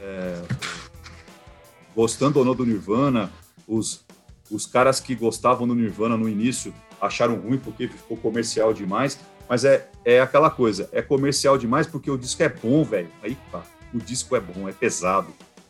é, 0.00 0.40
gostando 1.94 2.38
ou 2.38 2.44
não 2.44 2.54
do 2.54 2.64
Nirvana, 2.64 3.30
os, 3.66 4.04
os 4.50 4.66
caras 4.66 5.00
que 5.00 5.14
gostavam 5.14 5.66
do 5.66 5.74
Nirvana 5.74 6.16
no 6.16 6.28
início 6.28 6.72
acharam 7.00 7.36
ruim 7.36 7.58
porque 7.58 7.88
ficou 7.88 8.16
comercial 8.16 8.72
demais, 8.72 9.18
mas 9.48 9.64
é, 9.64 9.88
é 10.04 10.20
aquela 10.20 10.50
coisa, 10.50 10.88
é 10.92 11.00
comercial 11.02 11.56
demais 11.58 11.86
porque 11.86 12.10
o 12.10 12.18
disco 12.18 12.42
é 12.42 12.48
bom, 12.48 12.82
velho. 12.84 13.08
Aí 13.22 13.36
tá, 13.52 13.62
o 13.94 13.98
disco 13.98 14.34
é 14.36 14.40
bom, 14.40 14.68
é 14.68 14.72
pesado, 14.72 15.28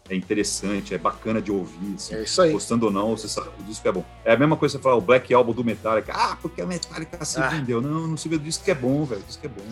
é 0.09 0.17
interessante, 0.17 0.95
é 0.95 0.99
bacana 0.99 1.41
de 1.43 1.51
ouvir, 1.53 1.95
assim. 1.97 2.15
É 2.15 2.23
isso 2.23 2.41
aí. 2.41 2.53
Gostando 2.53 2.87
ou 2.87 2.93
não, 2.93 3.17
você 3.17 3.29
sabe, 3.29 3.49
o 3.61 3.63
disco 3.65 3.87
é 3.87 3.93
bom. 3.93 4.05
É 4.25 4.33
a 4.33 4.37
mesma 4.37 4.57
coisa 4.57 4.77
que 4.77 4.79
você 4.79 4.83
falar 4.83 4.97
o 4.97 5.01
Black 5.01 5.33
Album 5.35 5.53
do 5.53 5.65
Metallica. 5.65 6.13
Ah, 6.15 6.37
porque 6.41 6.61
a 6.63 6.67
Metallica 6.67 7.25
se 7.25 7.39
Ah. 7.41 7.49
vendeu. 7.49 7.81
Não, 7.81 8.07
não 8.07 8.17
se 8.17 8.29
vendeu. 8.29 8.41
O 8.43 8.45
disco 8.45 8.71
é 8.71 8.75
bom, 8.75 9.05
velho. 9.05 9.21
O 9.21 9.25
disco 9.25 9.45
é 9.45 9.49
bom. 9.49 9.63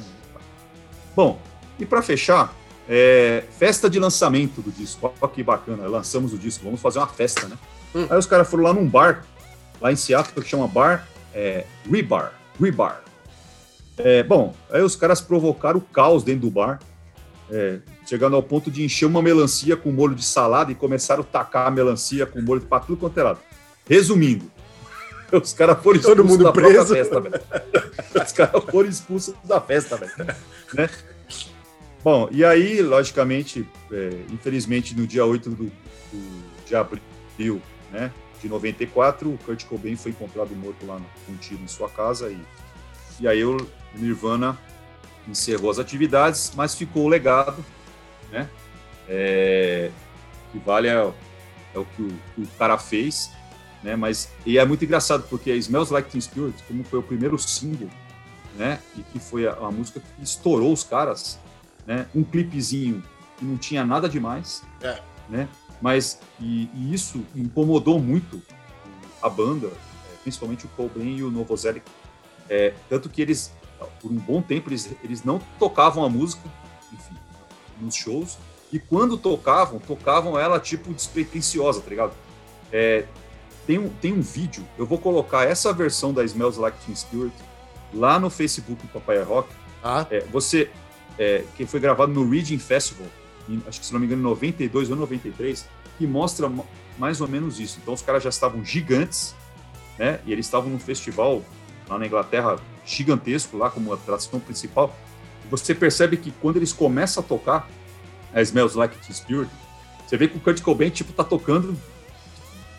Bom, 1.15 1.41
e 1.79 1.87
para 1.87 2.03
fechar, 2.03 2.55
é, 2.89 3.45
festa 3.59 3.89
de 3.89 3.99
lançamento 3.99 4.61
do 4.61 4.71
disco. 4.71 5.13
Olha 5.21 5.33
que 5.33 5.43
bacana, 5.43 5.87
lançamos 5.87 6.33
o 6.33 6.39
disco, 6.39 6.65
vamos 6.65 6.81
fazer 6.81 6.99
uma 6.99 7.07
festa, 7.09 7.49
né? 7.49 7.57
Hum. 7.95 8.07
Aí 8.11 8.19
os 8.19 8.27
caras 8.27 8.49
foram 8.49 8.65
lá 8.65 8.73
num 8.75 8.87
bar, 8.87 9.25
lá 9.81 9.91
em 9.91 9.97
Seattle, 9.97 10.43
que 10.43 10.49
chama 10.51 10.69
Bar 10.69 11.07
é, 11.35 11.65
Rebar. 11.91 12.33
Rebar. 12.61 13.03
É, 13.99 14.23
bom, 14.23 14.55
aí 14.71 14.83
os 14.83 14.95
caras 14.97 15.21
provocaram 15.21 15.79
o 15.79 15.83
caos 15.83 16.23
dentro 16.23 16.43
do 16.43 16.51
bar, 16.51 16.79
é, 17.51 17.79
chegando 18.07 18.37
ao 18.37 18.43
ponto 18.43 18.71
de 18.71 18.85
encher 18.85 19.05
uma 19.07 19.21
melancia 19.21 19.77
com 19.77 19.91
molho 19.93 20.15
de 20.15 20.25
salada 20.25 20.71
e 20.73 20.75
começaram 20.75 21.23
a 21.23 21.25
tacar 21.27 21.67
a 21.67 21.71
melancia 21.71 22.25
com 22.25 22.41
molho 22.41 22.61
para 22.63 22.81
tudo 22.85 22.97
quanto 22.99 23.19
é 23.19 23.23
lado. 23.23 23.41
Resumindo, 23.89 24.51
os 25.33 25.53
caras 25.53 25.83
foram 25.83 26.01
Todo 26.01 26.23
expulsos 26.23 26.31
mundo 26.39 26.45
da 26.45 26.53
preso. 26.53 26.95
festa, 26.95 27.21
velho. 27.21 27.41
Os 28.27 28.33
caras 28.33 28.65
foram 28.65 28.89
expulsos 28.89 29.35
da 29.45 29.61
festa, 29.61 29.97
velho. 29.97 30.13
Né? 30.73 30.89
Bom, 32.03 32.29
e 32.31 32.45
aí, 32.45 32.81
logicamente, 32.81 33.69
é, 33.93 34.11
infelizmente, 34.33 34.97
no 34.97 35.07
dia 35.07 35.25
8 35.25 35.51
do, 35.51 35.57
do- 35.65 35.73
de 36.65 36.75
abril 36.75 37.61
né, 37.93 38.11
de 38.41 38.49
94, 38.49 39.29
o 39.29 39.39
Kurt 39.39 39.65
Cobain 39.67 39.97
foi 39.97 40.13
encontrado 40.13 40.55
morto 40.57 40.87
lá 40.87 40.95
no, 40.99 41.05
com 41.27 41.33
um 41.33 41.37
tiro 41.37 41.61
em 41.63 41.69
sua 41.69 41.89
casa 41.89 42.31
e, 42.31 42.39
e 43.21 43.29
aí 43.29 43.45
o 43.45 43.57
Nirvana 43.95 44.57
encerrou 45.29 45.71
as 45.71 45.79
atividades, 45.79 46.53
mas 46.57 46.75
ficou 46.75 47.05
o 47.05 47.09
legado, 47.09 47.65
né? 48.31 48.49
É, 49.09 49.91
que 50.53 50.59
vale 50.59 50.89
é, 50.89 50.93
é 51.75 51.79
o 51.79 51.85
que 51.85 52.03
o, 52.03 52.09
que 52.35 52.43
o 52.43 52.47
cara 52.59 52.77
fez, 52.79 53.31
né? 53.83 53.97
Mas 53.97 54.29
e 54.45 54.59
é 54.59 54.65
muito 54.65 54.85
engraçado 54.85 55.25
porque 55.29 55.55
Smells 55.57 55.93
Like 55.93 56.11
Teen 56.11 56.21
Spirit, 56.21 56.63
como 56.67 56.85
foi 56.85 56.99
o 56.99 57.03
primeiro 57.03 57.39
single, 57.39 57.91
né? 58.57 58.81
E 58.97 59.03
que 59.03 59.19
foi 59.19 59.47
a, 59.47 59.53
a 59.53 59.71
música 59.71 60.01
que 60.01 60.23
estourou 60.23 60.73
os 60.73 60.83
caras, 60.83 61.39
né? 61.87 62.07
Um 62.15 62.25
clipezinho 62.25 63.03
que 63.39 63.45
não 63.45 63.57
tinha 63.57 63.85
nada 63.85 64.09
demais, 64.09 64.63
É. 64.83 65.01
né? 65.29 65.49
Mas 65.81 66.19
e, 66.41 66.71
e 66.75 66.95
isso 66.95 67.23
incomodou 67.35 67.99
muito 68.01 68.43
a 69.23 69.29
banda, 69.29 69.67
é, 69.67 70.17
principalmente 70.23 70.65
o 70.65 70.69
Cobain 70.71 71.17
e 71.19 71.23
o 71.23 71.31
Novoselic, 71.31 71.85
é, 72.49 72.73
tanto 72.89 73.09
que 73.09 73.21
eles 73.21 73.53
por 74.01 74.11
um 74.11 74.17
bom 74.17 74.41
tempo 74.41 74.71
eles, 74.71 74.91
eles 75.05 75.23
não 75.23 75.39
tocavam 75.59 76.03
a 76.03 76.09
música, 76.09 76.43
enfim, 76.93 77.15
nos 77.81 77.95
shows 77.95 78.39
E 78.73 78.79
quando 78.79 79.17
tocavam, 79.17 79.79
tocavam 79.79 80.39
ela 80.39 80.59
tipo 80.59 80.93
despretensiosa, 80.93 81.81
tá 81.81 81.89
ligado? 81.91 82.13
É, 82.73 83.05
tem, 83.67 83.79
um, 83.79 83.89
tem 83.89 84.13
um 84.13 84.21
vídeo, 84.21 84.65
eu 84.79 84.85
vou 84.87 84.99
colocar 84.99 85.45
essa 85.45 85.73
versão 85.73 86.13
da 86.13 86.25
Smells 86.25 86.59
Like 86.59 86.77
Teen 86.85 86.95
Spirit 86.97 87.35
lá 87.95 88.19
no 88.19 88.29
Facebook 88.31 88.81
do 88.83 88.89
Papai 88.93 89.23
Rock. 89.23 89.49
Ah, 89.83 90.07
É, 90.11 90.21
você, 90.33 90.69
é, 91.19 91.45
que 91.57 91.65
foi 91.67 91.79
gravado 91.81 92.13
no 92.13 92.29
Reading 92.29 92.59
Festival, 92.59 93.07
em, 93.49 93.63
acho 93.69 93.79
que 93.81 93.87
se 93.87 93.93
não 93.93 94.01
me 94.01 94.07
engano, 94.07 94.21
em 94.21 94.25
92 94.25 94.91
ou 94.91 94.97
93, 94.97 95.65
que 95.99 96.07
mostra 96.07 96.49
ma- 96.49 96.65
mais 96.99 97.21
ou 97.21 97.29
menos 97.29 97.61
isso. 97.61 97.79
Então 97.81 97.95
os 97.95 98.03
caras 98.03 98.23
já 98.23 98.29
estavam 98.31 98.65
gigantes, 98.65 99.35
né? 99.99 100.19
E 100.27 100.33
eles 100.33 100.47
estavam 100.47 100.69
num 100.71 100.79
festival 100.81 101.43
lá 101.89 101.99
na 101.99 102.07
Inglaterra 102.07 102.59
gigantesco, 102.85 103.57
lá 103.57 103.71
como 103.71 103.93
atração 103.93 104.41
principal. 104.41 104.95
Você 105.51 105.75
percebe 105.75 106.17
que 106.17 106.31
quando 106.31 106.57
eles 106.57 106.73
começam 106.73 107.23
a 107.23 107.27
tocar 107.27 107.69
a 108.35 108.41
Smells 108.43 108.77
Like 108.77 108.97
Teen 108.99 109.15
Spirit, 109.15 109.51
você 110.07 110.17
vê 110.17 110.29
que 110.29 110.37
o 110.37 110.41
Kurt 110.41 110.61
Cobain, 110.61 110.91
tipo, 110.91 111.13
tá 111.13 111.25
tocando, 111.25 111.77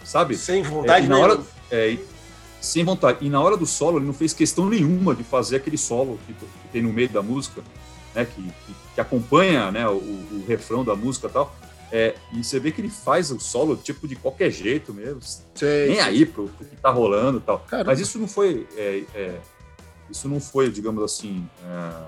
sabe? 0.04 0.38
sem 0.38 0.62
É, 0.62 0.64
vontade 0.64 1.06
e 1.06 1.10
na 1.10 1.18
hora, 1.18 1.40
é, 1.72 1.98
sem 2.62 2.84
vontade. 2.84 3.26
E 3.26 3.30
na 3.30 3.42
hora 3.42 3.58
do 3.58 3.66
solo, 3.66 3.98
ele 3.98 4.06
não 4.06 4.14
fez 4.14 4.34
questão 4.34 4.68
nenhuma 4.68 5.14
de 5.14 5.24
fazer 5.24 5.58
aquele 5.58 5.78
solo 5.78 6.20
que, 6.26 6.34
que 6.34 6.68
tem 6.72 6.82
no 6.82 6.94
meio 6.94 7.10
da 7.10 7.22
música, 7.22 7.62
né, 8.16 8.26
que, 8.26 8.42
que, 8.42 8.76
que 8.96 9.02
acompanha 9.02 9.72
né, 9.72 9.88
o, 9.88 9.96
o 9.96 10.46
refrão 10.48 10.84
da 10.84 10.96
música 10.96 11.28
e 11.28 11.32
tal. 11.32 11.56
É, 11.92 12.16
e 12.34 12.44
você 12.44 12.60
vê 12.60 12.72
que 12.72 12.82
ele 12.82 12.90
faz 12.90 13.32
o 13.32 13.40
solo 13.40 13.78
tipo 13.78 14.08
de 14.08 14.16
qualquer 14.16 14.52
jeito 14.52 14.94
mesmo, 14.94 15.22
Sei. 15.56 15.90
nem 15.90 16.02
aí 16.02 16.26
pro, 16.26 16.50
pro 16.50 16.66
que 16.66 16.76
tá 16.76 16.90
rolando 16.90 17.38
e 17.38 17.42
tal. 17.42 17.60
Caramba. 17.60 17.92
Mas 17.92 18.00
isso 18.02 18.20
não 18.20 18.28
foi, 18.28 18.68
é, 18.76 19.04
é, 19.16 19.40
isso 20.10 20.28
não 20.28 20.40
foi, 20.40 20.70
digamos 20.70 21.02
assim, 21.02 21.48
é, 21.64 21.68
é, 21.68 22.08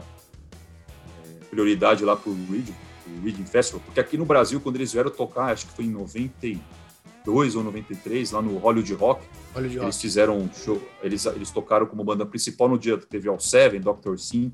prioridade 1.49 2.03
lá 2.03 2.15
pro 2.15 2.31
Reading, 2.31 2.75
pro 3.03 3.23
Reading 3.23 3.45
Festival, 3.45 3.81
porque 3.85 3.99
aqui 3.99 4.17
no 4.17 4.25
Brasil, 4.25 4.59
quando 4.59 4.75
eles 4.75 4.91
vieram 4.91 5.09
tocar, 5.09 5.45
acho 5.45 5.65
que 5.67 5.73
foi 5.73 5.85
em 5.85 5.91
92 5.91 7.55
ou 7.55 7.63
93, 7.63 8.31
lá 8.31 8.41
no 8.41 8.57
Hollywood 8.57 8.93
Rock, 8.93 9.25
o 9.55 9.61
de 9.61 9.77
eles 9.77 9.99
fizeram 9.99 10.37
um 10.37 10.49
show, 10.53 10.81
eles, 11.01 11.25
eles 11.25 11.51
tocaram 11.51 11.85
como 11.85 12.03
banda 12.03 12.25
principal 12.25 12.69
no 12.69 12.77
dia 12.77 12.97
que 12.97 13.05
teve 13.05 13.27
All 13.27 13.39
Seven, 13.39 13.81
Dr. 13.81 14.17
Sim. 14.17 14.51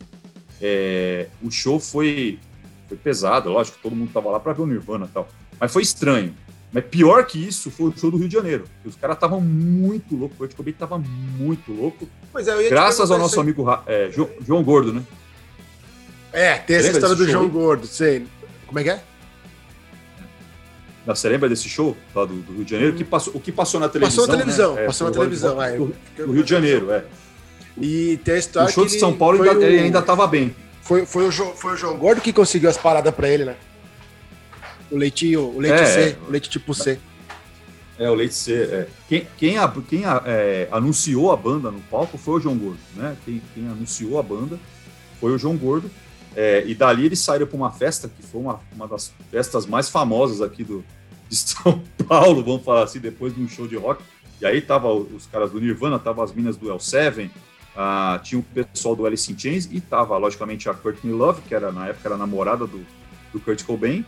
É, 0.61 1.27
o 1.43 1.51
show 1.51 1.79
foi, 1.79 2.39
foi 2.87 2.97
pesado, 2.97 3.49
lógico, 3.49 3.77
todo 3.81 3.95
mundo 3.95 4.11
tava 4.13 4.29
lá 4.29 4.39
para 4.39 4.53
ver 4.53 4.61
o 4.61 4.67
Nirvana 4.67 5.05
e 5.05 5.09
tal. 5.09 5.27
Mas 5.59 5.71
foi 5.71 5.81
estranho. 5.81 6.33
Mas 6.71 6.83
pior 6.85 7.25
que 7.25 7.39
isso 7.39 7.71
foi 7.71 7.89
o 7.89 7.97
show 7.97 8.11
do 8.11 8.17
Rio 8.17 8.27
de 8.27 8.33
Janeiro. 8.33 8.65
que 8.81 8.89
Os 8.89 8.95
caras 8.95 9.15
estavam 9.15 9.39
muito 9.39 10.13
loucos, 10.13 10.35
o 10.35 10.39
Kurt 10.39 10.55
Cobain 10.55 10.73
tava 10.73 10.97
muito 10.97 11.71
louco. 11.71 12.07
Pois 12.33 12.47
é, 12.49 12.69
Graças 12.69 13.09
ao 13.09 13.17
nosso 13.17 13.39
amigo 13.39 13.65
é, 13.85 14.11
João, 14.11 14.29
João 14.45 14.61
Gordo, 14.61 14.91
né? 14.91 15.01
É, 16.35 16.57
tem 16.57 16.75
essa 16.75 16.91
história 16.91 17.15
do 17.15 17.27
João 17.27 17.43
aí? 17.45 17.49
Gordo, 17.49 17.87
sei. 17.87 18.25
Como 18.67 18.79
é 18.79 18.83
que 18.83 18.89
é? 18.89 19.01
Você 21.05 21.29
lembra 21.29 21.47
desse 21.47 21.69
show 21.69 21.95
lá 22.15 22.25
do, 22.25 22.33
do 22.33 22.53
Rio 22.53 22.65
de 22.65 22.71
Janeiro? 22.71 22.95
Que 22.95 23.03
passou, 23.03 23.33
o 23.35 23.39
que 23.39 23.51
passou 23.51 23.79
na 23.79 23.87
televisão? 23.87 24.25
Passou 24.25 24.33
na 24.33 24.39
televisão, 24.43 24.75
né? 24.75 24.81
É, 24.81 24.85
passou 24.87 25.07
na 25.07 25.13
televisão. 25.13 25.55
Rock 25.55 25.77
Do, 26.17 26.25
do 26.27 26.33
Rio 26.33 26.43
de 26.43 26.49
Janeiro, 26.49 26.91
é. 26.91 27.03
E 27.79 28.17
tem 28.23 28.33
a 28.35 28.37
história 28.37 28.69
O 28.69 28.71
show 28.71 28.85
de 28.85 28.97
São 28.99 29.13
Paulo 29.15 29.41
ainda, 29.43 29.59
o- 29.59 29.63
ele 29.63 29.79
ainda 29.79 30.01
tava 30.01 30.25
bem. 30.27 30.55
Foi, 30.81 31.05
foi, 31.05 31.27
o 31.27 31.31
João, 31.31 31.53
foi 31.55 31.73
o 31.73 31.77
João 31.77 31.97
Gordo 31.97 32.21
que 32.21 32.33
conseguiu 32.33 32.69
as 32.69 32.77
paradas 32.77 33.13
pra 33.13 33.27
ele, 33.29 33.45
né? 33.45 33.55
O 34.91 34.97
leitinho, 34.97 35.41
o 35.41 35.59
leite 35.59 35.81
É, 35.81 35.85
C, 35.85 35.99
é. 36.01 36.17
o 36.27 36.31
leite 36.31 36.49
tipo 36.49 36.73
C. 36.73 36.97
É, 37.97 38.09
o 38.09 38.13
Leite 38.13 38.33
C. 38.33 38.53
É. 38.53 38.87
Quem, 39.07 39.27
quem, 39.37 39.57
a- 39.57 39.73
quem 39.87 40.03
a- 40.05 40.21
é, 40.25 40.67
anunciou 40.71 41.31
a 41.31 41.35
banda 41.37 41.71
no 41.71 41.79
palco 41.81 42.17
foi 42.17 42.35
o 42.35 42.39
João 42.41 42.57
Gordo, 42.57 42.79
né? 42.95 43.15
Quem, 43.23 43.41
quem 43.53 43.67
anunciou 43.69 44.19
a 44.19 44.23
banda 44.23 44.59
foi 45.19 45.31
o 45.31 45.37
João 45.37 45.55
Gordo. 45.55 45.89
É, 46.35 46.63
e 46.67 46.75
dali 46.75 47.05
eles 47.05 47.19
saíram 47.19 47.47
para 47.47 47.55
uma 47.55 47.71
festa, 47.71 48.09
que 48.09 48.21
foi 48.21 48.41
uma, 48.41 48.59
uma 48.73 48.87
das 48.87 49.13
festas 49.31 49.65
mais 49.65 49.89
famosas 49.89 50.41
aqui 50.41 50.63
do, 50.63 50.83
de 51.29 51.35
São 51.37 51.81
Paulo, 52.07 52.43
vamos 52.43 52.63
falar 52.63 52.83
assim, 52.83 52.99
depois 52.99 53.33
de 53.33 53.41
um 53.41 53.47
show 53.47 53.67
de 53.67 53.75
rock. 53.75 54.03
E 54.41 54.45
aí 54.45 54.61
tava 54.61 54.91
os 54.91 55.25
caras 55.27 55.51
do 55.51 55.61
Nirvana, 55.61 55.97
tava 55.97 56.23
as 56.23 56.33
minas 56.33 56.57
do 56.57 56.67
L7, 56.67 57.29
ah, 57.75 58.19
tinha 58.23 58.39
o 58.39 58.43
pessoal 58.43 58.95
do 58.95 59.05
Alice 59.05 59.31
in 59.31 59.37
Chains 59.37 59.69
e 59.71 59.79
tava, 59.79 60.17
logicamente, 60.17 60.69
a 60.69 60.73
Courtney 60.73 61.13
Love, 61.13 61.41
que 61.41 61.55
era 61.55 61.71
na 61.71 61.87
época 61.87 62.07
era 62.09 62.17
namorada 62.17 62.67
do, 62.67 62.85
do 63.33 63.39
Kurt 63.39 63.63
Cobain, 63.63 64.05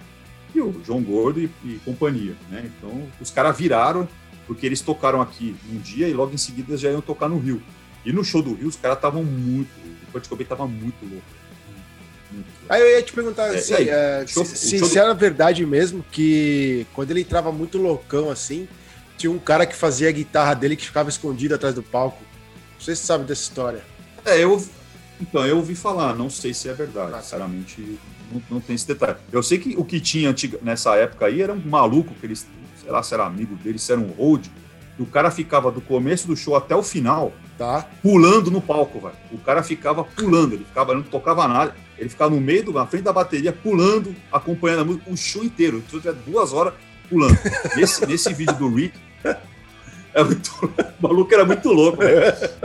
e 0.54 0.62
o 0.62 0.82
João 0.86 1.02
Gordo 1.02 1.40
e, 1.40 1.50
e 1.64 1.80
companhia, 1.84 2.36
né? 2.50 2.70
Então, 2.78 3.08
os 3.20 3.30
caras 3.32 3.58
viraram, 3.58 4.08
porque 4.46 4.66
eles 4.66 4.82
tocaram 4.82 5.22
aqui 5.22 5.56
um 5.72 5.78
dia 5.78 6.08
e 6.08 6.14
logo 6.14 6.34
em 6.34 6.38
seguida 6.38 6.78
já 6.78 6.90
iam 6.90 7.02
tocar 7.02 7.28
no 7.28 7.38
Rio. 7.38 7.62
E 8.06 8.14
no 8.14 8.24
show 8.24 8.42
do 8.42 8.54
Rio, 8.54 8.68
os 8.68 8.78
caras 8.78 8.98
estavam 8.98 9.24
muito. 9.24 9.70
O 10.08 10.12
Kurt 10.14 10.28
Cobain 10.30 10.46
tava 10.46 10.66
muito 10.66 11.02
louco. 11.02 11.26
Aí 12.70 12.82
eu 12.82 12.88
ia 12.98 13.02
te 13.02 13.14
perguntar 13.14 13.54
É, 13.54 13.58
assim, 13.58 13.74
e 13.74 13.76
aí? 13.76 13.90
é, 13.90 14.26
Show- 14.28 14.44
se, 14.46 14.58
se, 14.58 14.78
show 14.80 14.88
se 14.88 14.96
do- 14.96 15.00
era 15.00 15.14
verdade 15.14 15.66
mesmo 15.66 16.04
que 16.12 16.86
quando 16.94 17.12
ele 17.12 17.22
entrava 17.22 17.52
muito 17.52 17.78
loucão 17.78 18.30
assim, 18.30 18.68
tinha 19.18 19.32
um 19.32 19.40
cara 19.40 19.66
que 19.66 19.76
fazia 19.76 20.10
a 20.10 20.12
guitarra 20.12 20.54
dele 20.54 20.76
que 20.76 20.86
ficava 20.86 21.10
escondido 21.10 21.56
atrás 21.56 21.74
do 21.74 21.82
palco. 21.84 22.22
Não 22.76 22.82
sei 22.82 22.96
se 22.96 23.02
você 23.02 23.08
sabe 23.08 23.24
dessa 23.24 23.42
história. 23.42 23.82
É, 24.26 24.44
eu. 24.44 24.64
Então, 25.20 25.46
eu 25.48 25.58
ouvi 25.58 25.74
falar, 25.74 26.14
não 26.16 26.30
sei 26.30 26.54
se 26.54 26.70
é 26.70 26.74
verdade, 26.74 27.10
Ah, 27.14 27.18
tá. 27.18 27.22
sinceramente, 27.24 27.98
não, 28.32 28.42
não 28.52 28.60
tem 28.60 28.76
esse 28.76 28.86
detalhe. 28.86 29.18
Eu 29.32 29.42
sei 29.42 29.58
que 29.58 29.74
o 29.78 29.84
que 29.84 30.00
tinha 30.00 30.30
antiga, 30.30 30.60
nessa 30.62 30.96
época 30.96 31.26
aí 31.26 31.42
era 31.42 31.54
um 31.54 31.62
maluco, 31.66 32.14
que 32.14 32.26
eles, 32.26 32.46
sei 32.80 32.92
lá, 32.92 33.02
se 33.02 33.14
era 33.16 33.26
amigo 33.26 33.56
dele, 33.56 33.80
se 33.80 33.92
era 33.92 34.00
um 34.00 34.12
hold, 34.12 34.46
e 35.00 35.02
o 35.02 35.06
cara 35.08 35.32
ficava 35.32 35.72
do 35.72 35.82
começo 35.82 36.28
do 36.28 36.36
show 36.36 36.56
até 36.56 36.76
o 36.76 36.84
final, 36.84 37.34
Tá? 37.58 37.88
pulando 38.04 38.52
no 38.52 38.62
palco, 38.62 39.00
velho. 39.00 39.16
O 39.32 39.40
cara 39.40 39.64
ficava 39.64 40.04
pulando, 40.04 40.54
ele 40.54 40.66
ficava, 40.66 40.94
não 40.94 41.02
tocava 41.02 41.48
nada, 41.48 41.74
ele 41.98 42.10
ficava 42.10 42.34
no 42.34 42.40
meio, 42.42 42.72
na 42.72 42.86
frente 42.86 43.04
da 43.04 43.14
bateria, 43.14 43.52
pulando, 43.52 44.16
acompanhando 44.32 44.82
a 44.82 44.86
música, 44.86 45.10
o 45.12 45.18
show 45.18 45.44
inteiro. 45.44 45.84
Então, 45.92 46.16
duas 46.26 46.54
horas 46.54 46.74
pulando. 47.10 47.38
Nesse, 47.76 48.06
nesse 48.06 48.34
vídeo 48.34 48.56
do 48.56 48.74
Rick, 48.74 48.98
é 50.14 50.24
muito, 50.24 50.50
o 51.00 51.08
maluco 51.08 51.34
era 51.34 51.46
muito 51.46 51.70
louco, 51.72 51.98
velho. 52.00 52.22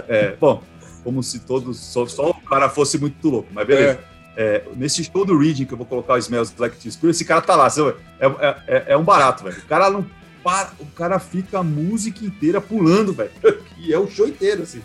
É, 0.09 0.37
bom, 0.41 0.63
como 1.05 1.23
se 1.23 1.41
todos, 1.41 1.79
só, 1.79 2.07
só 2.07 2.31
o 2.31 2.41
cara 2.43 2.69
fosse 2.69 2.99
muito 2.99 3.29
louco, 3.29 3.49
mas 3.53 3.67
beleza. 3.67 3.99
É, 4.35 4.65
nesse 4.77 5.05
show 5.05 5.27
do 5.27 5.37
Reading, 5.39 5.67
que 5.67 5.75
eu 5.75 5.77
vou 5.77 5.87
colocar 5.87 6.15
o 6.15 6.19
Smells 6.19 6.55
Like 6.57 6.77
Teen 6.79 6.91
Spirit, 6.91 7.15
esse 7.15 7.25
cara 7.25 7.43
tá 7.43 7.55
lá, 7.55 7.69
sabe? 7.69 7.95
é, 8.19 8.27
é, 8.27 8.57
é- 8.67 8.85
é 8.89 8.97
um 8.97 9.05
barato, 9.05 9.45
velho. 9.45 9.59
O 9.59 9.67
cara 9.67 9.91
não 9.91 10.07
para, 10.43 10.73
o 10.81 10.87
cara 10.87 11.19
fica 11.19 11.59
a 11.59 11.63
música 11.63 12.25
inteira 12.25 12.61
pulando, 12.61 13.13
velho. 13.13 13.31
E 13.79 13.93
é 13.93 13.99
o 13.99 14.09
show 14.11 14.27
inteiro, 14.27 14.63
assim. 14.63 14.81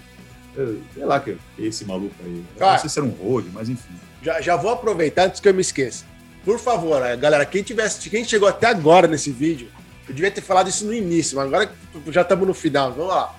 Sei 0.93 1.05
lá 1.05 1.19
que 1.19 1.37
esse 1.59 1.85
maluco 1.85 2.15
aí. 2.23 2.43
Cara. 2.57 2.73
não 2.73 2.79
sei 2.79 2.89
se 2.89 2.99
era 2.99 3.07
um 3.07 3.11
road, 3.11 3.49
mas 3.53 3.69
enfim. 3.69 3.93
Já, 4.23 4.41
já 4.41 4.55
vou 4.55 4.71
aproveitar 4.71 5.25
antes 5.25 5.39
que 5.39 5.47
eu 5.47 5.53
me 5.53 5.61
esqueça. 5.61 6.05
Por 6.43 6.59
favor, 6.59 7.05
eh, 7.05 7.15
galera, 7.15 7.45
quem 7.45 7.61
tivesse, 7.61 8.09
quem 8.09 8.23
chegou 8.23 8.47
até 8.47 8.67
agora 8.67 9.07
nesse 9.07 9.31
vídeo, 9.31 9.69
eu 10.07 10.13
devia 10.13 10.31
ter 10.31 10.41
falado 10.41 10.69
isso 10.69 10.85
no 10.85 10.93
início, 10.93 11.37
mas 11.37 11.45
agora 11.45 11.71
já 12.07 12.21
estamos 12.21 12.47
no 12.47 12.53
final. 12.53 12.91
Vamos 12.91 13.09
lá. 13.09 13.35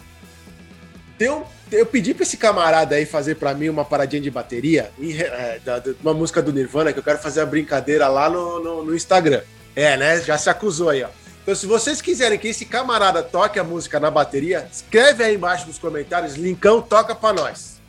Tem 1.16 1.28
eu 1.70 1.84
pedi 1.84 2.14
pra 2.14 2.22
esse 2.22 2.36
camarada 2.36 2.94
aí 2.94 3.04
fazer 3.04 3.34
pra 3.34 3.52
mim 3.52 3.68
uma 3.68 3.84
paradinha 3.84 4.22
de 4.22 4.30
bateria, 4.30 4.90
eh, 5.02 5.60
uma 6.00 6.14
música 6.14 6.40
do 6.40 6.52
Nirvana, 6.52 6.92
que 6.92 6.98
eu 6.98 7.02
quero 7.02 7.18
fazer 7.18 7.40
a 7.40 7.46
brincadeira 7.46 8.08
lá 8.08 8.30
no, 8.30 8.62
no, 8.62 8.84
no 8.84 8.94
Instagram. 8.94 9.42
É, 9.74 9.96
né? 9.96 10.20
Já 10.22 10.38
se 10.38 10.48
acusou 10.48 10.88
aí, 10.88 11.02
ó. 11.02 11.08
Então, 11.48 11.56
se 11.56 11.64
vocês 11.66 12.02
quiserem 12.02 12.38
que 12.38 12.48
esse 12.48 12.66
camarada 12.66 13.22
toque 13.22 13.58
a 13.58 13.64
música 13.64 13.98
na 13.98 14.10
bateria, 14.10 14.68
escreve 14.70 15.24
aí 15.24 15.34
embaixo 15.34 15.66
nos 15.66 15.78
comentários, 15.78 16.34
linkão 16.34 16.82
toca 16.82 17.14
pra 17.14 17.32
nós. 17.32 17.80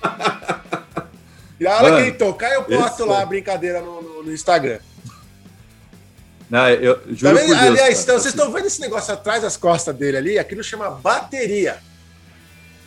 E 1.58 1.66
a 1.68 1.74
hora 1.76 1.82
Mano, 1.84 1.96
que 1.96 2.02
ele 2.02 2.12
tocar, 2.12 2.52
eu 2.52 2.64
posto 2.64 3.04
lá 3.04 3.22
a 3.22 3.26
brincadeira 3.26 3.80
no, 3.80 4.02
no- 4.02 4.22
no 4.24 4.32
Instagram. 4.32 4.78
Não, 6.50 6.68
eu, 6.68 6.96
Tá 6.96 7.02
juro 7.12 7.34
vendo? 7.36 7.46
por 7.46 7.56
Deus, 7.56 7.60
Aliás, 7.60 8.02
então, 8.02 8.14
vocês 8.18 8.26
assim, 8.26 8.28
estão 8.28 8.52
vendo 8.52 8.66
esse 8.66 8.80
negócio 8.80 9.14
atrás 9.14 9.40
das 9.42 9.56
costas 9.56 9.94
dele 9.96 10.16
ali? 10.16 10.38
Aquilo 10.38 10.62
chama 10.64 10.90
bateria. 10.90 11.78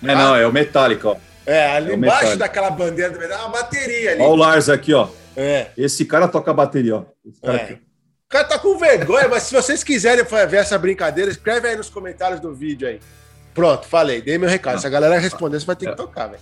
É, 0.04 0.16
não, 0.16 0.36
é 0.36 0.46
o 0.46 0.52
Metallica, 0.54 1.10
ó. 1.10 1.18
É, 1.46 1.72
ali 1.78 1.92
É 1.92 1.96
embaixo 1.96 2.16
metálico. 2.16 2.38
daquela 2.40 2.70
bandeira 2.70 3.10
do 3.12 3.20
metal, 3.20 3.38
é 3.38 3.42
uma 3.42 3.50
bateria 3.52 4.12
ali. 4.12 4.22
Ó 4.22 4.32
o 4.32 4.36
Lars 4.36 4.68
aqui, 4.70 4.94
ó. 4.94 5.08
É. 5.36 5.68
Esse 5.78 6.04
cara 6.06 6.28
toca 6.28 6.54
bateria, 6.54 6.98
ó. 6.98 7.04
Esse 7.26 7.42
cara 7.42 7.58
É. 7.58 7.64
aqui. 7.64 7.87
O 8.28 8.30
cara 8.30 8.44
tá 8.44 8.60
com 8.60 8.78
vergonha, 8.78 9.30
mas 9.30 9.44
se 9.44 9.56
vocês 9.56 9.86
quiserem 9.86 10.26
ver 10.26 10.58
essa 10.58 10.78
brincadeira, 10.78 11.32
escreve 11.32 11.70
aí 11.70 11.78
nos 11.78 11.90
comentários 11.90 12.42
do 12.42 12.54
vídeo 12.54 12.86
aí. 12.86 13.00
Pronto, 13.54 13.88
falei, 13.88 14.22
dei 14.22 14.38
meu 14.38 14.50
recado. 14.50 14.74
Não. 14.74 14.82
Se 14.82 14.88
a 14.88 14.90
galera 14.90 15.18
responder, 15.18 15.58
você 15.58 15.66
vai 15.66 15.78
ter 15.78 15.86
que 15.86 15.92
É. 15.94 15.96
tocar, 15.96 16.28
velho. 16.28 16.42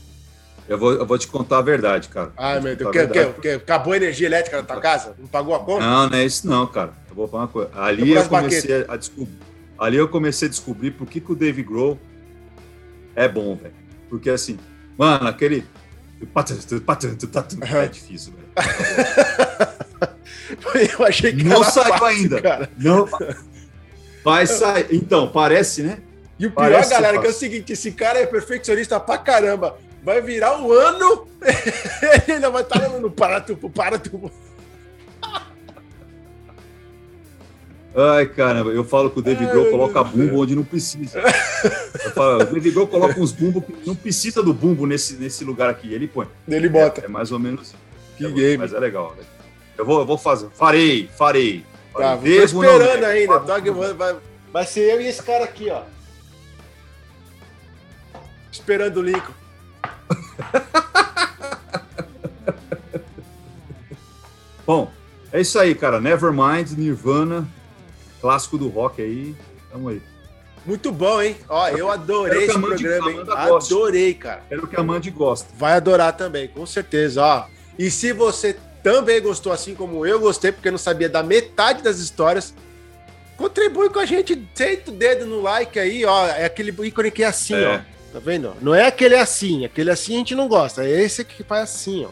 Eu 0.68 0.80
vou, 0.80 0.94
eu 0.94 1.06
vou 1.06 1.16
te 1.16 1.28
contar 1.28 1.60
a 1.60 1.62
verdade, 1.62 2.10
cara. 2.10 2.32
Ai, 2.36 2.56
Vou 2.56 2.64
meu 2.64 2.76
Deus. 2.76 2.90
a 2.90 2.92
que, 2.92 3.08
que, 3.08 3.42
que, 3.42 3.50
acabou 3.50 3.94
a 3.94 3.98
energia 3.98 4.26
elétrica 4.26 4.58
na 4.58 4.64
tua 4.64 4.82
casa? 4.82 5.16
Não 5.20 5.28
pagou 5.28 5.54
a 5.54 5.60
conta? 5.60 5.86
Não, 5.86 6.10
não 6.10 6.18
é 6.18 6.26
isso 6.26 6.48
não, 6.48 6.66
cara. 6.66 6.92
Eu 7.08 7.16
vou 7.16 7.28
falar 7.28 7.44
uma 7.44 7.50
coisa. 7.50 7.70
Ali 7.76 8.14
eu 8.14 8.20
as 8.22 8.28
comecei 8.28 8.84
a 8.88 8.98
descobrir. 8.98 9.38
Ali 9.78 9.98
eu 9.98 10.08
comecei 10.10 10.48
a 10.48 10.50
descobrir 10.50 10.90
por 10.90 11.06
que, 11.06 11.22
que 11.22 11.32
o 11.32 11.36
Dave 11.36 11.62
Grohl 11.62 12.00
é 13.16 13.28
bom, 13.28 13.56
velho. 13.56 13.76
Porque 14.10 14.32
assim, 14.32 14.58
mano, 14.98 15.28
aquele. 15.28 15.68
É 17.62 17.88
difícil, 17.88 18.34
velho. 18.34 19.76
Eu 21.00 21.06
achei 21.06 21.34
que 21.34 21.43
Não 21.43 21.64
saiu 21.64 21.89
fácil, 21.89 22.06
ainda. 22.06 22.41
Cara. 22.41 22.70
Não. 22.78 23.08
Vai 24.24 24.46
sair. 24.48 24.88
Então, 24.91 25.28
parece, 25.28 25.84
né? 25.84 26.00
E 26.38 26.48
o 26.48 26.52
pior, 26.52 26.72
Parece 26.72 26.89
galera, 26.89 27.20
que 27.20 27.28
é 27.28 27.30
o 27.30 27.34
seguinte: 27.34 27.74
esse 27.74 27.91
cara 27.91 28.20
é 28.20 28.26
perfeccionista 28.26 29.00
pra 29.00 29.18
caramba. 29.18 29.78
Vai 30.04 30.22
virar 30.22 30.60
um 30.60 30.72
ano, 30.72 31.28
ele 31.41 32.34
ainda 32.34 32.52
vai 32.52 32.62
estar 32.62 32.88
no 33.00 33.10
para 33.10 33.41
tubo, 33.41 33.70
para 33.70 33.98
tubo. 33.98 34.32
Ai, 37.98 38.26
caramba, 38.26 38.72
eu 38.72 38.84
falo 38.84 39.10
que 39.10 39.20
o 39.20 39.22
David 39.22 39.50
Grohl 39.50 39.72
coloca 39.72 40.04
bumbo 40.04 40.43
onde 40.43 40.54
não 40.54 40.66
precisa. 40.66 41.22
Falo, 42.14 42.41
o 42.41 42.46
David 42.46 42.72
Grohl 42.72 42.88
coloca 42.88 43.20
uns 43.20 43.32
bumbos 43.32 43.64
que 43.64 43.88
não 43.88 43.96
precisa 43.96 44.43
do 44.43 44.54
bumbo 44.54 44.86
nesse, 44.86 45.16
nesse 45.16 45.46
lugar 45.46 45.70
aqui. 45.70 45.93
Ele 45.93 46.08
põe. 46.08 46.28
Ele 46.46 46.68
bota. 46.68 47.02
É, 47.02 47.06
é 47.06 47.08
mais 47.08 47.32
ou 47.32 47.39
menos. 47.39 47.74
Que 48.18 48.26
é, 48.26 48.32
game. 48.32 48.58
Mas 48.58 48.74
é 48.74 48.80
legal. 48.80 49.16
Né? 49.18 49.24
Eu 49.78 49.86
vou, 49.86 50.00
eu 50.00 50.06
vou 50.06 50.18
fazer. 50.18 50.50
Farei, 50.52 51.10
farei. 51.18 51.66
Tá, 51.94 52.18
esperando 52.18 53.02
não, 53.02 53.08
ainda. 53.08 53.40
Tô, 53.40 53.94
vai, 53.94 54.16
vai 54.52 54.66
ser 54.66 54.82
eu 54.94 55.02
e 55.02 55.08
esse 55.08 55.24
cara 55.24 55.46
aqui, 55.46 55.70
ó. 55.70 55.84
Esperando 58.52 58.98
o 58.98 59.04
Lincoln. 59.04 59.34
Bom, 64.66 64.92
é 65.32 65.40
isso 65.42 65.60
aí, 65.60 65.76
cara. 65.76 66.02
Nevermind, 66.02 66.72
Nirvana, 66.72 67.48
clássico 68.20 68.58
do 68.58 68.68
rock 68.68 69.02
aí. 69.02 69.36
Tamo 69.72 69.90
aí. 69.90 70.02
Muito 70.66 70.92
bom, 70.92 71.22
hein? 71.22 71.38
Ó, 71.48 71.68
eu 71.70 71.92
adorei 71.92 72.46
esse 72.46 72.60
programa, 72.60 73.12
hein? 73.12 73.24
Adorei, 73.30 74.16
cara. 74.16 74.42
Quero 74.50 74.66
que 74.66 74.76
a 74.76 74.82
Mandy 74.82 75.12
goste. 75.12 75.50
Vai 75.56 75.74
adorar 75.74 76.18
também, 76.18 76.48
com 76.48 76.66
certeza, 76.66 77.24
ó. 77.24 77.46
E 77.78 77.92
se 77.92 78.12
você 78.12 78.58
também 78.86 79.20
gostou 79.20 79.52
assim 79.52 79.74
como 79.74 80.06
eu 80.06 80.20
gostei, 80.20 80.52
porque 80.52 80.70
não 80.70 80.78
sabia 80.78 81.10
da 81.10 81.24
metade 81.24 81.82
das 81.82 81.98
histórias, 81.98 82.54
contribui 83.36 83.90
com 83.90 83.98
a 83.98 84.06
gente, 84.06 84.48
senta 84.54 84.92
o 84.92 84.94
dedo 84.94 85.26
no 85.26 85.42
like 85.42 85.80
aí, 85.80 86.06
ó. 86.06 86.28
É 86.28 86.46
aquele 86.46 86.70
ícone 86.70 87.10
que 87.10 87.24
é 87.24 87.26
assim, 87.26 87.56
é. 87.56 87.68
ó. 87.68 87.80
Tá 88.14 88.20
vendo? 88.20 88.54
Não 88.62 88.76
é 88.76 88.86
aquele 88.86 89.16
assim, 89.16 89.66
aquele 89.66 89.90
assim 89.90 90.14
a 90.14 90.18
gente 90.20 90.36
não 90.36 90.48
gosta. 90.48 90.86
É 90.86 91.02
esse 91.02 91.26
que 91.26 91.44
faz 91.44 91.64
assim, 91.64 92.06
ó. 92.06 92.10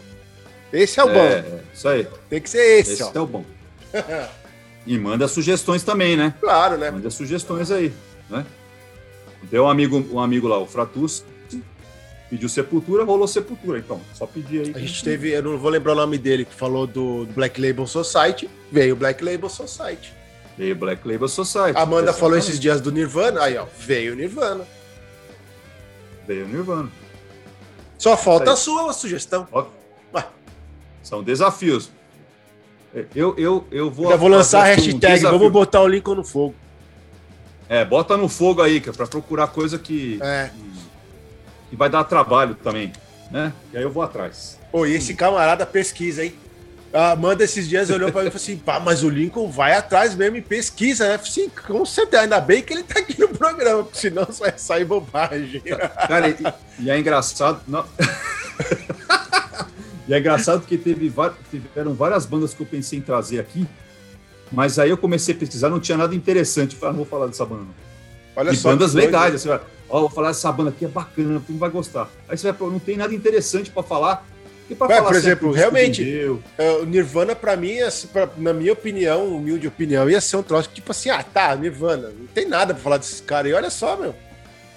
Esse 0.76 1.00
é 1.00 1.04
o 1.04 1.10
é, 1.10 1.14
bom. 1.14 1.20
É, 1.20 1.60
isso 1.72 1.88
aí. 1.88 2.08
Tem 2.28 2.42
que 2.42 2.50
ser 2.50 2.80
esse, 2.80 2.94
esse 2.94 3.04
ó. 3.04 3.12
é 3.14 3.20
o 3.20 3.28
bom. 3.28 3.46
e 4.88 4.98
manda 4.98 5.28
sugestões 5.28 5.84
também, 5.84 6.18
né? 6.18 6.34
Claro, 6.42 6.80
né? 6.80 6.90
Manda 6.90 7.12
sugestões 7.12 7.70
aí, 7.70 7.94
né? 8.28 8.44
Tem 9.48 9.60
um 9.60 9.70
amigo, 9.70 10.04
um 10.12 10.20
amigo 10.20 10.48
lá, 10.48 10.58
o 10.58 10.66
Fratus, 10.66 11.24
pediu 12.34 12.50
Sepultura, 12.50 13.04
rolou 13.04 13.28
Sepultura. 13.28 13.78
Então, 13.78 14.02
só 14.12 14.26
pedir 14.26 14.66
aí. 14.66 14.74
A 14.76 14.80
gente 14.80 15.04
teve, 15.04 15.30
eu 15.30 15.44
não 15.44 15.58
vou 15.60 15.70
lembrar 15.70 15.92
o 15.94 15.96
nome 15.96 16.18
dele, 16.18 16.46
que 16.46 16.54
falou 16.54 16.88
do, 16.88 17.26
do 17.26 17.34
Black 17.34 17.62
Label 17.62 17.86
Society. 17.86 18.50
Veio 18.72 18.96
o 18.96 18.98
Black 18.98 19.24
Label 19.24 19.48
Society. 19.48 20.12
Veio 20.58 20.74
o 20.74 20.78
Black 20.78 21.08
Label 21.08 21.28
Society. 21.28 21.78
Amanda 21.78 22.12
falou 22.12 22.36
esses 22.36 22.60
dias 22.60 22.82
do 22.82 22.92
Nirvana, 22.92 23.44
aí 23.44 23.56
ó, 23.56 23.68
veio 23.78 24.14
o 24.14 24.16
Nirvana. 24.16 24.66
Veio 26.28 26.46
o 26.46 26.48
Nirvana. 26.48 26.90
Só 28.00 28.18
falta 28.18 28.54
a 28.54 28.56
sua 28.56 28.92
sugestão. 28.94 29.48
Ó, 29.52 29.68
são 31.04 31.22
desafios. 31.22 31.92
Eu, 33.14 33.36
eu, 33.38 33.68
eu 33.72 33.92
vou. 33.92 34.10
Já 34.10 34.16
vou 34.16 34.30
lançar 34.30 34.62
a 34.62 34.64
hashtag, 34.66 35.26
um 35.26 35.32
vamos 35.32 35.52
botar 35.52 35.82
o 35.82 35.88
Lincoln 35.88 36.16
no 36.16 36.24
fogo. 36.24 36.56
É, 37.70 37.86
bota 37.86 38.18
no 38.18 38.28
fogo 38.28 38.62
aí, 38.62 38.82
que 38.82 38.90
é 38.90 38.92
pra 38.92 39.08
procurar 39.08 39.48
coisa 39.48 39.80
que, 39.80 40.20
é. 40.22 40.50
que, 40.54 40.73
vai 41.76 41.90
dar 41.90 42.04
trabalho 42.04 42.56
também, 42.56 42.92
né? 43.32 43.54
E 43.72 43.78
aí 43.78 43.84
eu 43.84 43.92
vou 43.92 44.04
atrás. 44.04 44.60
Pô, 44.72 44.86
e 44.86 44.96
esse 44.96 45.14
camarada 45.14 45.66
pesquisa, 45.66 46.24
hein? 46.24 46.34
A 46.94 47.12
Amanda 47.12 47.44
esses 47.44 47.68
dias 47.68 47.90
olhou 47.90 48.12
para 48.12 48.22
mim 48.22 48.28
e 48.28 48.32
falou 48.32 48.44
assim: 48.44 48.58
pá, 48.58 48.80
mas 48.80 49.04
o 49.04 49.10
Lincoln 49.10 49.50
vai 49.50 49.74
atrás 49.74 50.14
mesmo 50.14 50.38
e 50.38 50.42
pesquisa, 50.42 51.08
né? 51.08 51.20
Sim, 51.24 51.50
com 51.50 51.84
certeza, 51.86 52.24
ainda 52.24 52.40
bem 52.40 52.62
que 52.62 52.74
ele 52.74 52.84
tá 52.84 53.00
aqui 53.00 53.20
no 53.20 53.30
programa, 53.30 53.84
porque 53.84 53.98
senão 53.98 54.28
só 54.32 54.46
ia 54.46 54.58
sair 54.58 54.86
bobagem. 54.86 55.62
Cara, 56.08 56.30
e, 56.30 56.38
e 56.80 56.92
é 56.92 57.00
engraçado. 57.00 57.62
Não... 57.68 57.84
E 60.08 60.14
é 60.14 60.20
engraçado 60.20 60.66
que 60.66 60.78
teve, 60.78 61.12
tiveram 61.50 61.94
várias 61.94 62.26
bandas 62.26 62.54
que 62.54 62.62
eu 62.62 62.66
pensei 62.66 63.00
em 63.00 63.02
trazer 63.02 63.40
aqui, 63.40 63.66
mas 64.52 64.78
aí 64.78 64.90
eu 64.90 64.98
comecei 64.98 65.34
a 65.34 65.38
pesquisar, 65.38 65.70
não 65.70 65.80
tinha 65.80 65.98
nada 65.98 66.14
interessante. 66.14 66.74
Eu 66.74 66.80
falei, 66.80 66.90
ah, 66.90 66.98
não 66.98 67.04
vou 67.04 67.06
falar 67.06 67.28
dessa 67.28 67.46
banda. 67.46 67.68
Olha 68.36 68.52
e 68.52 68.56
só 68.56 68.70
bandas 68.70 68.94
legais. 68.94 69.46
Vai, 69.46 69.62
ó, 69.94 69.98
oh, 69.98 70.02
vou 70.02 70.10
falar 70.10 70.30
dessa 70.30 70.52
banda 70.52 70.72
aqui, 70.72 70.86
é 70.86 70.88
bacana, 70.88 71.40
tu 71.46 71.54
vai 71.54 71.70
gostar. 71.70 72.10
Aí 72.28 72.36
você 72.36 72.52
vai, 72.52 72.68
não 72.68 72.80
tem 72.80 72.98
nada 72.98 73.14
interessante 73.14 73.70
para 73.70 73.84
falar. 73.84 74.28
Pra 74.76 74.88
falar 74.88 75.04
por 75.04 75.16
exemplo, 75.16 75.52
realmente, 75.52 76.04
é, 76.58 76.72
o 76.72 76.86
Nirvana, 76.86 77.36
para 77.36 77.56
mim, 77.56 77.80
assim, 77.80 78.08
pra, 78.08 78.28
na 78.38 78.54
minha 78.54 78.74
opinião, 78.74 79.28
humilde 79.28 79.68
opinião, 79.68 80.10
ia 80.10 80.20
ser 80.20 80.38
um 80.38 80.42
troço 80.42 80.68
tipo 80.74 80.90
assim, 80.90 81.12
ah, 81.12 81.22
tá, 81.22 81.56
Nirvana, 81.56 82.08
não 82.08 82.26
tem 82.26 82.48
nada 82.48 82.74
para 82.74 82.82
falar 82.82 82.98
desses 82.98 83.22
caras. 83.22 83.52
E 83.52 83.54
olha 83.54 83.70
só, 83.70 83.96
meu, 83.96 84.16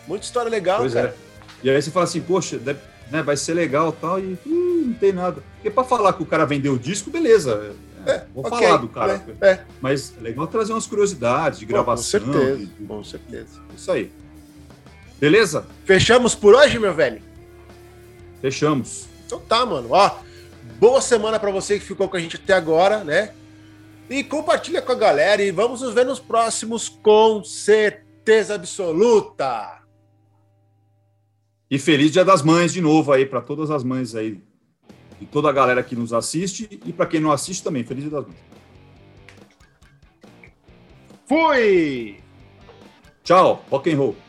muita 0.07 0.27
história 0.27 0.51
legal, 0.51 0.81
pois 0.81 0.93
cara. 0.93 1.09
É. 1.09 1.67
E 1.67 1.71
aí 1.71 1.81
você 1.81 1.91
fala 1.91 2.05
assim, 2.05 2.21
poxa, 2.21 2.59
deve, 2.59 2.81
né, 3.11 3.23
vai 3.23 3.39
ser 3.39 3.55
legal 3.55 3.93
tal, 3.93 4.21
e 4.21 4.37
hum, 4.47 4.89
não 4.89 4.95
tem 4.95 5.15
nada. 5.15 5.43
Porque 5.55 5.71
para 5.71 5.85
falar 5.85 6.13
que 6.13 6.23
o 6.23 6.27
cara 6.27 6.45
vendeu 6.45 6.75
o 6.75 6.79
disco, 6.79 7.11
beleza. 7.11 7.75
É, 8.05 8.11
é 8.11 8.27
vou 8.35 8.47
okay, 8.47 8.67
falar 8.67 8.77
do 8.77 8.89
cara. 8.89 9.25
É, 9.41 9.49
é. 9.49 9.65
Mas 9.81 10.13
é 10.19 10.23
legal 10.23 10.47
trazer 10.47 10.75
umas 10.75 10.87
curiosidades 10.87 11.59
de 11.59 11.65
gravação. 11.65 12.21
com 12.21 12.33
certeza, 12.33 12.71
e, 12.79 12.85
com 12.85 13.03
certeza. 13.03 13.61
Isso 13.75 13.91
aí. 13.91 14.13
Beleza? 15.19 15.67
Fechamos 15.85 16.35
por 16.35 16.55
hoje, 16.55 16.79
meu 16.79 16.95
velho? 16.95 17.23
Fechamos. 18.41 19.07
Então 19.25 19.41
tá, 19.41 19.65
mano. 19.65 19.89
Ó, 19.91 20.19
boa 20.79 21.01
semana 21.01 21.39
para 21.39 21.51
você 21.51 21.79
que 21.79 21.85
ficou 21.85 22.09
com 22.09 22.17
a 22.17 22.21
gente 22.21 22.37
até 22.37 22.53
agora, 22.53 23.03
né? 23.03 23.33
E 24.09 24.23
compartilha 24.23 24.83
com 24.83 24.93
a 24.93 24.97
galera 24.97 25.43
e 25.43 25.51
vamos 25.51 25.81
nos 25.81 25.93
ver 25.93 26.05
nos 26.05 26.21
próximos 26.21 26.89
com 26.89 27.43
certeza 27.43 28.55
absoluta. 28.55 29.83
E 31.69 31.79
feliz 31.79 32.13
Dia 32.13 32.25
das 32.25 32.43
Mães 32.43 32.73
de 32.73 32.81
novo 32.81 33.13
aí 33.13 33.27
para 33.27 33.41
todas 33.41 33.71
as 33.71 33.83
mães 33.83 34.15
aí 34.15 34.41
e 35.21 35.27
toda 35.27 35.49
a 35.49 35.53
galera 35.53 35.83
que 35.83 35.97
nos 35.97 36.13
assiste 36.13 36.79
e 36.85 36.93
para 36.93 37.07
quem 37.07 37.19
não 37.19 37.33
assiste 37.33 37.65
também. 37.65 37.83
Feliz 37.83 38.05
Dia 38.05 38.13
das 38.13 38.27
Mães. 38.27 38.39
Fui. 41.27 42.21
Tchau, 43.25 43.65
rock 43.69 43.93
and 43.93 43.97
roll. 43.97 44.26